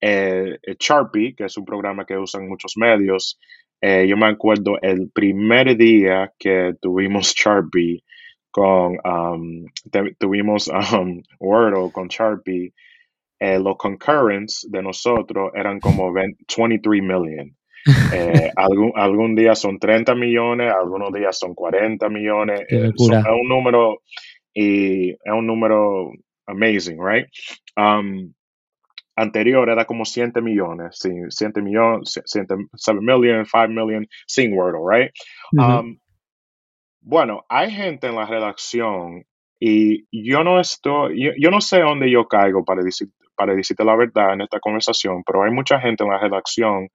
eh, 0.00 0.56
Sharpie, 0.80 1.34
que 1.36 1.44
es 1.44 1.56
un 1.58 1.66
programa 1.66 2.06
que 2.06 2.16
usan 2.16 2.48
muchos 2.48 2.72
medios, 2.78 3.38
eh, 3.82 4.06
yo 4.08 4.16
me 4.16 4.28
acuerdo 4.28 4.78
el 4.80 5.10
primer 5.10 5.76
día 5.76 6.32
que 6.38 6.72
tuvimos 6.80 7.34
Sharpie 7.36 8.02
con, 8.50 8.96
um, 9.04 9.66
tuvimos 10.18 10.68
um, 10.68 11.20
Wordle 11.40 11.92
con 11.92 12.08
Sharpie, 12.08 12.72
eh, 13.44 13.58
los 13.58 13.76
concurrents 13.76 14.66
de 14.70 14.80
nosotros 14.82 15.50
eran 15.54 15.78
como 15.80 16.12
23 16.12 17.02
million. 17.02 17.54
Eh, 18.14 18.50
algún, 18.56 18.92
algún 18.94 19.34
día 19.34 19.54
son 19.54 19.78
30 19.78 20.14
millones, 20.14 20.72
algunos 20.72 21.12
días 21.12 21.38
son 21.38 21.54
40 21.54 22.08
millones. 22.08 22.60
Eh, 22.70 22.90
son- 22.96 23.18
es 23.18 23.26
un 23.42 23.48
número 23.48 24.00
y 24.54 25.10
es 25.10 25.32
un 25.32 25.46
número 25.46 26.10
amazing, 26.46 26.96
right? 26.98 27.26
Um, 27.76 28.32
anterior 29.16 29.68
era 29.68 29.84
como 29.84 30.04
100 30.06 30.32
millones, 30.42 30.96
sí, 30.98 31.10
100 31.28 31.52
millones, 31.62 32.18
7 32.24 32.54
million, 33.02 33.44
5 33.44 33.68
million 33.68 34.06
sin 34.26 34.54
Wordle, 34.54 34.80
right? 34.90 35.10
Ujú. 35.52 35.80
Um, 35.80 35.98
bueno, 37.02 37.44
hay 37.50 37.70
gente 37.70 38.06
en 38.06 38.14
la 38.16 38.24
redacción 38.26 39.24
y 39.60 40.06
yo 40.10 40.42
no 40.42 40.58
estoy, 40.58 41.22
yo, 41.22 41.32
yo 41.38 41.50
no 41.50 41.60
sé 41.60 41.80
dónde 41.80 42.10
yo 42.10 42.26
caigo 42.26 42.64
para 42.64 42.82
decir, 42.82 43.08
para 43.36 43.54
decirte 43.54 43.84
la 43.84 43.96
verdad 43.96 44.34
en 44.34 44.42
esta 44.42 44.60
conversación, 44.60 45.22
pero 45.24 45.42
hay 45.44 45.50
mucha 45.50 45.80
gente 45.80 46.04
en 46.04 46.10
la 46.10 46.18
redacción 46.18 46.88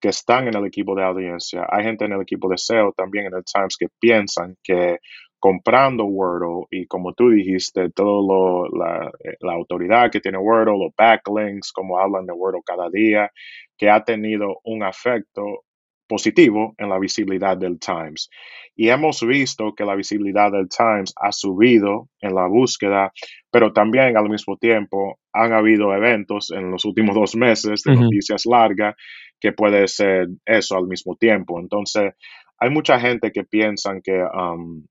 que 0.00 0.08
están 0.08 0.48
en 0.48 0.56
el 0.56 0.66
equipo 0.66 0.94
de 0.96 1.04
audiencia. 1.04 1.66
Hay 1.70 1.84
gente 1.84 2.04
en 2.04 2.12
el 2.12 2.22
equipo 2.22 2.48
de 2.48 2.58
SEO 2.58 2.92
también 2.96 3.26
en 3.26 3.34
el 3.34 3.44
Times 3.44 3.76
que 3.78 3.86
piensan 4.00 4.56
que 4.62 4.98
comprando 5.38 6.04
Wordle 6.04 6.66
y 6.70 6.86
como 6.86 7.14
tú 7.14 7.30
dijiste, 7.30 7.90
todo 7.90 8.22
lo, 8.22 8.78
la, 8.78 9.10
eh, 9.24 9.36
la 9.40 9.54
autoridad 9.54 10.10
que 10.10 10.20
tiene 10.20 10.38
Wordle, 10.38 10.78
los 10.78 10.92
backlinks, 10.96 11.72
como 11.72 11.98
hablan 11.98 12.26
de 12.26 12.32
Wordle 12.32 12.62
cada 12.64 12.88
día, 12.90 13.30
que 13.76 13.90
ha 13.90 14.04
tenido 14.04 14.60
un 14.64 14.84
efecto 14.84 15.64
positivo 16.12 16.74
en 16.76 16.90
la 16.90 16.98
visibilidad 16.98 17.56
del 17.56 17.78
Times. 17.78 18.28
Y 18.76 18.90
hemos 18.90 19.22
visto 19.26 19.74
que 19.74 19.86
la 19.86 19.94
visibilidad 19.94 20.52
del 20.52 20.68
Times 20.68 21.14
ha 21.16 21.32
subido 21.32 22.10
en 22.20 22.34
la 22.34 22.46
búsqueda, 22.46 23.10
pero 23.50 23.72
también 23.72 24.18
al 24.18 24.28
mismo 24.28 24.58
tiempo 24.58 25.18
han 25.32 25.54
habido 25.54 25.94
eventos 25.94 26.50
en 26.50 26.70
los 26.70 26.84
últimos 26.84 27.14
dos 27.14 27.34
meses 27.34 27.82
de 27.82 27.94
noticias 27.94 28.44
largas 28.44 28.94
que 29.40 29.52
puede 29.52 29.88
ser 29.88 30.28
eso 30.44 30.76
al 30.76 30.86
mismo 30.86 31.16
tiempo. 31.16 31.58
Entonces, 31.58 32.12
hay 32.58 32.68
mucha 32.68 33.00
gente 33.00 33.32
que 33.32 33.44
piensan 33.44 34.02
que, 34.02 34.22
um, 34.22 34.84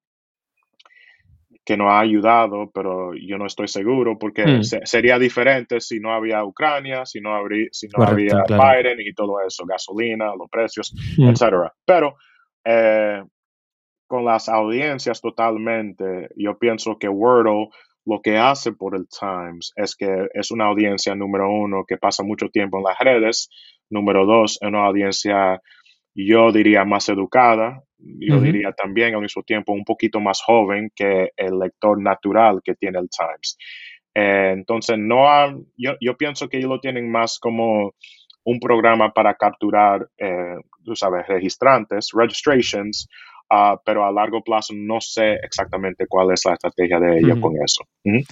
que 1.72 1.78
nos 1.78 1.88
ha 1.90 2.00
ayudado, 2.02 2.70
pero 2.74 3.14
yo 3.16 3.38
no 3.38 3.46
estoy 3.46 3.70
seguro 3.70 4.18
porque 4.20 4.44
Hmm. 4.46 4.62
se- 4.64 4.86
sería 4.86 5.18
diferente 5.18 5.80
si 5.80 6.02
no 6.02 6.12
había 6.14 6.44
Ucrania, 6.44 7.06
si 7.06 7.22
no, 7.22 7.34
habría, 7.34 7.68
si 7.72 7.88
no 7.88 8.00
Correcto, 8.00 8.36
había 8.36 8.44
claro. 8.44 8.64
Biden 8.84 9.00
y 9.00 9.14
todo 9.14 9.40
eso, 9.48 9.66
gasolina, 9.66 10.36
los 10.38 10.50
precios, 10.50 10.94
Mm. 11.18 11.30
etcétera. 11.30 11.72
Pero 11.86 12.16
eh, 12.66 13.24
con 14.08 14.26
las 14.26 14.50
audiencias 14.50 15.22
totalmente, 15.22 16.28
yo 16.36 16.58
pienso 16.60 16.98
que 17.00 17.08
Wordle 17.08 17.70
lo 18.06 18.20
que 18.22 18.38
hace 18.38 18.74
por 18.74 18.96
el 18.96 19.06
Times 19.08 19.72
es 19.78 19.96
que 19.96 20.28
es 20.34 20.52
una 20.52 20.66
audiencia 20.66 21.16
número 21.16 21.50
uno 21.50 21.86
que 21.88 21.98
pasa 21.98 22.22
mucho 22.24 22.50
tiempo 22.50 22.78
en 22.80 22.84
las 22.84 23.00
redes, 23.00 23.50
número 23.90 24.26
dos, 24.26 24.58
es 24.62 24.68
una 24.68 24.86
audiencia, 24.88 25.62
yo 26.14 26.52
diría, 26.52 26.84
más 26.84 27.08
educada, 27.10 27.82
yo 28.20 28.36
Ujú. 28.36 28.46
diría 28.46 28.72
también 28.72 29.16
al 29.16 29.22
mismo 29.22 29.44
tiempo 29.44 29.74
un 29.74 29.84
poquito 29.84 30.20
más 30.20 30.42
joven 30.42 30.92
que 30.96 31.32
el 31.38 31.60
lector 31.60 32.02
natural 32.02 32.62
que 32.64 32.76
tiene 32.76 33.00
el 33.00 33.10
Times. 33.10 33.58
Eh, 34.14 34.52
entonces, 34.54 34.98
no 35.00 35.30
ha- 35.30 35.56
yo, 35.78 35.94
yo 36.02 36.18
pienso 36.18 36.50
que 36.50 36.58
ellos 36.58 36.70
lo 36.70 36.80
tienen 36.80 37.10
más 37.12 37.40
como 37.40 37.94
un 38.44 38.60
programa 38.60 39.14
para 39.14 39.36
capturar, 39.36 40.10
eh, 40.18 40.56
tú 40.84 40.96
sabes, 40.96 41.28
registrantes, 41.28 42.10
registrations, 42.14 43.08
ah, 43.50 43.80
pero 43.86 44.04
a 44.06 44.12
largo 44.12 44.42
plazo 44.44 44.74
no 44.76 45.00
sé 45.00 45.34
exactamente 45.44 46.08
cuál 46.08 46.32
es 46.34 46.44
la 46.46 46.54
estrategia 46.54 47.00
de 47.00 47.20
ellos 47.20 47.38
Ujú. 47.38 47.42
con 47.42 47.54
eso. 47.64 47.84
Ujú. 48.04 48.24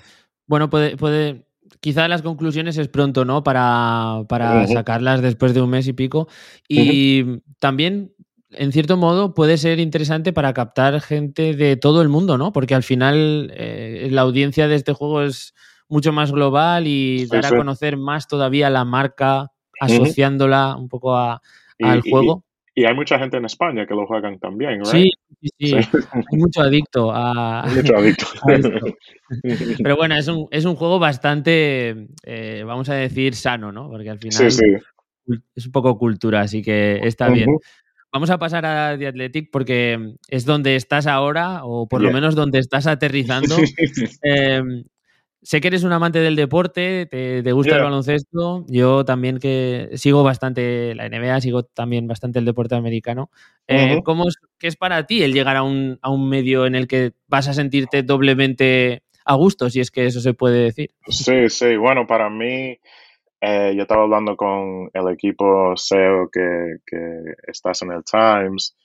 Bueno, 0.47 0.69
puede, 0.69 0.97
puede. 0.97 1.45
Quizá 1.79 2.07
las 2.07 2.23
conclusiones 2.23 2.77
es 2.79 2.87
pronto, 2.87 3.23
¿no? 3.23 3.43
Para, 3.43 4.23
para 4.27 4.65
sacarlas 4.65 5.21
después 5.21 5.53
de 5.53 5.61
un 5.61 5.69
mes 5.69 5.87
y 5.87 5.93
pico. 5.93 6.27
Y 6.67 7.41
también, 7.59 8.11
en 8.51 8.71
cierto 8.71 8.97
modo, 8.97 9.33
puede 9.33 9.57
ser 9.57 9.79
interesante 9.79 10.33
para 10.33 10.53
captar 10.53 10.99
gente 11.01 11.53
de 11.55 11.77
todo 11.77 12.01
el 12.01 12.09
mundo, 12.09 12.37
¿no? 12.37 12.51
Porque 12.51 12.75
al 12.75 12.83
final 12.83 13.51
eh, 13.55 14.07
la 14.11 14.21
audiencia 14.21 14.67
de 14.67 14.75
este 14.75 14.93
juego 14.93 15.21
es 15.21 15.53
mucho 15.87 16.11
más 16.11 16.31
global 16.31 16.87
y 16.87 17.25
dar 17.27 17.45
a 17.45 17.49
conocer 17.57 17.97
más 17.97 18.27
todavía 18.27 18.69
la 18.69 18.85
marca, 18.85 19.51
asociándola 19.79 20.75
un 20.75 20.87
poco 20.89 21.15
a- 21.15 21.41
al 21.79 22.01
y- 22.03 22.09
juego. 22.11 22.43
Y 22.75 22.85
hay 22.85 22.93
mucha 22.95 23.19
gente 23.19 23.35
en 23.37 23.45
España 23.45 23.85
que 23.85 23.93
lo 23.93 24.05
juegan 24.07 24.39
también, 24.39 24.79
right? 24.79 24.85
sí, 24.85 25.11
sí. 25.41 25.49
Sí. 25.59 25.75
Hay 25.75 26.37
mucho 26.37 26.61
adicto 26.61 27.11
a, 27.13 27.63
mucho 27.93 27.97
adicto. 27.97 28.25
a 28.47 28.53
esto. 28.53 28.71
Pero 29.83 29.95
bueno, 29.97 30.15
es 30.15 30.27
un, 30.27 30.47
es 30.51 30.65
un 30.65 30.75
juego 30.75 30.97
bastante, 30.99 32.07
eh, 32.23 32.63
vamos 32.65 32.87
a 32.89 32.93
decir, 32.93 33.35
sano, 33.35 33.71
¿no? 33.71 33.89
Porque 33.89 34.09
al 34.09 34.19
final 34.19 34.51
Sí, 34.51 34.59
sí. 34.63 34.75
cul- 35.25 35.43
es 35.55 35.65
un 35.65 35.71
poco 35.71 35.97
cultura, 35.97 36.41
así 36.41 36.61
que 36.61 36.99
está 37.03 37.29
bien. 37.29 37.49
Vamos 38.11 38.29
a 38.29 38.39
pasar 38.39 38.65
a 38.65 38.97
The 38.97 39.07
Athletic 39.07 39.51
porque 39.51 40.15
es 40.27 40.45
donde 40.45 40.75
estás 40.75 41.05
ahora, 41.05 41.63
o 41.63 41.87
por 41.87 42.01
lo 42.01 42.11
menos 42.11 42.35
donde 42.35 42.59
estás 42.59 42.87
aterrizando. 42.87 43.55
Eh, 44.23 44.61
sé 45.41 45.61
que 45.61 45.67
eres 45.67 45.83
un 45.83 45.91
amante 45.91 46.19
del 46.19 46.35
deporte, 46.35 47.05
te, 47.05 47.41
te 47.43 47.51
gusta 47.51 47.75
el 47.75 47.83
baloncesto. 47.83 48.65
Yo 48.67 49.05
también 49.05 49.39
que 49.39 49.89
sigo 49.93 50.23
bastante 50.23 50.93
la 50.95 51.07
NBA, 51.07 51.41
sigo 51.41 51.63
también 51.63 52.07
bastante 52.07 52.39
el 52.39 52.45
deporte 52.45 52.75
americano. 52.75 53.29
Eh. 53.67 54.01
¿cómo 54.03 54.27
es, 54.27 54.37
¿Qué 54.57 54.67
es 54.67 54.75
para 54.75 55.05
ti 55.05 55.23
el 55.23 55.33
llegar 55.33 55.55
a 55.55 55.63
un, 55.63 55.99
a 56.01 56.09
un 56.09 56.27
medio 56.27 56.65
en 56.65 56.75
el 56.75 56.87
que 56.87 57.13
vas 57.27 57.47
a 57.47 57.53
sentirte 57.53 58.03
doblemente 58.03 59.03
a 59.25 59.35
gusto, 59.35 59.69
si 59.69 59.79
es 59.79 59.91
que 59.91 60.05
eso 60.05 60.21
se 60.21 60.33
puede 60.33 60.63
decir? 60.63 60.91
Sí, 61.07 61.49
sí. 61.49 61.75
Bueno, 61.75 62.07
para 62.07 62.29
mí, 62.29 62.79
eh, 63.41 63.73
yo 63.75 63.83
estaba 63.83 64.03
hablando 64.03 64.35
con 64.35 64.89
el 64.93 65.09
equipo 65.13 65.75
SEO 65.75 66.29
que, 66.29 66.77
que 66.85 67.35
estás 67.47 67.81
en 67.81 67.91
el 67.91 68.03
Times 68.03 68.75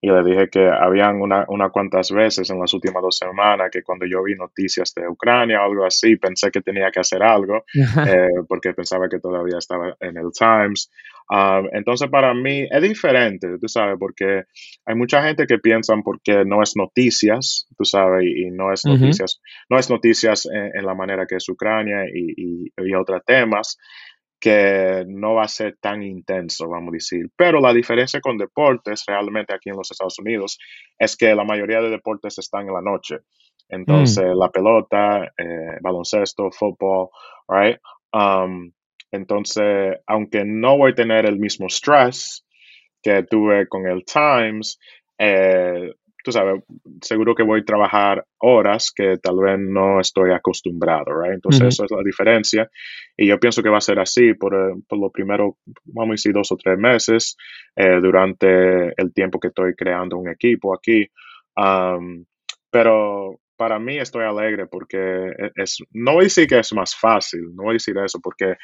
y 0.00 0.08
le 0.10 0.22
dije 0.22 0.48
que 0.48 0.68
habían 0.68 1.20
una, 1.20 1.44
una 1.48 1.70
cuantas 1.70 2.10
veces 2.12 2.48
en 2.50 2.60
las 2.60 2.72
últimas 2.72 3.02
dos 3.02 3.16
semanas 3.16 3.68
que 3.72 3.82
cuando 3.82 4.06
yo 4.06 4.22
vi 4.22 4.34
noticias 4.34 4.94
de 4.94 5.08
Ucrania 5.08 5.60
o 5.60 5.64
algo 5.64 5.84
así, 5.84 6.16
pensé 6.16 6.50
que 6.50 6.60
tenía 6.60 6.90
que 6.90 7.00
hacer 7.00 7.22
algo 7.22 7.64
eh, 7.74 8.28
porque 8.48 8.74
pensaba 8.74 9.08
que 9.08 9.18
todavía 9.18 9.58
estaba 9.58 9.96
en 10.00 10.16
el 10.16 10.30
Times. 10.32 10.90
Um, 11.30 11.68
entonces, 11.72 12.08
para 12.08 12.32
mí 12.32 12.66
es 12.70 12.82
diferente, 12.82 13.58
tú 13.60 13.68
sabes, 13.68 13.96
porque 13.98 14.44
hay 14.86 14.94
mucha 14.94 15.22
gente 15.22 15.46
que 15.46 15.58
piensan 15.58 16.02
porque 16.02 16.44
no 16.46 16.62
es 16.62 16.74
noticias, 16.74 17.66
tú 17.76 17.84
sabes, 17.84 18.24
y, 18.24 18.46
y 18.46 18.50
no 18.50 18.72
es 18.72 18.86
noticias, 18.86 19.40
no 19.68 19.78
es 19.78 19.90
noticias 19.90 20.46
en, 20.46 20.78
en 20.78 20.86
la 20.86 20.94
manera 20.94 21.26
que 21.26 21.36
es 21.36 21.48
Ucrania 21.48 22.04
y, 22.06 22.32
y, 22.36 22.72
y 22.78 22.94
otros 22.94 23.22
temas, 23.26 23.76
que 24.40 25.04
no 25.06 25.34
va 25.34 25.44
a 25.44 25.48
ser 25.48 25.76
tan 25.80 26.02
intenso, 26.02 26.68
vamos 26.68 26.92
a 26.92 26.96
decir. 26.96 27.30
Pero 27.36 27.60
la 27.60 27.72
diferencia 27.72 28.20
con 28.20 28.38
deportes 28.38 29.04
realmente 29.06 29.52
aquí 29.52 29.70
en 29.70 29.76
los 29.76 29.90
Estados 29.90 30.18
Unidos 30.18 30.58
es 30.98 31.16
que 31.16 31.34
la 31.34 31.44
mayoría 31.44 31.80
de 31.80 31.90
deportes 31.90 32.38
están 32.38 32.68
en 32.68 32.74
la 32.74 32.82
noche. 32.82 33.18
Entonces, 33.68 34.24
la 34.34 34.48
pelota, 34.48 35.24
eh, 35.36 35.78
baloncesto, 35.80 36.50
fútbol, 36.50 37.08
right? 37.48 37.78
Um, 38.12 38.72
entonces, 39.10 39.96
aunque 40.06 40.44
no 40.44 40.78
voy 40.78 40.92
a 40.92 40.94
tener 40.94 41.26
el 41.26 41.38
mismo 41.38 41.66
stress 41.68 42.46
que 43.02 43.24
tuve 43.24 43.68
con 43.68 43.86
el 43.86 44.04
Times, 44.04 44.78
eh, 45.18 45.92
tú 46.28 46.32
sabes, 46.32 46.62
seguro 47.00 47.34
que 47.34 47.42
voy 47.42 47.60
a 47.60 47.64
trabajar 47.64 48.22
horas 48.40 48.92
que 48.94 49.16
tal 49.16 49.38
vez 49.38 49.58
no 49.58 49.98
estoy 49.98 50.30
acostumbrado, 50.32 51.06
right? 51.18 51.32
Entonces, 51.32 51.62
Ujú. 51.62 51.68
eso 51.68 51.84
es 51.86 51.90
la 51.90 52.02
diferencia. 52.04 52.70
Y 53.16 53.28
yo 53.28 53.40
pienso 53.40 53.62
que 53.62 53.70
va 53.70 53.78
a 53.78 53.80
ser 53.80 53.98
así 53.98 54.34
por, 54.34 54.54
eh, 54.54 54.74
por 54.86 54.98
lo 54.98 55.10
primero, 55.10 55.56
vamos 55.84 56.10
a 56.10 56.12
decir, 56.12 56.34
dos 56.34 56.52
o 56.52 56.56
tres 56.56 56.78
meses 56.78 57.34
eh, 57.74 57.98
durante 58.02 58.88
el 59.00 59.14
tiempo 59.14 59.40
que 59.40 59.48
estoy 59.48 59.74
creando 59.74 60.18
un 60.18 60.28
equipo 60.28 60.74
aquí. 60.74 61.06
Um, 61.56 62.26
pero 62.70 63.40
para 63.58 63.78
mí 63.78 63.98
estoy 63.98 64.24
alegre 64.24 64.66
porque 64.68 64.98
e- 64.98 65.52
es, 65.56 65.78
no 65.92 66.14
voy 66.14 66.22
a 66.22 66.24
decir 66.24 66.46
que 66.46 66.60
es 66.60 66.72
más 66.72 66.96
fácil, 66.96 67.42
no 67.54 67.64
voy 67.64 67.72
a 67.72 67.74
decir 67.74 67.96
eso 67.98 68.20
porque 68.22 68.54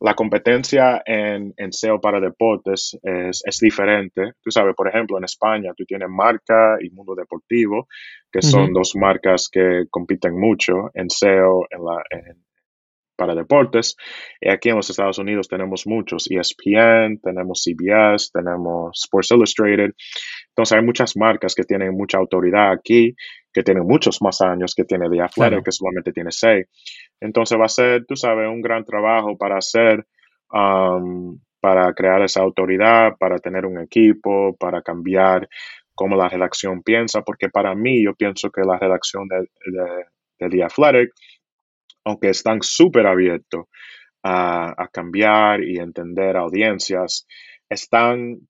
la 0.00 0.14
competencia 0.14 1.02
en, 1.06 1.54
en 1.56 1.72
SEO 1.72 2.00
para 2.00 2.20
deportes 2.20 2.98
es, 3.02 3.42
es 3.44 3.58
diferente. 3.60 4.32
Tú 4.42 4.50
sabes, 4.50 4.74
por 4.74 4.88
ejemplo, 4.88 5.18
en 5.18 5.24
España 5.24 5.72
tú 5.76 5.84
tienes 5.84 6.08
marca 6.08 6.78
y 6.80 6.90
mundo 6.90 7.14
deportivo, 7.14 7.88
que 8.32 8.42
son 8.42 8.72
dos 8.72 8.94
marcas 8.96 9.48
que 9.50 9.84
compiten 9.90 10.38
mucho 10.38 10.90
en 10.94 11.06
SEO 11.10 11.66
en 11.70 11.84
la, 11.84 12.02
en- 12.10 12.47
para 13.18 13.34
deportes. 13.34 13.96
Y 14.40 14.48
aquí 14.48 14.70
en 14.70 14.76
los 14.76 14.88
Estados 14.88 15.18
Unidos 15.18 15.48
tenemos 15.48 15.86
muchos, 15.86 16.30
ESPN, 16.30 17.18
tenemos 17.22 17.62
CBS, 17.64 18.30
tenemos 18.32 18.98
Sports 19.04 19.32
Illustrated. 19.32 19.90
Entonces 20.50 20.78
hay 20.78 20.84
muchas 20.84 21.16
marcas 21.16 21.54
que 21.54 21.64
tienen 21.64 21.94
mucha 21.94 22.18
autoridad 22.18 22.70
aquí, 22.70 23.14
que 23.52 23.62
tienen 23.62 23.84
muchos 23.84 24.22
más 24.22 24.40
años 24.40 24.74
que 24.74 24.84
tiene 24.84 25.10
The 25.10 25.20
Athletic, 25.20 25.34
Claro. 25.34 25.62
que 25.62 25.72
solamente 25.72 26.12
tiene 26.12 26.30
seis. 26.30 26.66
Entonces 27.20 27.58
va 27.58 27.64
a 27.64 27.68
ser, 27.68 28.06
tú 28.06 28.16
sabes, 28.16 28.48
un 28.48 28.62
gran 28.62 28.84
trabajo 28.84 29.36
para 29.36 29.58
hacer 29.58 30.06
um, 30.52 31.38
para 31.60 31.92
crear 31.92 32.22
esa 32.22 32.40
autoridad, 32.40 33.16
para 33.18 33.38
tener 33.38 33.66
un 33.66 33.80
equipo, 33.80 34.56
para 34.56 34.82
cambiar 34.82 35.48
cómo 35.94 36.16
la 36.16 36.28
redacción 36.28 36.82
piensa, 36.82 37.22
porque 37.22 37.48
para 37.48 37.74
mí 37.74 38.04
yo 38.04 38.14
pienso 38.14 38.50
que 38.50 38.62
la 38.62 38.78
redacción 38.78 39.26
de, 39.26 39.48
de, 39.66 40.48
The 40.48 40.62
Athletic, 40.62 41.10
aunque 42.08 42.30
están 42.30 42.62
súper 42.62 43.06
abiertos 43.06 43.66
a, 44.22 44.74
a, 44.82 44.88
cambiar 44.88 45.62
y 45.62 45.78
entender 45.78 46.36
audiencias, 46.36 47.26
están 47.68 48.40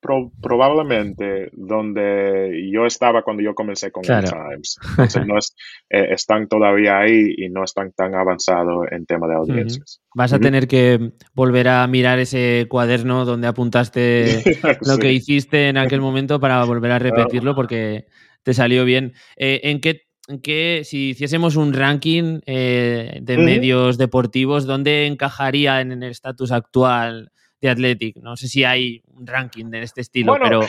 probablemente 0.00 1.50
donde 1.52 2.70
yo 2.72 2.86
estaba 2.86 3.22
cuando 3.22 3.42
yo 3.42 3.54
comencé 3.54 3.90
con 3.90 4.02
el 4.04 4.24
Times. 4.24 4.78
Entonces 4.90 5.26
no 5.26 5.38
es, 5.38 5.54
eh, 5.90 6.08
están 6.10 6.48
todavía 6.48 6.98
ahí 6.98 7.34
y 7.36 7.48
no 7.50 7.64
están 7.64 7.92
tan 7.92 8.14
avanzados 8.14 8.86
en 8.90 9.04
tema 9.04 9.28
de 9.28 9.34
audiencias. 9.34 10.00
Vas 10.14 10.32
a 10.32 10.38
tener 10.38 10.66
que 10.68 11.12
volver 11.34 11.68
a 11.68 11.86
mirar 11.86 12.18
ese 12.18 12.66
cuaderno 12.68 13.24
donde 13.24 13.46
apuntaste 13.46 14.42
lo 14.86 14.98
que 14.98 15.12
hiciste 15.12 15.68
en 15.68 15.76
aquel 15.76 16.00
momento 16.00 16.40
para 16.40 16.64
volver 16.64 16.92
a 16.92 16.98
repetirlo 16.98 17.54
porque 17.54 18.06
te 18.42 18.54
salió 18.54 18.84
bien. 18.84 19.12
Eh, 19.36 19.60
¿En 19.64 19.80
qué 19.80 20.02
que 20.38 20.82
si 20.84 21.10
hiciésemos 21.10 21.56
un 21.56 21.72
ranking 21.72 22.40
eh, 22.46 23.18
de 23.20 23.36
medios 23.36 23.98
deportivos, 23.98 24.66
¿dónde 24.66 25.06
encajaría 25.06 25.80
en 25.80 26.02
el 26.02 26.10
estatus 26.10 26.52
actual 26.52 27.32
de 27.60 27.68
Athletic. 27.68 28.16
No 28.16 28.36
sé 28.36 28.48
si 28.48 28.64
hay 28.64 29.02
un 29.06 29.26
ranking 29.26 29.66
de 29.66 29.82
este 29.82 30.00
estilo, 30.00 30.36
pero 30.42 30.60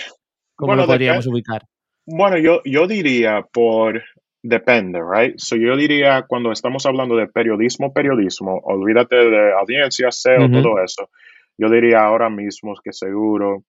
¿cómo 0.55 0.75
lo 0.75 0.85
podríamos 0.85 1.25
ubicar? 1.27 1.63
Bueno, 2.05 2.37
yo, 2.37 2.61
yo 2.65 2.87
diría 2.87 3.45
por 3.51 4.03
depende, 4.43 4.99
right? 4.99 5.35
So 5.37 5.55
yo 5.55 5.77
diría 5.77 6.25
cuando 6.27 6.51
estamos 6.51 6.85
hablando 6.85 7.15
de 7.15 7.27
periodismo, 7.27 7.93
periodismo, 7.93 8.59
olvídate 8.63 9.15
de 9.15 9.53
audiencia, 9.53 10.11
SEO, 10.11 10.49
todo 10.49 10.83
eso. 10.83 11.09
Yo 11.57 11.69
diría 11.69 12.03
ahora 12.03 12.29
mismo 12.29 12.73
que 12.83 12.91
seguro 12.91 13.63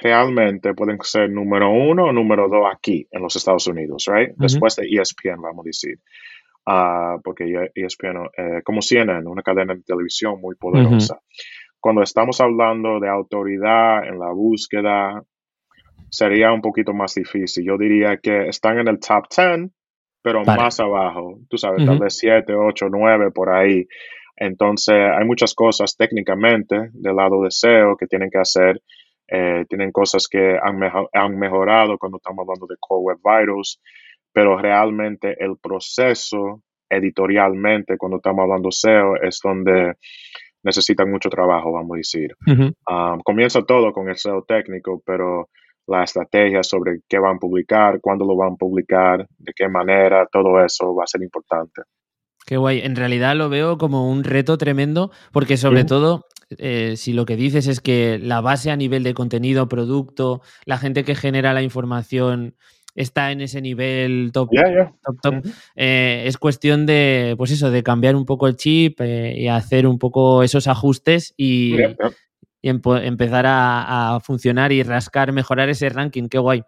realmente 0.00 0.74
pueden 0.74 0.98
ser 1.02 1.30
número 1.30 1.70
uno 1.70 2.06
o 2.06 2.12
número 2.12 2.48
dos 2.48 2.66
aquí 2.72 3.06
en 3.10 3.22
los 3.22 3.36
Estados 3.36 3.66
Unidos, 3.66 4.06
right? 4.08 4.30
Después 4.36 4.76
de 4.76 4.86
ESPN, 4.86 5.40
vamos 5.40 5.64
a 5.64 5.68
decir. 5.68 5.98
Uh, 6.66 7.18
porque 7.22 7.70
ESPN, 7.74 8.28
eh, 8.36 8.62
como 8.62 8.82
CNN, 8.82 9.26
una 9.26 9.42
cadena 9.42 9.74
de 9.74 9.80
televisión 9.82 10.38
muy 10.38 10.54
poderosa 10.54 11.18
cuando 11.80 12.02
estamos 12.02 12.40
hablando 12.40 13.00
de 13.00 13.08
autoridad 13.08 14.06
en 14.06 14.18
la 14.18 14.32
búsqueda, 14.32 15.22
sería 16.10 16.52
un 16.52 16.60
poquito 16.60 16.92
más 16.92 17.14
difícil. 17.14 17.64
Yo 17.64 17.78
diría 17.78 18.18
que 18.18 18.48
están 18.48 18.78
en 18.78 18.88
el 18.88 18.98
top 18.98 19.24
10, 19.34 19.70
pero 20.22 20.44
más 20.44 20.80
abajo. 20.80 21.38
Tú 21.48 21.56
sabes, 21.56 21.86
tal 21.86 21.98
vez 21.98 22.16
7, 22.18 22.52
8, 22.54 22.86
9 22.90 23.30
por 23.30 23.50
ahí. 23.50 23.86
Entonces, 24.36 24.96
hay 24.96 25.24
muchas 25.24 25.54
cosas 25.54 25.96
técnicamente 25.96 26.90
del 26.92 27.16
lado 27.16 27.42
de 27.42 27.50
SEO 27.50 27.96
que 27.96 28.06
tienen 28.06 28.30
que 28.30 28.38
hacer. 28.38 28.82
Eh, 29.30 29.64
tienen 29.68 29.92
cosas 29.92 30.26
que 30.26 30.56
han, 30.60 30.80
han 31.12 31.38
mejorado 31.38 31.98
cuando 31.98 32.16
estamos 32.16 32.42
hablando 32.42 32.66
de 32.66 32.76
Core 32.80 33.02
Web 33.02 33.18
Vitals, 33.18 33.80
pero 34.32 34.56
realmente 34.56 35.36
el 35.38 35.58
proceso 35.58 36.62
editorialmente, 36.88 37.98
cuando 37.98 38.16
estamos 38.16 38.44
hablando 38.44 38.70
SEO, 38.70 39.16
es 39.22 39.40
donde 39.42 39.94
necesitan 40.62 41.10
mucho 41.10 41.28
trabajo, 41.28 41.72
vamos 41.72 41.94
a 41.94 41.98
decir. 41.98 42.34
Um, 42.46 43.20
comienza 43.24 43.62
todo 43.62 43.92
con 43.92 44.08
el 44.08 44.16
SEO 44.16 44.44
técnico, 44.46 45.02
pero 45.04 45.48
la 45.86 46.04
estrategia 46.04 46.62
sobre 46.62 47.00
qué 47.08 47.18
van 47.18 47.36
a 47.36 47.38
publicar, 47.38 48.00
cuándo 48.00 48.26
lo 48.26 48.36
van 48.36 48.52
a 48.52 48.56
publicar, 48.56 49.26
de 49.38 49.52
qué 49.54 49.68
manera, 49.68 50.26
todo 50.30 50.62
eso 50.62 50.94
va 50.94 51.04
a 51.04 51.06
ser 51.06 51.22
importante. 51.22 51.82
Qué 52.48 52.56
guay. 52.56 52.80
En 52.80 52.96
realidad 52.96 53.36
lo 53.36 53.50
veo 53.50 53.76
como 53.76 54.10
un 54.10 54.24
reto 54.24 54.56
tremendo, 54.56 55.10
porque 55.32 55.58
sobre 55.58 55.84
todo, 55.84 56.24
eh, 56.56 56.94
si 56.96 57.12
lo 57.12 57.26
que 57.26 57.36
dices 57.36 57.66
es 57.66 57.82
que 57.82 58.18
la 58.18 58.40
base 58.40 58.70
a 58.70 58.76
nivel 58.76 59.02
de 59.02 59.12
contenido, 59.12 59.68
producto, 59.68 60.40
la 60.64 60.78
gente 60.78 61.04
que 61.04 61.14
genera 61.14 61.52
la 61.52 61.60
información 61.60 62.54
está 62.94 63.32
en 63.32 63.42
ese 63.42 63.60
nivel 63.60 64.30
top, 64.32 64.48
top, 65.04 65.20
top. 65.20 65.34
Eh, 65.76 66.22
es 66.24 66.38
cuestión 66.38 66.86
de, 66.86 67.34
pues 67.36 67.50
eso, 67.50 67.70
de 67.70 67.82
cambiar 67.82 68.16
un 68.16 68.24
poco 68.24 68.46
el 68.46 68.56
chip 68.56 68.98
eh, 69.02 69.34
y 69.36 69.48
hacer 69.48 69.86
un 69.86 69.98
poco 69.98 70.42
esos 70.42 70.68
ajustes 70.68 71.34
y, 71.36 71.76
empezar 72.62 73.44
a, 73.46 74.18
funcionar 74.22 74.72
y 74.72 74.82
rascar, 74.82 75.32
mejorar 75.32 75.68
ese 75.68 75.88
ranking. 75.88 76.28
Qué 76.28 76.38
guay. 76.38 76.62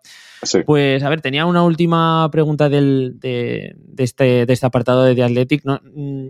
Pues, 0.65 1.03
a 1.03 1.09
ver, 1.09 1.21
tenía 1.21 1.47
una 1.47 1.63
última 1.63 2.29
pregunta 2.31 2.69
del, 2.69 3.19
de, 3.19 3.75
este, 3.99 4.47
de 4.47 4.53
este 4.53 4.67
apartado 4.67 5.05
de 5.05 5.15
The 5.15 5.25
Athletic. 5.25 5.65
¿no? 5.65 5.81
Mm, 5.83 6.29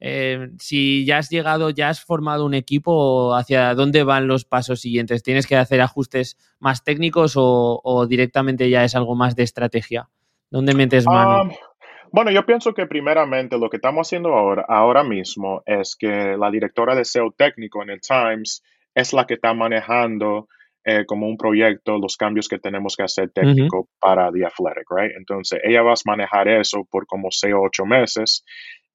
eh, 0.00 0.50
si 0.58 1.04
ya 1.04 1.18
has 1.18 1.28
llegado, 1.28 1.70
ya 1.70 1.88
has 1.88 2.04
formado 2.04 2.46
un 2.46 2.54
equipo, 2.54 3.34
¿hacia 3.34 3.74
dónde 3.74 4.04
van 4.04 4.28
los 4.28 4.44
pasos 4.44 4.80
siguientes? 4.80 5.22
¿Tienes 5.22 5.46
que 5.46 5.56
hacer 5.56 5.80
ajustes 5.80 6.36
más 6.60 6.84
técnicos 6.84 7.34
o, 7.36 8.06
directamente 8.08 8.70
ya 8.70 8.84
es 8.84 8.94
algo 8.94 9.16
más 9.16 9.34
de 9.34 9.42
estrategia? 9.42 10.08
¿Dónde 10.50 10.74
metes 10.74 11.04
mano? 11.06 11.42
Um, 11.42 11.50
bueno, 12.10 12.30
yo 12.30 12.46
pienso 12.46 12.72
que 12.72 12.86
primeramente 12.86 13.58
lo 13.58 13.68
que 13.68 13.76
estamos 13.76 14.06
haciendo 14.06 14.30
ahora, 14.34 14.64
ahora 14.68 15.04
mismo 15.04 15.62
es 15.66 15.96
que 15.96 16.36
la 16.38 16.50
directora 16.50 16.94
de 16.94 17.04
SEO 17.04 17.32
técnico 17.36 17.82
en 17.82 17.90
el 17.90 18.00
Times 18.00 18.62
es 18.98 19.12
la 19.12 19.26
que 19.26 19.34
está 19.34 19.54
manejando 19.54 20.48
eh, 20.84 21.04
como 21.06 21.28
un 21.28 21.36
proyecto 21.36 21.98
los 21.98 22.16
cambios 22.16 22.48
que 22.48 22.58
tenemos 22.58 22.96
que 22.96 23.04
hacer 23.04 23.30
técnico 23.30 23.88
para 24.00 24.32
The 24.32 24.46
Athletic, 24.46 24.90
right? 24.90 25.12
Entonces, 25.16 25.60
ella 25.62 25.82
va 25.82 25.92
a 25.92 25.96
manejar 26.04 26.48
eso 26.48 26.84
por 26.90 27.06
como 27.06 27.28
seis 27.30 27.54
o 27.54 27.62
ocho 27.62 27.84
meses 27.84 28.44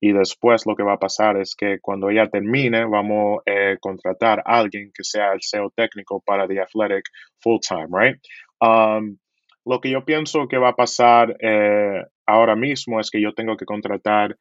y 0.02 0.12
después 0.12 0.66
lo 0.66 0.76
que 0.76 0.84
va 0.84 0.94
a 0.94 1.00
pasar 1.00 1.38
es 1.38 1.56
que 1.56 1.78
cuando 1.80 2.10
ella 2.10 2.28
termine, 2.28 2.86
vamos 2.86 3.40
a 3.46 3.52
eh, 3.52 3.78
contratar 3.80 4.40
a 4.40 4.60
alguien 4.60 4.92
que 4.94 5.04
sea 5.04 5.32
el 5.32 5.40
SEO 5.42 5.72
técnico 5.74 6.22
para 6.26 6.48
The 6.48 6.62
Athletic 6.62 7.06
full 7.40 7.60
time, 7.62 7.88
right? 7.92 8.18
Um, 8.60 9.18
lo 9.66 9.80
que 9.80 9.90
yo 9.90 10.04
pienso 10.04 10.48
que 10.50 10.58
va 10.58 10.70
a 10.70 10.76
pasar 10.76 11.38
eh, 11.40 12.04
ahora 12.26 12.56
mismo 12.58 13.00
es 13.00 13.10
que 13.10 13.22
yo 13.22 13.34
tengo 13.34 13.56
que 13.56 13.66
contratar 13.66 14.36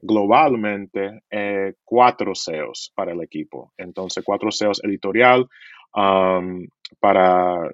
globalmente 0.00 1.22
eh, 1.30 1.74
cuatro 1.84 2.34
SEOs 2.34 2.92
para 2.94 3.12
el 3.12 3.22
equipo. 3.22 3.72
Entonces, 3.76 4.22
cuatro 4.24 4.50
SEOs 4.50 4.82
editorial 4.84 5.48
um, 5.94 6.66
para 7.00 7.70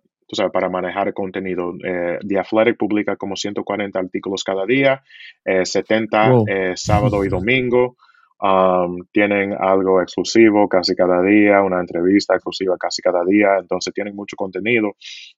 para 0.53 0.68
manejar 0.68 1.09
el 1.09 1.14
contenido. 1.14 1.75
Eh, 1.85 2.18
The 2.27 2.39
Athletic 2.39 2.77
publica 2.79 3.16
como 3.16 3.37
140 3.37 3.99
artículos 3.99 4.45
cada 4.45 4.64
día, 4.64 5.03
70 5.45 6.27
eh, 6.27 6.45
eh, 6.47 6.73
sábado 6.75 7.25
y 7.25 7.29
domingo. 7.29 7.97
Um, 8.41 9.05
tienen 9.12 9.53
algo 9.53 10.03
exclusivo 10.03 10.68
casi 10.68 10.97
cada 10.97 11.23
día, 11.23 11.62
una 11.62 11.79
entrevista 11.79 12.35
exclusiva 12.35 12.77
casi 12.77 13.01
cada 13.01 13.25
día, 13.25 13.57
entonces 13.61 13.95
tienen 13.95 14.16
mucho 14.16 14.35
contenido. 14.37 14.97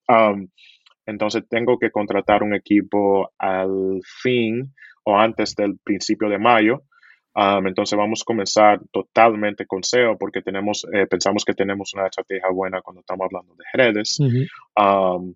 Um, 0.08 0.48
entonces 1.04 1.44
tengo 1.46 1.78
que 1.78 1.90
contratar 1.90 2.42
un 2.42 2.54
equipo 2.54 3.30
al 3.36 4.00
fin 4.22 4.72
o 5.04 5.16
antes 5.18 5.54
del 5.54 5.78
principio 5.84 6.28
de 6.28 6.38
mayo 6.38 6.82
Um, 7.36 7.66
entonces 7.66 7.98
vamos 7.98 8.22
a 8.22 8.24
comenzar 8.24 8.80
totalmente 8.92 9.66
con 9.66 9.82
SEO 9.82 10.16
porque 10.16 10.40
tenemos, 10.40 10.86
eh, 10.92 11.06
pensamos 11.08 11.44
que 11.44 11.52
tenemos 11.52 11.92
una 11.94 12.06
estrategia 12.06 12.48
buena 12.50 12.80
cuando 12.80 13.00
estamos 13.00 13.26
hablando 13.26 13.54
de 13.56 13.64
redes. 13.74 14.20
Um, 14.20 15.34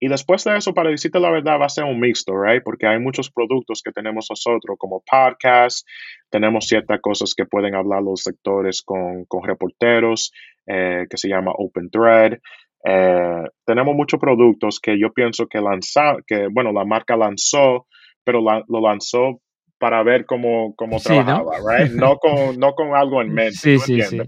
y 0.00 0.08
después 0.08 0.42
de 0.44 0.56
eso, 0.56 0.72
para 0.72 0.90
decirte 0.90 1.20
la 1.20 1.30
verdad, 1.30 1.60
va 1.60 1.66
a 1.66 1.68
ser 1.68 1.84
un 1.84 2.00
mixto, 2.00 2.32
right? 2.34 2.62
Porque 2.62 2.86
hay 2.86 2.98
muchos 2.98 3.30
productos 3.30 3.82
que 3.82 3.92
tenemos 3.92 4.26
nosotros, 4.30 4.76
como 4.78 5.02
podcast, 5.04 5.86
tenemos 6.30 6.66
ciertas 6.66 7.00
cosas 7.00 7.34
que 7.34 7.44
pueden 7.44 7.74
hablar 7.74 8.02
los 8.02 8.22
sectores 8.22 8.82
con, 8.82 9.26
con 9.26 9.44
reporteros, 9.44 10.32
eh, 10.66 11.06
que 11.08 11.16
se 11.18 11.28
llama 11.28 11.52
Open 11.54 11.90
Thread. 11.90 12.38
Eh, 12.86 13.44
tenemos 13.66 13.94
muchos 13.94 14.18
productos 14.18 14.80
que 14.80 14.98
yo 14.98 15.12
pienso 15.12 15.46
que 15.46 15.60
lanza, 15.60 16.16
que, 16.26 16.48
bueno, 16.50 16.72
la 16.72 16.84
marca 16.84 17.16
lanzó, 17.16 17.86
pero 18.24 18.40
lo 18.40 18.80
lanzó 18.80 19.40
para 19.78 20.02
ver 20.02 20.24
cómo, 20.24 20.74
cómo 20.76 20.98
trabajaba, 20.98 21.58
¿no? 21.58 21.68
Right? 21.68 21.92
No, 21.92 22.16
con, 22.16 22.32
no 22.58 22.74
con 22.74 22.94
algo 22.94 23.20
en 23.20 23.32
mente. 23.32 23.52
Sí, 23.54 23.78
sí, 23.78 24.00
sí. 24.02 24.18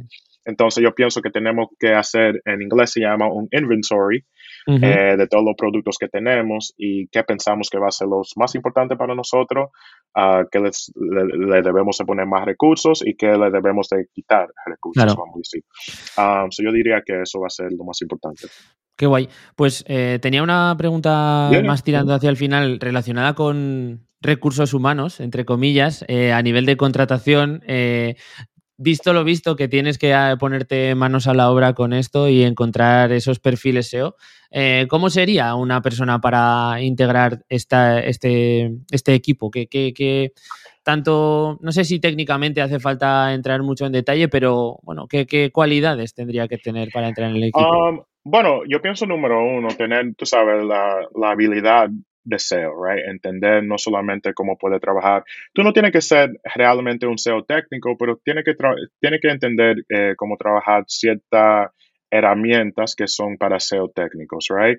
Entonces 0.44 0.82
yo 0.82 0.94
pienso 0.94 1.20
que 1.20 1.30
tenemos 1.30 1.68
que 1.78 1.92
hacer, 1.92 2.40
en 2.44 2.62
inglés 2.62 2.92
se 2.92 3.01
llama 3.01 3.26
un 3.26 3.49
inventory 3.51 4.24
eh, 4.68 5.16
de 5.16 5.26
todos 5.26 5.44
los 5.44 5.55
productos 5.57 5.97
que 5.99 6.09
tenemos 6.09 6.72
y 6.76 7.09
qué 7.09 7.24
pensamos 7.24 7.68
que 7.68 7.78
va 7.78 7.88
a 7.88 7.90
ser 7.90 8.07
los 8.07 8.32
más 8.36 8.55
importantes 8.55 8.97
para 8.97 9.14
nosotros, 9.14 9.70
uh, 10.14 10.49
que 10.51 10.61
les, 10.61 10.92
le, 10.94 11.62
debemos 11.62 11.99
de 11.99 12.05
poner 12.05 12.26
más 12.26 12.44
recursos 12.44 13.05
y 13.05 13.16
que 13.16 13.26
le 13.26 13.51
debemos 13.51 13.88
de 13.88 14.07
quitar 14.12 14.49
recursos, 14.66 15.16
vamos 15.16 15.34
a 15.34 15.38
decir. 15.38 15.64
Um, 16.16 16.49
yo 16.51 16.72
diría 16.72 17.03
que 17.05 17.22
eso 17.22 17.40
va 17.40 17.47
a 17.47 17.51
ser 17.51 17.72
lo 17.72 17.84
más 17.84 18.01
importante. 18.03 18.47
Qué 18.97 19.07
guay. 19.07 19.28
Pues 19.55 19.84
eh, 19.88 20.18
tenía 20.22 20.42
una 20.42 20.74
pregunta 20.78 21.51
más 21.64 21.82
tirando 21.82 22.14
hacia 22.14 22.30
el 22.30 22.36
final 22.36 22.80
relacionada 22.80 23.34
con, 23.34 24.07
recursos 24.26 24.74
humanos, 24.74 25.20
entre 25.20 25.44
comillas, 25.44 26.05
eh, 26.09 26.32
a 26.32 26.42
nivel 26.42 26.66
de 26.66 26.76
contratación. 26.76 27.62
Eh, 27.66 28.16
visto 28.78 29.14
lo 29.14 29.24
visto 29.24 29.57
que 29.57 29.68
tienes 29.68 29.97
que 29.97 30.12
ah, 30.12 30.36
ponerte 30.38 30.94
manos 30.94 31.26
a 31.26 31.34
la 31.34 31.51
obra 31.51 31.72
con 31.72 31.94
esto 31.94 32.28
y 32.28 32.42
encontrar 32.42 33.12
esos 33.12 33.38
perfiles 33.38 33.88
SEO, 33.88 34.16
eh, 34.51 34.86
¿cómo 34.90 35.09
sería 35.09 35.55
una 35.55 35.80
persona 35.80 36.20
para 36.20 36.82
integrar 36.82 37.44
esta, 37.49 38.01
este, 38.01 38.76
este 38.90 39.14
equipo? 39.14 39.51
¿Qué, 39.51 39.66
qué, 39.66 40.32
tanto, 40.82 41.59
no 41.62 41.72
sé 41.72 41.84
si 41.84 41.99
técnicamente 41.99 42.61
hace 42.61 42.78
falta 42.78 43.32
entrar 43.32 43.62
mucho 43.62 43.86
en 43.86 43.92
detalle, 43.92 44.28
pero 44.28 44.78
bueno, 44.82 45.07
¿qué, 45.09 45.26
qué 45.26 45.51
cualidades 45.51 46.14
tendría 46.14 46.47
que 46.47 46.59
tener 46.59 46.90
para 46.92 47.09
entrar 47.09 47.30
en 47.30 47.36
el 47.36 47.44
equipo? 47.44 47.88
Um, 47.88 48.01
bueno, 48.29 48.62
yo 48.68 48.83
pienso 48.83 49.07
número 49.07 49.41
uno, 49.41 49.68
tener, 49.68 50.12
tú 50.16 50.27
sabes, 50.27 50.64
la, 50.64 51.07
la 51.14 51.31
habilidad 51.31 51.89
de 52.24 52.39
SEO, 52.41 52.72
right? 52.85 53.07
Entender 53.07 53.62
no 53.62 53.79
solamente 53.79 54.35
cómo 54.35 54.59
puede 54.59 54.81
trabajar. 54.81 55.22
Tú 55.53 55.62
no 55.62 55.72
tienes 55.72 55.93
que 55.93 56.01
ser 56.01 56.41
realmente 56.57 57.07
un 57.07 57.18
SEO 57.18 57.45
técnico, 57.45 57.97
pero 57.97 58.16
tienes 58.24 58.45
que, 58.45 58.57
tiene 59.01 59.20
que 59.20 59.29
entender 59.29 59.77
eh, 59.89 60.14
cómo 60.16 60.37
trabajar 60.37 60.83
ciertas 60.89 61.70
herramientas 62.11 62.97
que 62.97 63.07
son 63.07 63.37
para 63.39 63.61
SEO 63.61 63.91
técnicos, 63.91 64.49
right? 64.51 64.79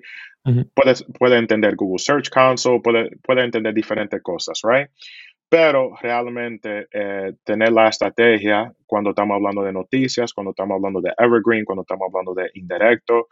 puede, 1.18 1.38
entender 1.38 1.74
Google 1.74 1.98
Search 1.98 2.28
Console, 2.28 2.80
puede, 2.82 3.16
puede 3.22 3.44
entender 3.44 3.72
diferentes 3.72 4.22
cosas, 4.22 4.60
right? 4.62 4.90
Pero 5.48 5.94
realmente 6.00 6.88
eh, 6.92 7.32
tener 7.42 7.72
la 7.72 7.88
estrategia 7.88 8.70
cuando 8.86 9.10
estamos 9.10 9.36
hablando 9.36 9.62
de 9.62 9.72
noticias, 9.72 10.32
cuando 10.34 10.50
estamos 10.50 10.76
hablando 10.76 11.00
de 11.00 11.12
evergreen, 11.16 11.64
cuando 11.64 11.82
estamos 11.82 12.08
hablando 12.12 12.34
de 12.34 12.50
indirecto, 12.54 13.28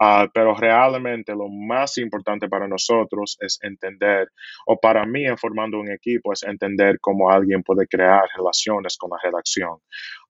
uh, 0.00 0.28
pero 0.32 0.54
realmente 0.54 1.34
lo 1.34 1.48
más 1.48 1.98
importante 1.98 2.48
para 2.48 2.66
nosotros 2.66 3.36
es 3.40 3.58
entender, 3.62 4.28
o 4.66 4.78
para 4.80 5.04
mí 5.04 5.26
en 5.26 5.36
formando 5.36 5.78
un 5.78 5.90
equipo, 5.90 6.32
es 6.32 6.42
entender 6.42 6.98
cómo 7.00 7.30
alguien 7.30 7.62
puede 7.62 7.86
crear 7.86 8.22
relaciones 8.34 8.96
con 8.96 9.10
la 9.10 9.18
redacción. 9.22 9.78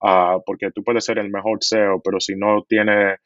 Uh, 0.00 0.42
porque 0.44 0.70
tú 0.72 0.82
puedes 0.82 1.04
ser 1.04 1.18
el 1.18 1.30
mejor 1.30 1.58
SEO, 1.60 2.00
pero 2.02 2.18
si 2.18 2.34
no 2.34 2.64
tiene 2.68 3.16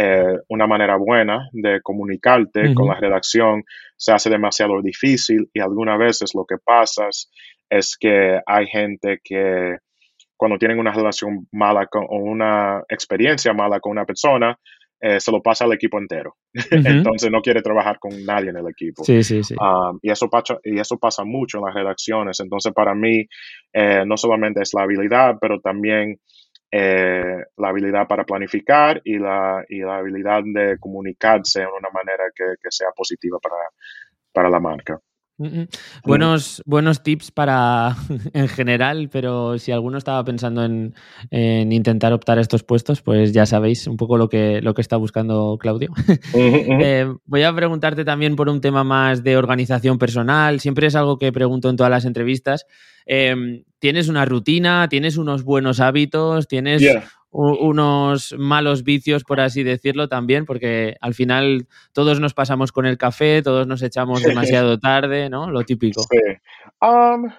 eh, 0.00 0.38
una 0.48 0.68
manera 0.68 0.96
buena 0.96 1.48
de 1.50 1.80
comunicarte 1.82 2.72
con 2.72 2.86
la 2.86 2.94
redacción 2.94 3.64
se 3.96 4.12
hace 4.12 4.30
demasiado 4.30 4.80
difícil 4.80 5.50
y 5.52 5.58
algunas 5.58 5.98
veces 5.98 6.36
lo 6.36 6.44
que 6.44 6.54
pasa 6.64 7.08
es 7.68 7.96
que 7.98 8.38
hay 8.46 8.66
gente 8.68 9.18
que 9.24 9.78
cuando 10.36 10.56
tienen 10.56 10.78
una 10.78 10.92
relación 10.92 11.48
mala 11.50 11.86
con, 11.86 12.04
o 12.08 12.16
una 12.18 12.80
experiencia 12.88 13.52
mala 13.52 13.80
con 13.80 13.90
una 13.90 14.04
persona, 14.04 14.56
eh, 15.00 15.18
se 15.18 15.32
lo 15.32 15.42
pasa 15.42 15.64
al 15.64 15.72
equipo 15.72 15.98
entero. 15.98 16.36
Entonces 16.70 17.28
no 17.32 17.40
quiere 17.40 17.60
trabajar 17.60 17.98
con 17.98 18.24
nadie 18.24 18.50
en 18.50 18.56
el 18.56 18.68
equipo. 18.68 19.02
Sí, 19.02 19.24
sí, 19.24 19.42
sí. 19.42 19.56
Um, 19.60 19.98
y, 20.00 20.12
eso 20.12 20.30
pasa, 20.30 20.58
y 20.62 20.78
eso 20.78 20.96
pasa 20.96 21.24
mucho 21.24 21.58
en 21.58 21.64
las 21.64 21.74
redacciones. 21.74 22.38
Entonces 22.38 22.72
para 22.72 22.94
mí 22.94 23.26
eh, 23.72 24.04
no 24.06 24.16
solamente 24.16 24.62
es 24.62 24.72
la 24.74 24.84
habilidad, 24.84 25.38
pero 25.40 25.58
también 25.60 26.20
eh, 26.70 27.44
la 27.56 27.68
habilidad 27.68 28.06
para 28.06 28.24
planificar 28.24 29.00
y 29.04 29.18
la, 29.18 29.64
y 29.68 29.80
la 29.80 29.98
habilidad 29.98 30.42
de 30.44 30.78
comunicarse 30.78 31.60
de 31.60 31.66
una 31.66 31.90
manera 31.90 32.24
que, 32.34 32.56
sea 32.70 32.90
positiva 32.96 33.38
para, 33.40 33.56
para 34.32 34.50
la 34.50 34.60
marca. 34.60 35.00
Buenos, 36.04 36.62
buenos 36.66 37.02
tips 37.04 37.30
para 37.30 37.96
en 38.32 38.48
general, 38.48 39.08
pero 39.10 39.56
si 39.58 39.70
alguno 39.70 39.96
estaba 39.96 40.24
pensando 40.24 40.64
en, 40.64 40.94
intentar 41.30 42.12
optar 42.12 42.38
a 42.38 42.40
estos 42.40 42.64
puestos, 42.64 43.02
pues 43.02 43.32
ya 43.32 43.46
sabéis 43.46 43.86
un 43.86 43.96
poco 43.96 44.16
lo 44.16 44.28
que, 44.28 44.60
lo 44.62 44.74
que 44.74 44.82
está 44.82 44.96
buscando 44.96 45.56
Claudio. 45.58 45.92
Eh, 46.80 47.06
voy 47.26 47.42
a 47.42 47.54
preguntarte 47.54 48.04
también 48.04 48.36
por 48.36 48.48
un 48.48 48.60
tema 48.60 48.84
más 48.84 49.22
de 49.22 49.36
organización 49.36 49.98
personal. 49.98 50.60
Siempre 50.60 50.86
es 50.86 50.94
algo 50.94 51.18
que 51.18 51.32
pregunto 51.32 51.68
en 51.70 51.76
todas 51.76 51.90
las 51.90 52.04
entrevistas. 52.04 52.66
Em, 53.06 53.64
¿Tienes 53.78 54.08
una 54.08 54.24
rutina? 54.24 54.88
¿Tienes 54.88 55.16
unos 55.16 55.44
buenos 55.44 55.80
hábitos? 55.80 56.46
¿Tienes 56.46 56.82
unos 57.30 58.34
malos 58.38 58.84
vicios, 58.84 59.24
por 59.24 59.40
así 59.40 59.62
decirlo, 59.62 60.08
también, 60.08 60.46
porque 60.46 60.96
al 61.00 61.14
final 61.14 61.66
todos 61.92 62.20
nos 62.20 62.34
pasamos 62.34 62.72
con 62.72 62.86
el 62.86 62.96
café, 62.96 63.42
todos 63.42 63.66
nos 63.66 63.82
echamos 63.82 64.22
demasiado 64.22 64.78
tarde, 64.78 65.28
¿no? 65.28 65.50
Lo 65.50 65.64
típico. 65.64 66.02
Sí. 66.02 66.18
Um, 66.80 67.30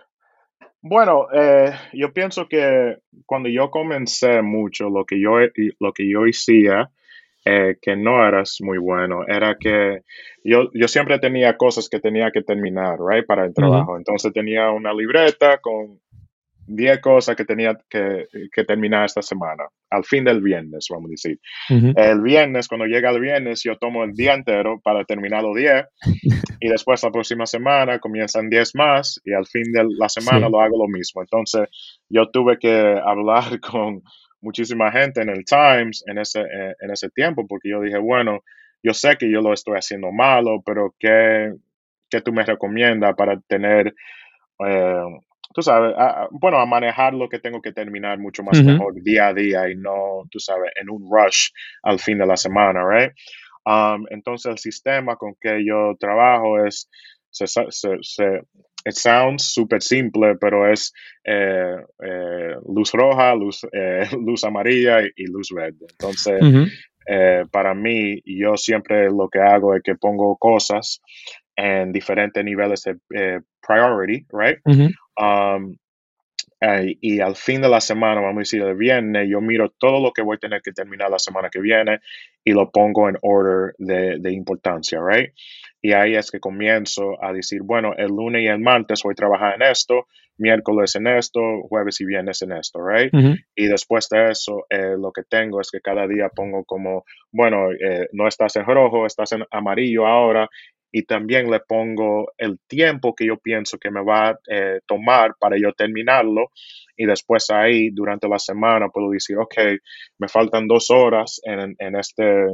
bueno, 0.81 1.27
eh, 1.33 1.71
yo 1.93 2.13
pienso 2.13 2.47
que 2.47 2.97
cuando 3.25 3.49
yo 3.49 3.69
comencé 3.69 4.41
mucho, 4.41 4.89
lo 4.89 5.05
que 5.05 5.19
yo, 5.19 5.31
lo 5.79 5.91
que 5.91 6.09
yo 6.09 6.21
hacía, 6.21 6.89
eh, 7.45 7.77
que 7.81 7.95
no 7.95 8.25
eras 8.25 8.57
muy 8.61 8.77
bueno, 8.77 9.25
era 9.27 9.55
que 9.59 10.03
yo, 10.43 10.69
yo 10.73 10.87
siempre 10.87 11.19
tenía 11.19 11.57
cosas 11.57 11.89
que 11.89 11.99
tenía 11.99 12.31
que 12.31 12.43
terminar, 12.43 12.97
right, 12.99 13.25
para 13.25 13.45
el 13.45 13.53
trabajo. 13.53 13.97
Entonces 13.97 14.31
tenía 14.33 14.69
una 14.71 14.93
libreta 14.93 15.57
con 15.57 15.99
10 16.69 16.99
cosas 17.01 17.35
que 17.35 17.45
tenía 17.45 17.77
que, 17.89 18.27
terminar 18.67 19.05
esta 19.05 19.21
semana, 19.21 19.63
al 19.89 20.03
fin 20.03 20.23
del 20.23 20.41
viernes, 20.41 20.87
vamos 20.89 21.09
a 21.09 21.11
decir. 21.11 21.39
El 21.67 22.21
viernes, 22.21 22.67
cuando 22.67 22.85
llega 22.85 23.09
el 23.09 23.19
viernes, 23.19 23.63
yo 23.63 23.75
tomo 23.77 24.03
el 24.03 24.13
día 24.13 24.35
entero 24.35 24.79
para 24.83 25.03
terminar 25.03 25.41
los 25.41 25.55
10 25.55 25.85
y 26.59 26.69
después 26.69 27.01
la 27.03 27.11
próxima 27.11 27.45
semana 27.47 27.99
comienzan 27.99 28.49
10 28.49 28.75
más 28.75 29.19
y 29.25 29.33
al 29.33 29.47
fin 29.47 29.71
de 29.71 29.83
la 29.97 30.09
semana 30.09 30.47
lo 30.47 30.61
hago 30.61 30.77
lo 30.77 30.87
mismo. 30.87 31.21
Entonces, 31.21 31.67
yo 32.07 32.29
tuve 32.29 32.59
que 32.59 33.01
hablar 33.03 33.59
con 33.59 34.03
muchísima 34.41 34.91
gente 34.91 35.21
en 35.21 35.29
el 35.29 35.43
Times 35.43 36.03
en 36.07 36.19
ese, 36.19 36.41
eh, 36.41 36.75
en 36.79 36.91
ese 36.91 37.09
tiempo 37.09 37.45
porque 37.47 37.69
yo 37.69 37.81
dije, 37.81 37.97
bueno, 37.97 38.43
yo 38.83 38.93
sé 38.93 39.17
que 39.17 39.29
yo 39.29 39.41
lo 39.41 39.53
estoy 39.53 39.75
haciendo 39.75 40.11
malo, 40.11 40.61
pero 40.63 40.93
¿qué, 40.99 41.51
qué 42.09 42.21
tú 42.21 42.31
me 42.31 42.45
recomiendas 42.45 43.15
para 43.15 43.39
tener... 43.41 43.95
Eh, 44.65 45.03
tú 45.53 45.61
sabes, 45.61 45.95
bueno, 46.31 46.59
a 46.59 46.65
manejar 46.65 47.13
lo 47.13 47.29
que 47.29 47.39
tengo 47.39 47.61
que 47.61 47.71
terminar 47.71 48.19
mucho 48.19 48.43
más 48.43 48.63
mejor 48.63 48.93
día 49.01 49.27
a 49.27 49.33
día 49.33 49.69
y 49.69 49.75
no, 49.75 50.23
tú 50.29 50.39
sabes, 50.39 50.71
en 50.79 50.89
un 50.89 51.09
rush 51.09 51.49
al 51.83 51.99
fin 51.99 52.17
de 52.17 52.25
la 52.25 52.37
semana, 52.37 52.81
right? 52.87 53.11
Um, 53.65 54.05
entonces 54.09 54.51
el 54.51 54.57
sistema 54.57 55.15
con 55.15 55.35
que 55.39 55.63
yo 55.65 55.95
trabajo 55.99 56.63
es, 56.65 56.89
se, 57.29 57.45
se, 57.47 57.97
se 58.01 58.41
it 58.85 58.95
sounds 58.95 59.53
súper 59.53 59.81
simple, 59.81 60.35
pero 60.39 60.71
es 60.71 60.93
eh, 61.23 61.75
eh, 62.03 62.55
luz 62.67 62.91
roja, 62.93 63.35
luz, 63.35 63.61
eh, 63.71 64.07
luz 64.19 64.43
amarilla 64.43 65.01
y, 65.15 65.25
luz 65.27 65.49
verde. 65.53 65.87
Entonces, 65.91 66.39
para 67.51 67.73
mí, 67.73 68.21
yo 68.23 68.55
siempre 68.55 69.09
lo 69.09 69.29
que 69.29 69.39
hago 69.39 69.75
es 69.75 69.81
que 69.83 69.95
pongo 69.95 70.37
cosas 70.37 71.01
en 71.55 71.91
diferentes 71.91 72.43
niveles 72.45 72.83
de 72.83 73.41
priority, 73.65 74.25
right? 74.31 74.59
Um, 75.19 75.75
eh, 76.61 76.97
y 76.99 77.19
al 77.21 77.35
fin 77.35 77.61
de 77.61 77.69
la 77.69 77.79
semana, 77.79 78.21
vamos 78.21 78.37
a 78.37 78.39
decir 78.39 78.61
el 78.61 78.75
viernes, 78.75 79.27
yo 79.29 79.39
miro 79.39 79.69
todo 79.77 80.01
lo 80.01 80.11
que 80.11 80.21
voy 80.21 80.35
a 80.35 80.39
tener 80.39 80.61
que 80.61 80.73
terminar 80.73 81.09
la 81.09 81.19
semana 81.19 81.49
que 81.49 81.61
viene 81.61 81.99
y 82.43 82.51
lo 82.51 82.69
pongo 82.69 83.07
en 83.07 83.17
order 83.21 83.73
de, 83.77 84.33
importancia, 84.33 84.99
right? 85.01 85.31
Y 85.81 85.93
ahí 85.93 86.15
es 86.15 86.31
que 86.31 86.39
comienzo 86.39 87.23
a 87.23 87.31
decir, 87.31 87.61
bueno, 87.63 87.93
el 87.97 88.07
lunes 88.07 88.41
y 88.41 88.47
el 88.47 88.59
martes 88.59 89.01
voy 89.03 89.13
a 89.13 89.15
trabajar 89.15 89.55
en 89.55 89.61
esto, 89.61 90.07
miércoles 90.37 90.95
en 90.95 91.07
esto, 91.07 91.39
jueves 91.69 92.01
y 92.01 92.05
viernes 92.05 92.41
en 92.41 92.51
esto, 92.51 92.79
right? 92.85 93.13
Y 93.55 93.67
después 93.67 94.09
de 94.09 94.31
eso, 94.31 94.65
eh, 94.69 94.95
lo 94.97 95.11
que 95.13 95.23
tengo 95.23 95.61
es 95.61 95.71
que 95.71 95.79
cada 95.79 96.07
día 96.07 96.27
pongo 96.27 96.65
como, 96.65 97.05
bueno, 97.31 97.71
eh, 97.71 98.07
no 98.11 98.27
estás 98.27 98.57
en 98.57 98.65
rojo, 98.65 99.05
estás 99.05 99.31
en 99.31 99.45
amarillo 99.51 100.05
ahora, 100.05 100.49
y 100.91 101.03
también 101.03 101.49
le 101.51 101.59
pongo 101.59 102.31
el 102.37 102.59
tiempo 102.67 103.13
que 103.13 103.25
yo 103.25 103.37
pienso 103.37 103.77
que 103.77 103.91
me 103.91 104.03
va 104.03 104.29
a 104.29 104.39
eh, 104.47 104.79
tomar 104.85 105.35
para 105.39 105.57
yo 105.57 105.71
terminarlo 105.73 106.51
y 106.97 107.05
después 107.05 107.49
ahí 107.49 107.89
durante 107.91 108.27
la 108.27 108.39
semana 108.39 108.89
puedo 108.89 109.09
decir, 109.09 109.37
ok, 109.37 109.55
me 110.17 110.27
faltan 110.27 110.67
dos 110.67 110.89
horas 110.89 111.39
en, 111.43 111.75
en 111.77 111.95
este, 111.95 112.45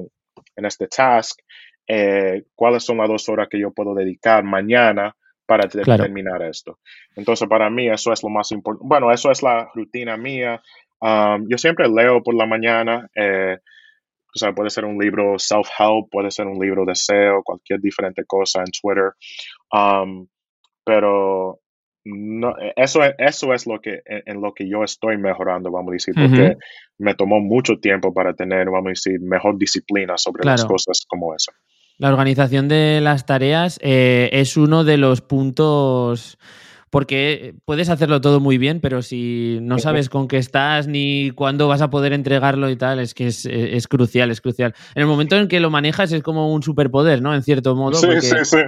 en 0.56 0.66
este 0.66 0.88
task, 0.88 1.40
eh, 1.88 2.44
¿cuáles 2.56 2.84
son 2.84 2.98
las 2.98 3.08
dos 3.08 3.30
horas 3.30 3.48
que 3.50 3.60
yo 3.60 3.72
puedo 3.72 3.94
dedicar 3.94 4.44
mañana 4.44 5.16
para 5.46 5.68
terminar 5.68 6.42
esto? 6.44 6.80
Entonces 7.16 7.48
para 7.48 7.70
mí 7.70 7.88
eso 7.90 8.12
es 8.12 8.22
lo 8.22 8.30
más 8.30 8.52
importante, 8.52 8.88
bueno, 8.88 9.12
eso 9.12 9.32
es 9.32 9.42
la 9.42 9.70
rutina 9.74 10.18
mía. 10.18 10.62
Um, 11.00 11.48
yo 11.48 11.58
siempre 11.58 11.88
leo 11.88 12.24
por 12.24 12.34
la 12.36 12.46
mañana. 12.46 13.08
Eh, 13.16 13.58
o 14.36 14.38
sea, 14.38 14.54
puede 14.54 14.70
ser 14.70 14.84
un 14.84 14.98
libro 14.98 15.40
self-help, 15.40 16.10
puede 16.12 16.30
ser 16.30 16.46
un 16.46 16.60
libro 16.60 16.84
de 16.86 16.94
SEO, 16.94 17.42
cualquier 17.44 17.80
diferente 17.80 18.24
cosa 18.28 18.60
en 18.60 18.66
Twitter. 18.66 19.14
Um, 19.72 20.28
pero 20.84 21.62
no, 22.04 22.54
eso, 22.76 23.00
eso 23.18 23.54
es 23.54 23.66
lo 23.66 23.80
que, 23.80 24.02
en, 24.06 24.42
lo 24.42 24.54
que 24.54 24.70
yo 24.70 24.84
estoy 24.84 25.18
mejorando, 25.18 25.72
vamos 25.72 25.92
a 25.92 25.94
decir, 25.94 26.14
porque 26.14 26.58
me 26.98 27.16
tomó 27.16 27.40
mucho 27.40 27.80
tiempo 27.80 28.14
para 28.14 28.34
tener, 28.34 28.66
vamos 28.70 28.88
a 28.88 28.90
decir, 28.90 29.22
mejor 29.22 29.58
disciplina 29.58 30.18
sobre 30.18 30.44
las 30.44 30.66
cosas 30.66 31.06
como 31.08 31.34
esa. 31.34 31.54
La 31.98 32.10
organización 32.10 32.68
de 32.68 33.00
las 33.02 33.26
tareas 33.26 33.80
eh, 33.82 34.30
es 34.34 34.58
uno 34.58 34.84
de 34.84 34.98
los 34.98 35.22
puntos 35.22 36.38
porque 36.96 37.56
puedes 37.66 37.90
hacerlo 37.90 38.22
todo 38.22 38.40
muy 38.40 38.58
bien, 38.58 38.80
pero 38.80 39.02
si 39.02 39.60
no 39.62 39.80
sabes 39.80 40.08
con 40.08 40.30
qué 40.30 40.38
estás 40.38 40.88
ni 40.88 41.32
cuándo 41.32 41.68
vas 41.68 41.82
a 41.82 41.90
poder 41.90 42.14
entregarlo 42.14 42.70
y 42.70 42.78
tal, 42.78 43.00
es 43.00 43.14
que 43.14 43.28
es, 43.28 43.88
crucial, 43.90 44.32
es 44.32 44.40
crucial. 44.40 44.74
En 44.96 45.02
el 45.02 45.06
momento 45.06 45.36
en 45.36 45.50
que 45.50 45.60
lo 45.60 45.70
manejas 45.70 46.14
es 46.14 46.24
como 46.24 46.54
un 46.54 46.64
superpoder, 46.64 47.22
¿no? 47.22 47.36
En 47.36 47.44
cierto 47.44 47.76
modo. 47.76 47.98
Sí, 47.98 48.08
sí, 48.22 48.38
sí. 48.46 48.60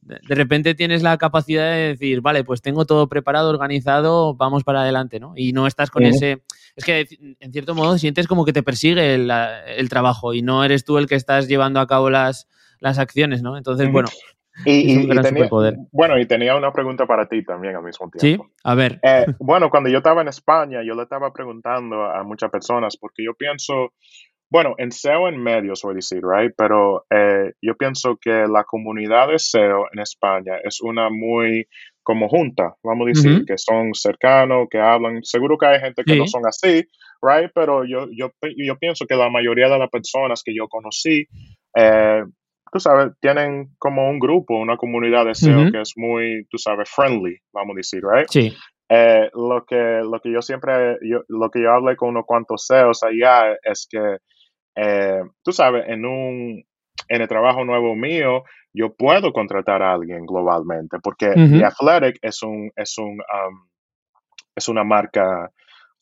De 0.00 0.34
repente 0.34 0.74
tienes 0.74 1.02
la 1.02 1.18
capacidad 1.18 1.70
de 1.70 1.88
decir, 1.88 2.22
vale, 2.22 2.44
pues 2.44 2.62
tengo 2.62 2.86
todo 2.86 3.10
preparado, 3.10 3.50
organizado, 3.50 4.34
vamos 4.34 4.64
para 4.64 4.80
adelante, 4.80 5.20
¿no? 5.20 5.34
Y 5.36 5.52
no 5.52 5.66
estás 5.66 5.90
con 5.90 6.04
ese... 6.04 6.44
Es 6.76 6.84
que 6.86 7.06
en 7.40 7.52
cierto 7.52 7.74
modo 7.74 7.98
sientes 7.98 8.26
como 8.26 8.46
que 8.46 8.54
te 8.54 8.62
persigue 8.62 9.16
el, 9.16 9.88
trabajo 9.90 10.32
y 10.32 10.40
no 10.40 10.64
eres 10.64 10.86
tú 10.86 10.96
el 10.96 11.06
que 11.06 11.14
estás 11.14 11.46
llevando 11.46 11.80
a 11.80 11.86
cabo 11.86 12.08
las, 12.08 12.48
las 12.80 12.98
acciones, 12.98 13.42
¿no? 13.42 13.58
Entonces, 13.58 13.92
bueno, 13.92 14.08
Y, 14.64 15.06
tenía, 15.20 15.48
bueno, 15.92 16.18
y 16.18 16.26
tenía 16.26 16.56
una 16.56 16.72
pregunta 16.72 17.06
para 17.06 17.28
ti 17.28 17.44
también 17.44 17.76
al 17.76 17.82
mismo 17.82 18.08
tiempo. 18.10 18.44
Sí, 18.44 18.52
a 18.64 18.74
ver. 18.74 18.98
Eh, 19.02 19.26
bueno, 19.38 19.68
cuando 19.68 19.90
yo 19.90 19.98
estaba 19.98 20.22
en 20.22 20.28
España, 20.28 20.82
yo 20.82 20.94
le 20.94 21.02
estaba 21.02 21.32
preguntando 21.32 22.04
a 22.04 22.22
muchas 22.22 22.50
personas, 22.50 22.96
porque 22.96 23.22
yo 23.22 23.34
pienso, 23.34 23.92
bueno, 24.50 24.74
en 24.78 24.92
SEO 24.92 25.28
en 25.28 25.42
medios, 25.42 25.82
voy 25.82 25.92
a 25.92 25.96
decir, 25.96 26.22
right? 26.22 26.52
Pero 26.56 27.04
eh, 27.10 27.52
yo 27.60 27.76
pienso 27.76 28.16
que 28.20 28.46
la 28.48 28.64
comunidad 28.64 29.28
de 29.28 29.38
SEO 29.38 29.86
en 29.92 30.00
España 30.00 30.54
es 30.64 30.80
una 30.80 31.10
muy 31.10 31.66
como 32.02 32.28
junta, 32.28 32.76
vamos 32.84 33.06
a 33.06 33.08
decir, 33.08 33.44
que 33.44 33.58
son 33.58 33.92
cercanos, 33.92 34.68
que 34.70 34.78
hablan. 34.78 35.24
Seguro 35.24 35.58
que 35.58 35.66
hay 35.66 35.80
gente 35.80 36.04
que 36.04 36.16
no 36.16 36.28
son 36.28 36.46
así, 36.46 36.84
right? 37.20 37.50
Pero 37.52 37.84
yo, 37.84 38.06
yo, 38.16 38.30
yo 38.56 38.78
pienso 38.78 39.06
que 39.06 39.16
la 39.16 39.28
mayoría 39.28 39.68
de 39.68 39.76
las 39.76 39.90
personas 39.90 40.42
que 40.44 40.54
yo 40.54 40.68
conocí, 40.68 41.26
eh, 41.76 42.22
tú 42.76 42.80
sabes, 42.80 43.12
tienen 43.20 43.70
como 43.78 44.08
un 44.10 44.18
grupo, 44.18 44.54
una 44.54 44.76
comunidad 44.76 45.24
de 45.24 45.34
SEO 45.34 45.70
que 45.72 45.80
es 45.80 45.94
muy, 45.96 46.46
tú 46.50 46.58
sabes, 46.58 46.90
friendly, 46.90 47.38
vamos 47.52 47.74
a 47.74 47.78
decir, 47.78 48.02
right? 48.04 48.28
Sí. 48.30 48.54
Eh, 48.88 49.30
lo 49.32 49.64
que 49.64 50.02
lo 50.04 50.20
que 50.20 50.30
yo 50.30 50.42
siempre 50.42 50.98
yo, 51.02 51.22
lo 51.28 51.50
que 51.50 51.62
yo 51.62 51.72
hablé 51.72 51.96
con 51.96 52.10
unos 52.10 52.24
cuantos 52.24 52.66
SEOs 52.66 53.02
allá 53.02 53.56
es 53.64 53.88
que 53.90 54.18
eh, 54.76 55.22
tú 55.42 55.52
sabes, 55.52 55.84
en 55.88 56.04
un, 56.04 56.64
en 57.08 57.22
el 57.22 57.28
trabajo 57.28 57.64
nuevo 57.64 57.96
mío, 57.96 58.44
yo 58.74 58.94
puedo 58.94 59.32
contratar 59.32 59.82
a 59.82 59.94
alguien 59.94 60.26
globalmente, 60.26 60.98
porque 61.02 61.30
The 61.30 61.64
Athletic 61.64 62.18
es 62.20 62.42
un, 62.42 62.70
es 62.76 62.98
un, 62.98 63.12
um, 63.12 63.68
es 64.54 64.68
una 64.68 64.84
marca 64.84 65.50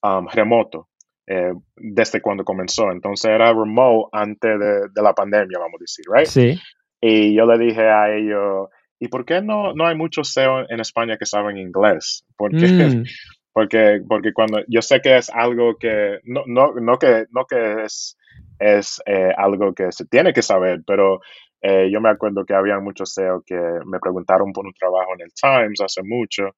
um, 0.02 0.26
remoto. 0.26 0.88
Eh, 1.26 1.54
desde 1.76 2.20
cuando 2.20 2.44
comenzó. 2.44 2.90
Entonces 2.90 3.30
era 3.30 3.52
remote 3.52 4.10
antes 4.12 4.58
de, 4.58 5.02
la 5.02 5.14
pandemia, 5.14 5.58
vamos 5.58 5.80
a 5.80 5.82
decir, 5.82 6.04
¿right? 6.12 6.26
Sí. 6.26 6.60
Y 7.00 7.34
yo 7.34 7.46
le 7.46 7.58
dije 7.58 7.88
a 7.88 8.14
ellos, 8.14 8.68
¿y 8.98 9.08
por 9.08 9.24
qué 9.24 9.40
no, 9.40 9.72
no 9.74 9.86
hay 9.86 9.96
muchos 9.96 10.32
SEO 10.32 10.68
en 10.68 10.80
España 10.80 11.16
que 11.16 11.24
saben 11.24 11.56
inglés? 11.56 12.26
Porque, 12.36 12.66
mm. 12.66 13.04
porque, 13.52 14.00
porque 14.06 14.32
cuando 14.34 14.60
yo 14.68 14.82
sé 14.82 15.00
que 15.00 15.16
es 15.16 15.30
algo 15.30 15.76
que, 15.78 16.18
no, 16.24 16.42
no, 16.46 16.74
no 16.74 16.98
que, 16.98 17.24
no 17.30 17.46
que 17.46 17.84
es 17.84 18.18
es 18.58 19.02
eh, 19.06 19.32
algo 19.36 19.74
que 19.74 19.92
se 19.92 20.06
tiene 20.06 20.32
que 20.32 20.42
saber, 20.42 20.80
pero 20.86 21.20
eh, 21.60 21.88
yo 21.92 22.00
me 22.00 22.10
acuerdo 22.10 22.44
que 22.44 22.54
había 22.54 22.78
muchos 22.78 23.12
SEO 23.12 23.42
que 23.46 23.58
me 23.86 23.98
preguntaron 23.98 24.52
por 24.52 24.66
un 24.66 24.72
trabajo 24.72 25.14
en 25.14 25.22
el 25.22 25.32
Times 25.32 25.80
hace 25.80 26.02
mucho 26.02 26.50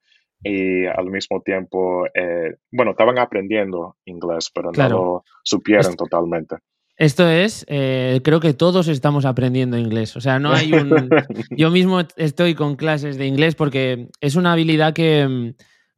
y 0.42 0.86
al 0.86 1.06
mismo 1.06 1.40
tiempo, 1.40 2.06
eh, 2.14 2.56
bueno, 2.70 2.92
estaban 2.92 3.18
aprendiendo 3.18 3.96
inglés, 4.04 4.50
pero 4.54 4.70
no 4.72 4.88
lo 4.88 5.24
supieron 5.42 5.96
totalmente. 5.96 6.56
Esto 6.98 7.28
es, 7.28 7.66
creo 7.66 8.40
que 8.40 8.54
todos 8.54 8.88
estamos 8.88 9.26
aprendiendo 9.26 9.76
inglés. 9.76 10.16
O 10.16 10.20
sea, 10.20 10.38
no 10.38 10.52
hay 10.52 10.72
un... 10.72 11.10
yo 11.50 11.70
mismo 11.70 12.00
estoy 12.16 12.54
con 12.54 12.76
clases 12.76 13.18
de 13.18 13.26
inglés 13.26 13.54
porque 13.54 14.08
es 14.20 14.34
una 14.34 14.52
habilidad 14.52 14.94
que 14.94 15.54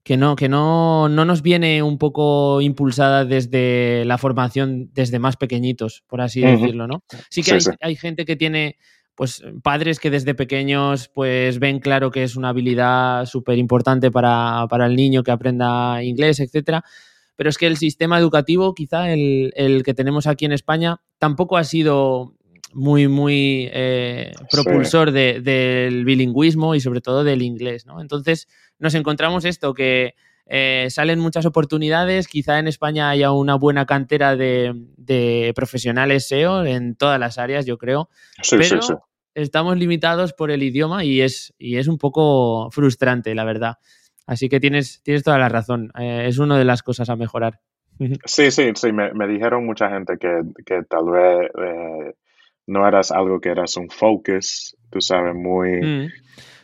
que 0.08 0.16
no, 0.16 0.36
que 0.36 0.48
no, 0.48 1.10
no 1.10 1.26
nos 1.26 1.42
viene 1.42 1.82
un 1.82 1.98
poco 1.98 2.62
impulsada 2.62 3.26
desde 3.26 4.06
la 4.06 4.16
formación 4.16 4.88
desde 4.94 5.18
más 5.18 5.36
pequeñitos, 5.36 6.02
por 6.06 6.22
así 6.22 6.40
decirlo, 6.40 6.86
¿no? 6.86 7.04
Sí 7.28 7.42
que 7.42 7.58
hay, 7.82 7.94
gente 7.94 8.24
que 8.24 8.34
tiene 8.34 8.78
pues 9.18 9.42
padres 9.64 9.98
que 9.98 10.10
desde 10.10 10.32
pequeños 10.36 11.08
pues 11.08 11.58
ven 11.58 11.80
claro 11.80 12.12
que 12.12 12.22
es 12.22 12.36
una 12.36 12.50
habilidad 12.50 13.26
súper 13.26 13.58
importante 13.58 14.12
para, 14.12 14.68
el 14.86 14.94
niño 14.94 15.24
que 15.24 15.32
aprenda 15.32 16.04
inglés, 16.04 16.38
etcétera. 16.38 16.84
Pero 17.34 17.50
es 17.50 17.58
que 17.58 17.66
el 17.66 17.76
sistema 17.78 18.16
educativo, 18.16 18.74
quizá 18.74 19.12
el, 19.12 19.52
el 19.56 19.82
que 19.82 19.92
tenemos 19.92 20.28
aquí 20.28 20.44
en 20.44 20.52
España, 20.52 21.00
tampoco 21.18 21.56
ha 21.56 21.64
sido 21.64 22.36
muy, 22.72 23.08
muy 23.08 23.68
eh, 23.72 24.34
propulsor 24.52 25.10
del 25.10 26.04
bilingüismo 26.04 26.76
y 26.76 26.80
sobre 26.80 27.00
todo 27.00 27.24
del 27.24 27.42
inglés, 27.42 27.86
¿no? 27.86 28.00
Entonces 28.00 28.46
nos 28.78 28.94
encontramos 28.94 29.44
esto, 29.44 29.74
que 29.74 30.14
eh, 30.46 30.86
salen 30.90 31.18
muchas 31.18 31.44
oportunidades, 31.44 32.28
quizá 32.28 32.60
en 32.60 32.68
España 32.68 33.10
haya 33.10 33.32
una 33.32 33.56
buena 33.56 33.84
cantera 33.84 34.36
de, 34.36 35.52
profesionales 35.56 36.28
SEO 36.28 36.64
en 36.64 36.94
todas 36.94 37.18
las 37.18 37.38
áreas, 37.38 37.66
yo 37.66 37.78
creo, 37.78 38.08
pero 38.48 39.07
estamos 39.42 39.76
limitados 39.76 40.32
por 40.32 40.50
el 40.50 40.62
idioma 40.62 41.04
y 41.04 41.20
es, 41.20 41.54
y 41.58 41.76
es 41.76 41.88
un 41.88 41.98
poco 41.98 42.70
frustrante, 42.70 43.34
la 43.34 43.44
verdad. 43.44 43.76
Así 44.26 44.48
que 44.48 44.60
tienes, 44.60 45.02
tienes 45.02 45.22
toda 45.22 45.38
la 45.38 45.48
razón, 45.48 45.90
eh, 45.98 46.24
es 46.26 46.38
una 46.38 46.58
de 46.58 46.64
las 46.64 46.82
cosas 46.82 47.08
a 47.10 47.16
mejorar. 47.16 47.60
Sí, 48.26 48.52
sí, 48.52 48.70
sí, 48.76 48.92
me, 48.92 49.26
dijeron 49.26 49.66
mucha 49.66 49.90
gente 49.90 50.18
que, 50.18 50.42
que 50.64 50.84
tal 50.84 51.10
vez 51.10 51.50
no 52.68 52.86
eras 52.86 53.10
algo 53.10 53.40
que 53.40 53.48
eras 53.48 53.76
un 53.76 53.88
focus, 53.88 54.76
tú 54.90 55.00
sabes, 55.00 55.34
muy... 55.34 55.80
Mm. 55.80 56.08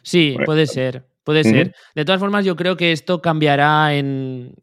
Sí, 0.02 0.36
puede 0.44 0.66
ser. 0.66 1.02
Puede 1.24 1.42
ser. 1.42 1.74
De 1.94 2.04
todas 2.04 2.20
formas, 2.20 2.44
yo 2.44 2.54
creo 2.54 2.76
que 2.76 2.92
esto 2.92 3.22
cambiará 3.22 3.94
en, 3.94 4.54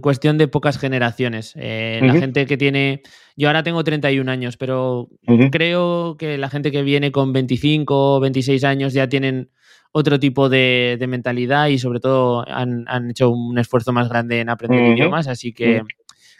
cuestión 0.00 0.38
de 0.38 0.48
pocas 0.48 0.78
generaciones. 0.78 1.52
Eh, 1.56 2.00
la 2.02 2.14
gente 2.14 2.46
que 2.46 2.56
tiene. 2.56 3.02
Yo 3.36 3.48
ahora 3.48 3.62
tengo 3.62 3.84
31 3.84 4.30
años, 4.30 4.56
pero 4.56 5.10
creo 5.52 6.16
que 6.16 6.38
la 6.38 6.48
gente 6.48 6.72
que 6.72 6.82
viene 6.82 7.12
con 7.12 7.32
25 7.32 8.16
o 8.16 8.20
26 8.20 8.64
años 8.64 8.94
ya 8.94 9.08
tienen 9.08 9.50
otro 9.92 10.18
tipo 10.18 10.48
de, 10.48 10.98
mentalidad 11.06 11.68
y, 11.68 11.78
sobre 11.78 12.00
todo, 12.00 12.44
han, 12.48 12.86
hecho 13.10 13.30
un 13.30 13.58
esfuerzo 13.58 13.92
más 13.92 14.08
grande 14.08 14.40
en 14.40 14.48
aprender 14.48 14.96
idiomas. 14.96 15.28
Así 15.28 15.52
que 15.52 15.82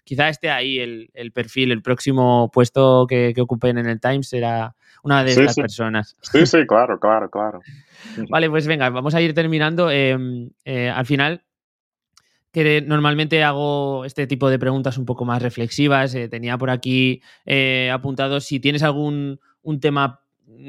quizá 0.08 0.30
esté 0.30 0.50
ahí 0.50 0.78
el, 0.78 1.32
perfil, 1.32 1.70
el 1.70 1.82
próximo 1.82 2.50
puesto 2.50 3.06
que, 3.06 3.34
ocupen 3.38 3.76
en 3.76 3.86
el 3.86 4.00
Times 4.00 4.30
será 4.30 4.74
una 5.02 5.22
de 5.22 5.32
estas 5.32 5.54
personas. 5.54 6.16
Sí, 6.22 6.46
sí, 6.46 6.66
claro, 6.66 6.98
claro, 6.98 7.28
claro. 7.28 7.60
Vale, 8.30 8.48
pues 8.48 8.66
venga, 8.66 8.88
vamos 8.88 9.14
a 9.14 9.20
ir 9.20 9.34
terminando. 9.34 9.90
Em, 9.90 10.48
eh, 10.64 10.88
al 10.88 11.04
final, 11.04 11.44
que 12.52 12.80
normalmente 12.80 13.44
hago 13.44 14.06
este 14.06 14.26
tipo 14.26 14.48
de 14.48 14.58
preguntas 14.58 14.96
un 14.96 15.04
poco 15.04 15.26
más 15.26 15.42
reflexivas. 15.42 16.14
Eh, 16.14 16.30
tenía 16.30 16.56
por 16.56 16.70
aquí 16.70 17.20
eh, 17.44 17.90
apuntado 17.92 18.40
si 18.40 18.60
tienes 18.60 18.82
algún 18.82 19.40
un 19.60 19.80
tema 19.80 20.22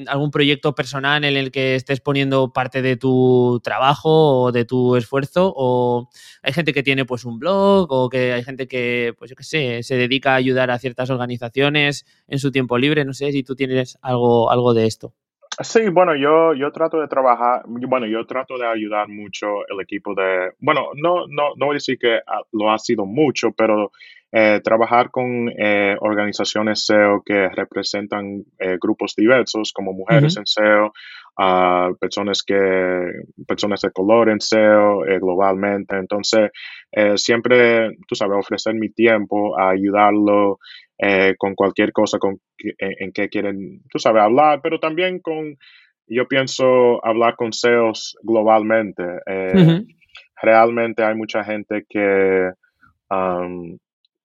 algún 0.08 0.32
proyecto 0.32 0.76
personal 0.76 1.24
en 1.24 1.36
el 1.38 1.52
que 1.52 1.76
estés 1.76 2.00
poniendo 2.02 2.52
parte 2.54 2.82
de 2.82 2.98
tu 2.98 3.60
trabajo 3.64 4.44
o 4.44 4.52
de 4.52 4.66
tu 4.66 4.96
esfuerzo 4.96 5.54
o 5.56 6.10
hay 6.42 6.54
gente 6.54 6.74
que 6.74 6.84
tiene 6.84 7.06
pues 7.06 7.26
un 7.26 7.40
blog 7.40 7.92
o 7.92 8.10
que 8.10 8.34
hay 8.34 8.44
gente 8.44 8.68
que 8.68 9.14
pues 9.18 9.30
yo 9.30 9.36
qué 9.36 9.44
sé 9.44 9.84
se 9.84 9.96
dedica 9.96 10.34
a 10.34 10.36
ayudar 10.36 10.72
a 10.72 10.80
ciertas 10.80 11.10
organizaciones 11.10 12.06
en 12.28 12.40
su 12.40 12.52
tiempo 12.52 12.78
libre. 12.78 13.06
No 13.06 13.14
sé 13.14 13.32
si 13.32 13.44
tú 13.44 13.56
tienes 13.56 13.98
algo 14.02 14.52
algo 14.52 14.74
de 14.74 14.86
esto. 14.86 15.14
Sí, 15.62 15.90
bueno, 15.90 16.16
yo, 16.16 16.54
yo 16.54 16.72
trato 16.72 17.02
de 17.02 17.08
trabajar, 17.10 17.64
bueno, 17.66 18.06
yo 18.06 18.26
trato 18.26 18.58
de 18.58 18.66
ayudar 18.66 19.10
mucho 19.10 19.68
el 19.68 19.82
equipo 19.82 20.14
de, 20.14 20.54
bueno, 20.60 20.92
no, 20.96 21.28
no, 21.28 21.54
no 21.58 21.66
voy 21.66 21.74
a 21.74 21.82
decir 21.82 21.98
que 22.00 22.20
lo 22.54 22.72
ha 22.72 22.78
sido 22.78 23.06
mucho, 23.06 23.52
pero 23.52 23.92
eh, 24.32 24.62
trabajar 24.64 25.10
con 25.10 25.50
eh, 25.50 25.96
organizaciones 26.00 26.86
SEO 26.86 27.24
que 27.26 27.50
representan 27.50 28.44
eh, 28.60 28.78
grupos 28.80 29.16
diversos 29.16 29.74
como 29.74 29.92
mujeres 29.92 30.38
en 30.38 30.46
SEO, 30.46 30.94
uh, 31.40 31.98
personas 31.98 32.44
que 32.44 32.56
personas 33.48 33.82
de 33.82 33.90
color 33.90 34.30
en 34.30 34.40
SEO 34.40 35.00
globalmente. 35.20 35.96
Entonces, 35.96 36.52
siempre, 37.16 37.98
tú 38.08 38.14
sabes, 38.14 38.38
ofrecer 38.38 38.76
mi 38.76 38.90
tiempo 38.90 39.60
a 39.60 39.72
ayudarlo 39.72 40.60
con 41.38 41.56
cualquier 41.56 41.92
cosa 41.92 42.20
con, 42.20 42.40
en, 42.78 43.12
que 43.12 43.30
quieren, 43.30 43.82
tú 43.90 43.98
sabes, 43.98 44.22
hablar, 44.22 44.60
pero 44.62 44.80
también 44.80 45.20
con, 45.22 45.58
yo 46.06 46.28
pienso, 46.28 47.04
hablar 47.04 47.36
con 47.36 47.52
SEOs 47.52 48.16
globalmente. 48.22 49.04
Realmente 50.40 51.04
hay 51.04 51.16
mucha 51.16 51.44
gente 51.44 51.84
que... 51.90 52.52
Um, 53.10 53.80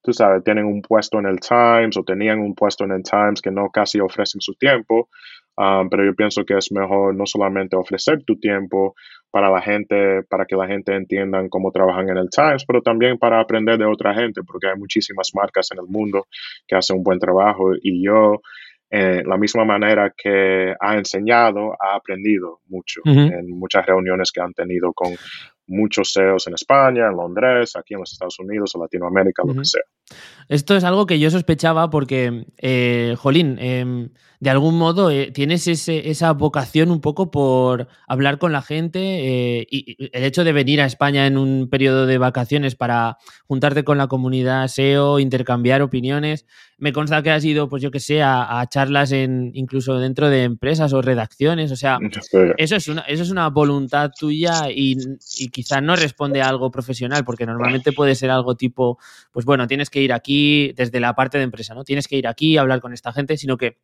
tú 0.04 0.12
sabes, 0.12 0.44
tienen 0.44 0.66
un 0.66 0.82
puesto 0.82 1.18
en 1.18 1.26
el 1.26 1.40
Times 1.40 1.96
o 1.96 2.04
tenían 2.04 2.38
un 2.38 2.54
puesto 2.54 2.84
en 2.84 2.92
el 2.92 3.02
Times 3.02 3.40
que 3.40 3.50
no 3.50 3.70
casi 3.70 4.00
ofrecen 4.00 4.42
su 4.42 4.52
tiempo, 4.54 5.08
um, 5.56 5.88
pero 5.88 6.04
yo 6.04 6.14
pienso 6.14 6.44
que 6.44 6.58
es 6.58 6.70
mejor 6.70 7.14
no 7.16 7.24
solamente 7.24 7.74
ofrecer 7.74 8.22
tu 8.22 8.38
tiempo 8.38 8.94
para 9.30 9.50
la 9.50 9.62
gente, 9.62 10.22
para 10.28 10.44
que 10.44 10.56
la 10.56 10.66
gente 10.66 10.94
entienda 10.94 11.42
cómo 11.48 11.72
trabajan 11.72 12.10
en 12.10 12.18
el 12.18 12.28
Times, 12.28 12.66
pero 12.66 12.82
también 12.82 13.16
para 13.18 13.40
aprender 13.40 13.78
de 13.78 13.86
otra 13.86 14.14
gente, 14.14 14.42
porque 14.46 14.68
hay 14.68 14.78
muchísimas 14.78 15.30
marcas 15.34 15.70
en 15.72 15.78
el 15.78 15.86
mundo 15.88 16.26
que 16.68 16.76
hacen 16.76 16.98
un 16.98 17.02
buen 17.02 17.18
trabajo 17.18 17.72
y 17.80 18.04
yo, 18.04 18.42
eh, 18.90 19.22
la 19.24 19.38
misma 19.38 19.64
manera 19.64 20.12
que 20.16 20.74
ha 20.78 20.96
enseñado, 20.96 21.72
ha 21.80 21.96
aprendido 21.96 22.60
mucho 22.68 23.00
en 23.06 23.48
muchas 23.58 23.84
reuniones 23.86 24.30
que 24.30 24.42
han 24.42 24.52
tenido 24.52 24.92
con 24.92 25.08
muchos 25.66 26.12
SEOs 26.12 26.46
en 26.46 26.54
España, 26.54 27.06
en 27.06 27.16
Londres, 27.16 27.76
aquí 27.76 27.94
en 27.94 28.00
los 28.00 28.12
Estados 28.12 28.38
Unidos, 28.38 28.74
en 28.74 28.82
Latinoamérica, 28.82 29.42
lo 29.46 29.54
que 29.54 29.64
sea. 29.64 29.82
Esto 30.48 30.76
es 30.76 30.84
algo 30.84 31.06
que 31.06 31.18
yo 31.18 31.30
sospechaba 31.30 31.90
porque, 31.90 32.46
eh, 32.58 33.14
Jolín, 33.18 33.58
em, 33.58 34.10
de 34.40 34.50
algún 34.50 34.76
modo 34.76 35.10
eh, 35.10 35.30
tienes 35.32 35.66
esa 35.66 36.32
vocación 36.32 36.90
un 36.90 37.00
poco 37.00 37.30
por 37.30 37.88
hablar 38.06 38.36
con 38.36 38.52
la 38.52 38.60
gente 38.60 39.00
eh, 39.00 39.66
y, 39.70 39.96
el 40.12 40.24
hecho 40.24 40.44
de 40.44 40.52
venir 40.52 40.82
a 40.82 40.84
España 40.84 41.26
en 41.26 41.38
un 41.38 41.70
periodo 41.70 42.04
de 42.04 42.18
vacaciones 42.18 42.74
para 42.74 43.16
juntarte 43.46 43.84
con 43.84 43.96
la 43.96 44.06
comunidad 44.06 44.68
SEO, 44.68 45.18
intercambiar 45.18 45.80
opiniones. 45.80 46.44
Me 46.76 46.92
consta 46.92 47.22
que 47.22 47.30
has 47.30 47.44
ido, 47.44 47.70
pues 47.70 47.82
yo 47.82 47.90
que 47.90 48.00
sé, 48.00 48.20
a, 48.22 48.66
charlas 48.68 49.12
en 49.12 49.52
incluso 49.54 49.98
dentro 49.98 50.28
de 50.28 50.42
empresas 50.42 50.92
o 50.92 51.00
redacciones. 51.00 51.72
O 51.72 51.76
sea, 51.76 51.98
eso 52.58 52.76
es 52.76 52.88
una, 52.88 53.02
eso 53.02 53.22
es 53.22 53.30
una 53.30 53.48
voluntad 53.48 54.10
tuya 54.18 54.70
y, 54.70 54.96
y 55.38 55.48
quizá 55.48 55.80
no 55.80 55.96
responde 55.96 56.42
a 56.42 56.48
algo 56.48 56.70
profesional, 56.70 57.24
porque 57.24 57.46
normalmente 57.46 57.92
puede 57.92 58.14
ser 58.14 58.30
algo 58.30 58.56
tipo, 58.56 58.98
pues 59.32 59.46
bueno, 59.46 59.66
tienes 59.66 59.88
que 59.88 60.02
ir 60.02 60.12
aquí 60.12 60.33
desde 60.76 61.00
la 61.00 61.14
parte 61.14 61.38
de 61.38 61.44
empresa, 61.44 61.74
¿no? 61.74 61.84
Tienes 61.84 62.08
que 62.08 62.16
ir 62.16 62.26
aquí 62.26 62.56
a 62.56 62.62
hablar 62.62 62.80
con 62.80 62.92
esta 62.92 63.12
gente, 63.12 63.36
sino 63.36 63.56
que 63.56 63.78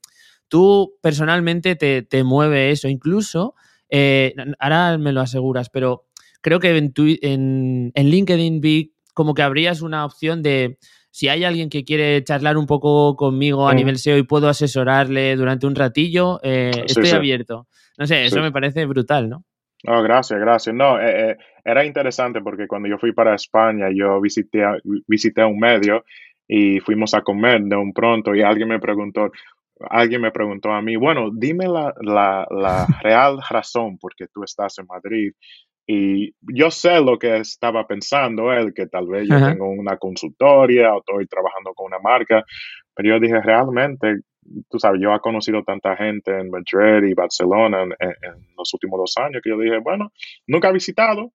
tú 0.49 0.97
personalmente 1.03 1.77
te, 1.77 2.25
mueve 2.25 2.71
eso. 2.71 2.89
Incluso, 2.89 3.55
eh, 3.89 4.35
ahora 4.59 4.99
me 4.99 5.13
lo 5.13 5.21
aseguras, 5.21 5.71
pero 5.71 6.07
creo 6.41 6.61
que 6.61 6.77
en, 6.77 6.93
en, 6.97 7.93
en, 7.95 8.11
LinkedIn 8.11 8.61
vi 8.61 8.95
como 9.15 9.35
que 9.35 9.43
habrías 9.43 9.83
una 9.83 10.05
opción 10.05 10.43
de 10.43 10.79
si 11.11 11.29
hay 11.29 11.45
alguien 11.45 11.71
que 11.71 11.85
quiere 11.85 12.23
charlar 12.23 12.57
un 12.57 12.67
poco 12.67 13.17
conmigo 13.17 13.69
a 13.69 13.75
nivel 13.75 13.99
SEO 13.99 14.17
y 14.17 14.23
puedo 14.23 14.49
asesorarle 14.49 15.35
durante 15.37 15.67
un 15.67 15.75
ratillo, 15.75 16.41
eh, 16.43 16.71
estoy 16.87 17.11
abierto. 17.11 17.67
No 17.99 18.07
sé, 18.07 18.25
eso 18.25 18.41
me 18.41 18.53
parece 18.53 18.87
brutal, 18.87 19.29
¿no? 19.29 19.45
Oh, 19.87 20.03
gracias, 20.03 20.39
gracias. 20.39 20.75
No, 20.75 21.01
eh, 21.01 21.37
era 21.65 21.85
interesante 21.85 22.41
porque 22.41 22.67
cuando 22.67 22.89
yo 22.89 22.99
fui 22.99 23.13
para 23.13 23.35
España, 23.35 23.89
yo 23.95 24.21
visité, 24.21 24.63
visité 25.07 25.45
un 25.45 25.59
medio 25.59 26.05
y 26.53 26.81
fuimos 26.81 27.15
a 27.15 27.23
comer 27.23 27.63
de 27.63 27.77
un 27.77 27.93
pronto 27.93 28.35
y 28.35 28.43
alguien 28.43 28.69
me 28.69 28.81
preguntó, 28.81 29.31
alguien 29.89 30.21
me 30.21 30.33
preguntó 30.33 30.73
a 30.73 30.83
mí, 30.83 30.97
bueno, 30.97 31.31
dime 31.33 31.69
la, 31.69 31.95
la, 32.01 32.45
la 32.51 32.87
real 33.03 33.39
razón 33.49 33.99
por 33.99 34.17
qué 34.17 34.27
tú 34.35 34.43
estás 34.43 34.77
en 34.81 34.87
Madrid. 34.87 35.33
Y 35.87 36.35
yo 36.41 36.73
sé 36.73 37.01
lo 37.01 37.19
que 37.19 37.37
estaba 37.39 37.87
pensando 37.87 38.53
él, 38.53 38.75
que 38.75 38.87
tal 38.89 39.07
vez 39.07 39.29
yo 39.29 39.37
tengo 39.37 39.69
una 39.71 39.97
consultoria 39.97 40.93
o 40.93 40.99
estoy 40.99 41.27
trabajando 41.27 41.73
con 41.73 41.87
una 41.87 42.01
marca, 42.01 42.45
pero 42.95 43.11
yo 43.11 43.21
dije, 43.21 43.41
realmente, 43.41 44.17
tú 44.69 44.79
sabes, 44.81 45.01
yo 45.01 45.15
he 45.15 45.21
conocido 45.21 45.63
tanta 45.63 45.97
gente 45.97 46.37
en 46.37 46.51
Madrid 46.51 47.09
y 47.09 47.15
Barcelona 47.15 47.83
en, 47.83 47.93
en 48.01 48.47
los 48.57 48.75
últimos 48.75 48.99
dos 48.99 49.15
años 49.19 49.41
que 49.43 49.51
yo 49.51 49.59
dije, 49.59 49.79
bueno, 49.79 50.13
nunca 50.49 50.69
he 50.69 50.73
visitado, 50.73 51.33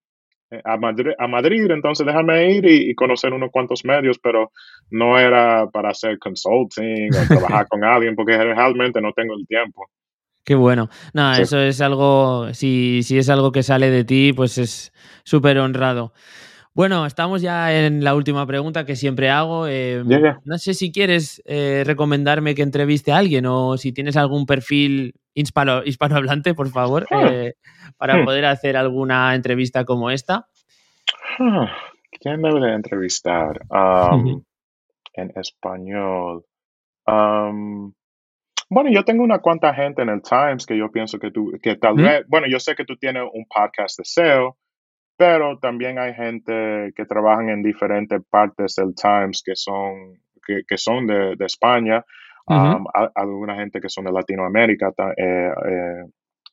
a 0.64 0.78
Madrid, 0.78 1.12
a 1.18 1.28
Madrid, 1.28 1.70
entonces 1.72 2.06
déjame 2.06 2.52
ir 2.52 2.66
y, 2.66 2.96
conocer 2.96 3.34
unos 3.34 3.52
cuantos 3.52 3.84
medios, 3.84 4.20
pero 4.20 4.52
no 4.92 5.18
era 5.18 5.68
para 5.72 5.90
hacer 5.90 6.20
consulting 6.20 7.10
o 7.14 7.28
trabajar 7.28 7.68
con 7.70 7.84
alguien, 7.84 8.16
porque 8.16 8.38
realmente 8.38 9.02
no 9.02 9.12
tengo 9.14 9.36
el 9.36 9.46
tiempo. 9.48 9.90
Qué 10.44 10.54
bueno. 10.54 10.90
No, 11.14 11.34
eso 11.34 11.60
es 11.60 11.82
algo, 11.82 12.54
si, 12.54 13.02
si 13.02 13.18
es 13.18 13.30
algo 13.30 13.52
que 13.52 13.64
sale 13.64 13.90
de 13.90 14.04
ti, 14.04 14.32
pues 14.32 14.60
es 14.60 14.94
súper 15.24 15.58
honrado. 15.58 16.14
Bueno, 16.76 17.06
estamos 17.06 17.42
ya 17.42 17.74
en 17.74 18.04
la 18.04 18.16
última 18.16 18.46
pregunta 18.46 18.86
que 18.86 18.98
siempre 18.98 19.30
hago. 19.30 19.66
Eh, 19.66 20.04
no 20.44 20.58
sé 20.58 20.74
si 20.74 20.92
quieres 20.92 21.42
eh, 21.46 21.84
recomendarme 21.86 22.54
que 22.54 22.64
entreviste 22.64 23.14
a 23.14 23.18
alguien 23.18 23.46
o 23.46 23.78
si 23.78 23.94
tienes 23.94 24.18
algún 24.18 24.46
perfil 24.46 25.14
hispano, 25.34 25.86
hispanohablante, 25.86 26.54
por 26.54 26.68
favor, 26.68 27.08
ah. 27.12 27.30
eh, 27.32 27.54
para 27.96 28.18
hmm. 28.18 28.26
poder 28.26 28.44
hacer 28.44 28.76
alguna 28.76 29.36
entrevista 29.36 29.86
como 29.86 30.12
esta. 30.12 30.48
Ah, 31.40 31.72
¿Quién 32.20 32.42
debe 32.42 32.60
de 32.60 32.74
entrevistar 32.74 33.62
um, 33.70 34.44
en 35.14 35.32
español? 35.34 36.44
Um, 37.08 37.94
bueno, 38.70 38.90
yo 38.92 39.06
tengo 39.06 39.24
una 39.24 39.40
cuanta 39.40 39.74
gente 39.74 40.02
en 40.02 40.10
el 40.10 40.22
Times 40.22 40.66
que 40.66 40.78
yo 40.78 40.92
pienso 40.92 41.20
que 41.20 41.32
tú, 41.32 41.54
que 41.64 41.78
tal 41.78 41.94
¿Mm? 41.96 42.04
vez, 42.04 42.26
bueno, 42.28 42.48
yo 42.50 42.60
sé 42.60 42.76
que 42.76 42.84
tú 42.84 42.98
tienes 42.98 43.24
un 43.34 43.46
podcast 43.46 43.98
de 43.98 44.04
SEO, 44.04 44.58
pero 45.18 45.58
también 45.60 45.98
hay 46.00 46.14
gente 46.14 46.94
que 46.96 47.06
trabajan 47.06 47.50
en 47.50 47.64
diferentes 47.64 48.22
partes 48.30 48.76
del 48.76 48.94
Times 48.96 49.42
que 49.44 49.56
son, 49.56 50.20
que, 50.46 50.78
son 50.78 51.08
de, 51.08 51.36
España, 51.40 52.04
um, 52.48 52.86
alguna 53.16 53.56
gente 53.56 53.80
que 53.80 53.90
son 53.90 54.06
de 54.06 54.12
Latinoamérica. 54.12 54.94
Eh, 55.18 55.52
eh, 55.68 56.04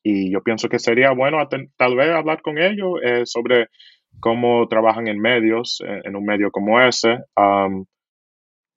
y 0.05 0.33
yo 0.33 0.43
pienso 0.43 0.69
que 0.69 0.79
sería 0.79 1.13
bueno 1.13 1.39
tal 1.77 1.97
vez 1.97 2.11
hablar 2.11 2.43
con 2.43 2.59
ellos 2.59 2.99
eh, 3.03 3.23
sobre 3.25 3.69
cómo 4.21 4.67
trabajan 4.69 5.09
en 5.09 5.21
medios, 5.21 5.83
en 5.85 6.17
un 6.17 6.25
medio 6.25 6.51
como 6.51 6.81
ese. 6.81 7.19
Um, 7.37 7.85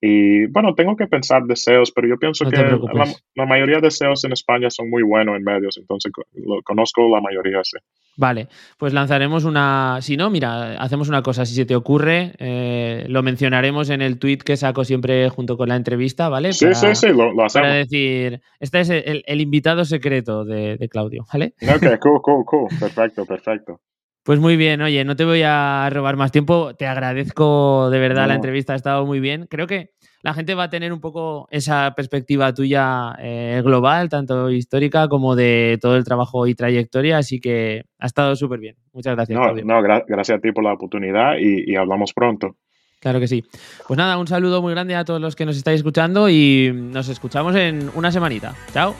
y 0.01 0.45
bueno, 0.47 0.75
tengo 0.75 0.95
que 0.95 1.07
pensar 1.07 1.43
deseos, 1.43 1.91
pero 1.91 2.07
yo 2.07 2.17
pienso 2.17 2.45
que 2.49 2.57
la, 2.57 3.45
mayoría 3.45 3.77
de 3.77 3.87
deseos 3.87 4.23
en 4.23 4.33
España 4.33 4.69
son 4.69 4.89
muy 4.89 5.01
buenos 5.03 5.35
en 5.35 5.43
medios, 5.43 5.77
entonces 5.77 6.11
lo, 6.33 6.61
conozco 6.63 7.09
la 7.09 7.21
mayoría, 7.21 7.63
sí. 7.63 7.77
Vale, 8.17 8.47
pues 8.77 8.93
lanzaremos 8.93 9.43
una. 9.43 9.99
Si 10.01 10.15
no, 10.15 10.29
mira, 10.29 10.77
hacemos 10.77 11.09
una 11.09 11.21
cosa. 11.21 11.45
Si 11.45 11.53
se 11.53 11.65
te 11.65 11.75
ocurre, 11.75 12.33
eh, 12.39 13.05
lo 13.09 13.23
mencionaremos 13.23 13.89
en 13.89 14.01
el 14.01 14.19
tweet 14.19 14.37
que 14.37 14.55
saco 14.55 14.85
siempre 14.85 15.29
junto 15.29 15.57
con 15.57 15.69
la 15.69 15.75
entrevista, 15.75 16.29
¿vale? 16.29 16.53
Sí, 16.53 16.73
sí, 16.73 16.95
sí, 16.95 17.07
lo, 17.07 17.25
hacemos. 17.43 17.53
Para 17.53 17.73
decir, 17.73 18.41
este 18.59 18.79
es 18.79 18.89
el, 18.89 19.41
invitado 19.41 19.83
secreto 19.83 20.45
de, 20.45 20.77
de, 20.77 20.89
Claudio, 20.89 21.25
¿vale? 21.31 21.53
Ok, 21.61 21.99
cool, 21.99 22.21
cool, 22.21 22.45
cool. 22.45 22.67
Perfecto, 22.79 23.25
perfecto. 23.25 23.81
Pues 24.25 24.39
muy 24.39 24.57
bien, 24.57 24.81
oye, 24.81 25.05
no 25.05 25.15
te 25.15 25.23
voy 25.23 25.43
a 25.45 25.87
robar 25.91 26.15
más 26.15 26.31
tiempo. 26.31 26.73
Te 26.73 26.87
agradezco 26.87 27.91
de 27.91 27.99
verdad 27.99 28.27
la 28.27 28.33
entrevista, 28.33 28.73
ha 28.73 28.75
estado 28.75 29.05
muy 29.05 29.19
bien. 29.19 29.45
Creo 29.47 29.67
que 29.67 29.91
la 30.25 30.33
gente 30.33 30.55
va 30.55 30.63
a 30.63 30.69
tener 30.71 30.91
un 30.91 30.99
poco 30.99 31.47
esa 31.51 31.93
perspectiva 31.95 32.51
tuya 32.51 33.15
eh, 33.19 33.61
global, 33.63 34.09
tanto 34.09 34.49
histórica 34.49 35.07
como 35.07 35.35
de 35.35 35.77
todo 35.79 35.97
el 35.97 36.03
trabajo 36.03 36.47
y 36.47 36.55
trayectoria, 36.55 37.19
así 37.19 37.39
que 37.39 37.83
ha 37.99 38.07
estado 38.07 38.35
súper 38.35 38.59
bien. 38.59 38.75
Muchas 38.91 39.13
gracias. 39.15 39.39
No, 39.63 39.83
gracias 39.83 40.39
a 40.39 40.41
ti 40.41 40.51
por 40.51 40.63
la 40.63 40.73
oportunidad 40.73 41.33
y, 41.39 41.75
hablamos 41.75 42.11
pronto. 42.11 42.55
Claro 42.99 43.19
que 43.19 43.27
sí. 43.27 43.43
Pues 43.87 43.99
nada, 43.99 44.17
un 44.17 44.25
saludo 44.25 44.63
muy 44.63 44.73
grande 44.73 44.95
a 44.95 45.05
todos 45.05 45.21
los 45.21 45.35
que 45.35 45.45
nos 45.45 45.57
estáis 45.57 45.81
escuchando 45.81 46.27
y 46.27 46.71
nos 46.73 47.07
escuchamos 47.07 47.55
en 47.55 47.91
una 47.93 48.11
semanita. 48.11 48.55
Chao. 48.73 48.95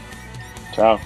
Chao. 0.73 0.99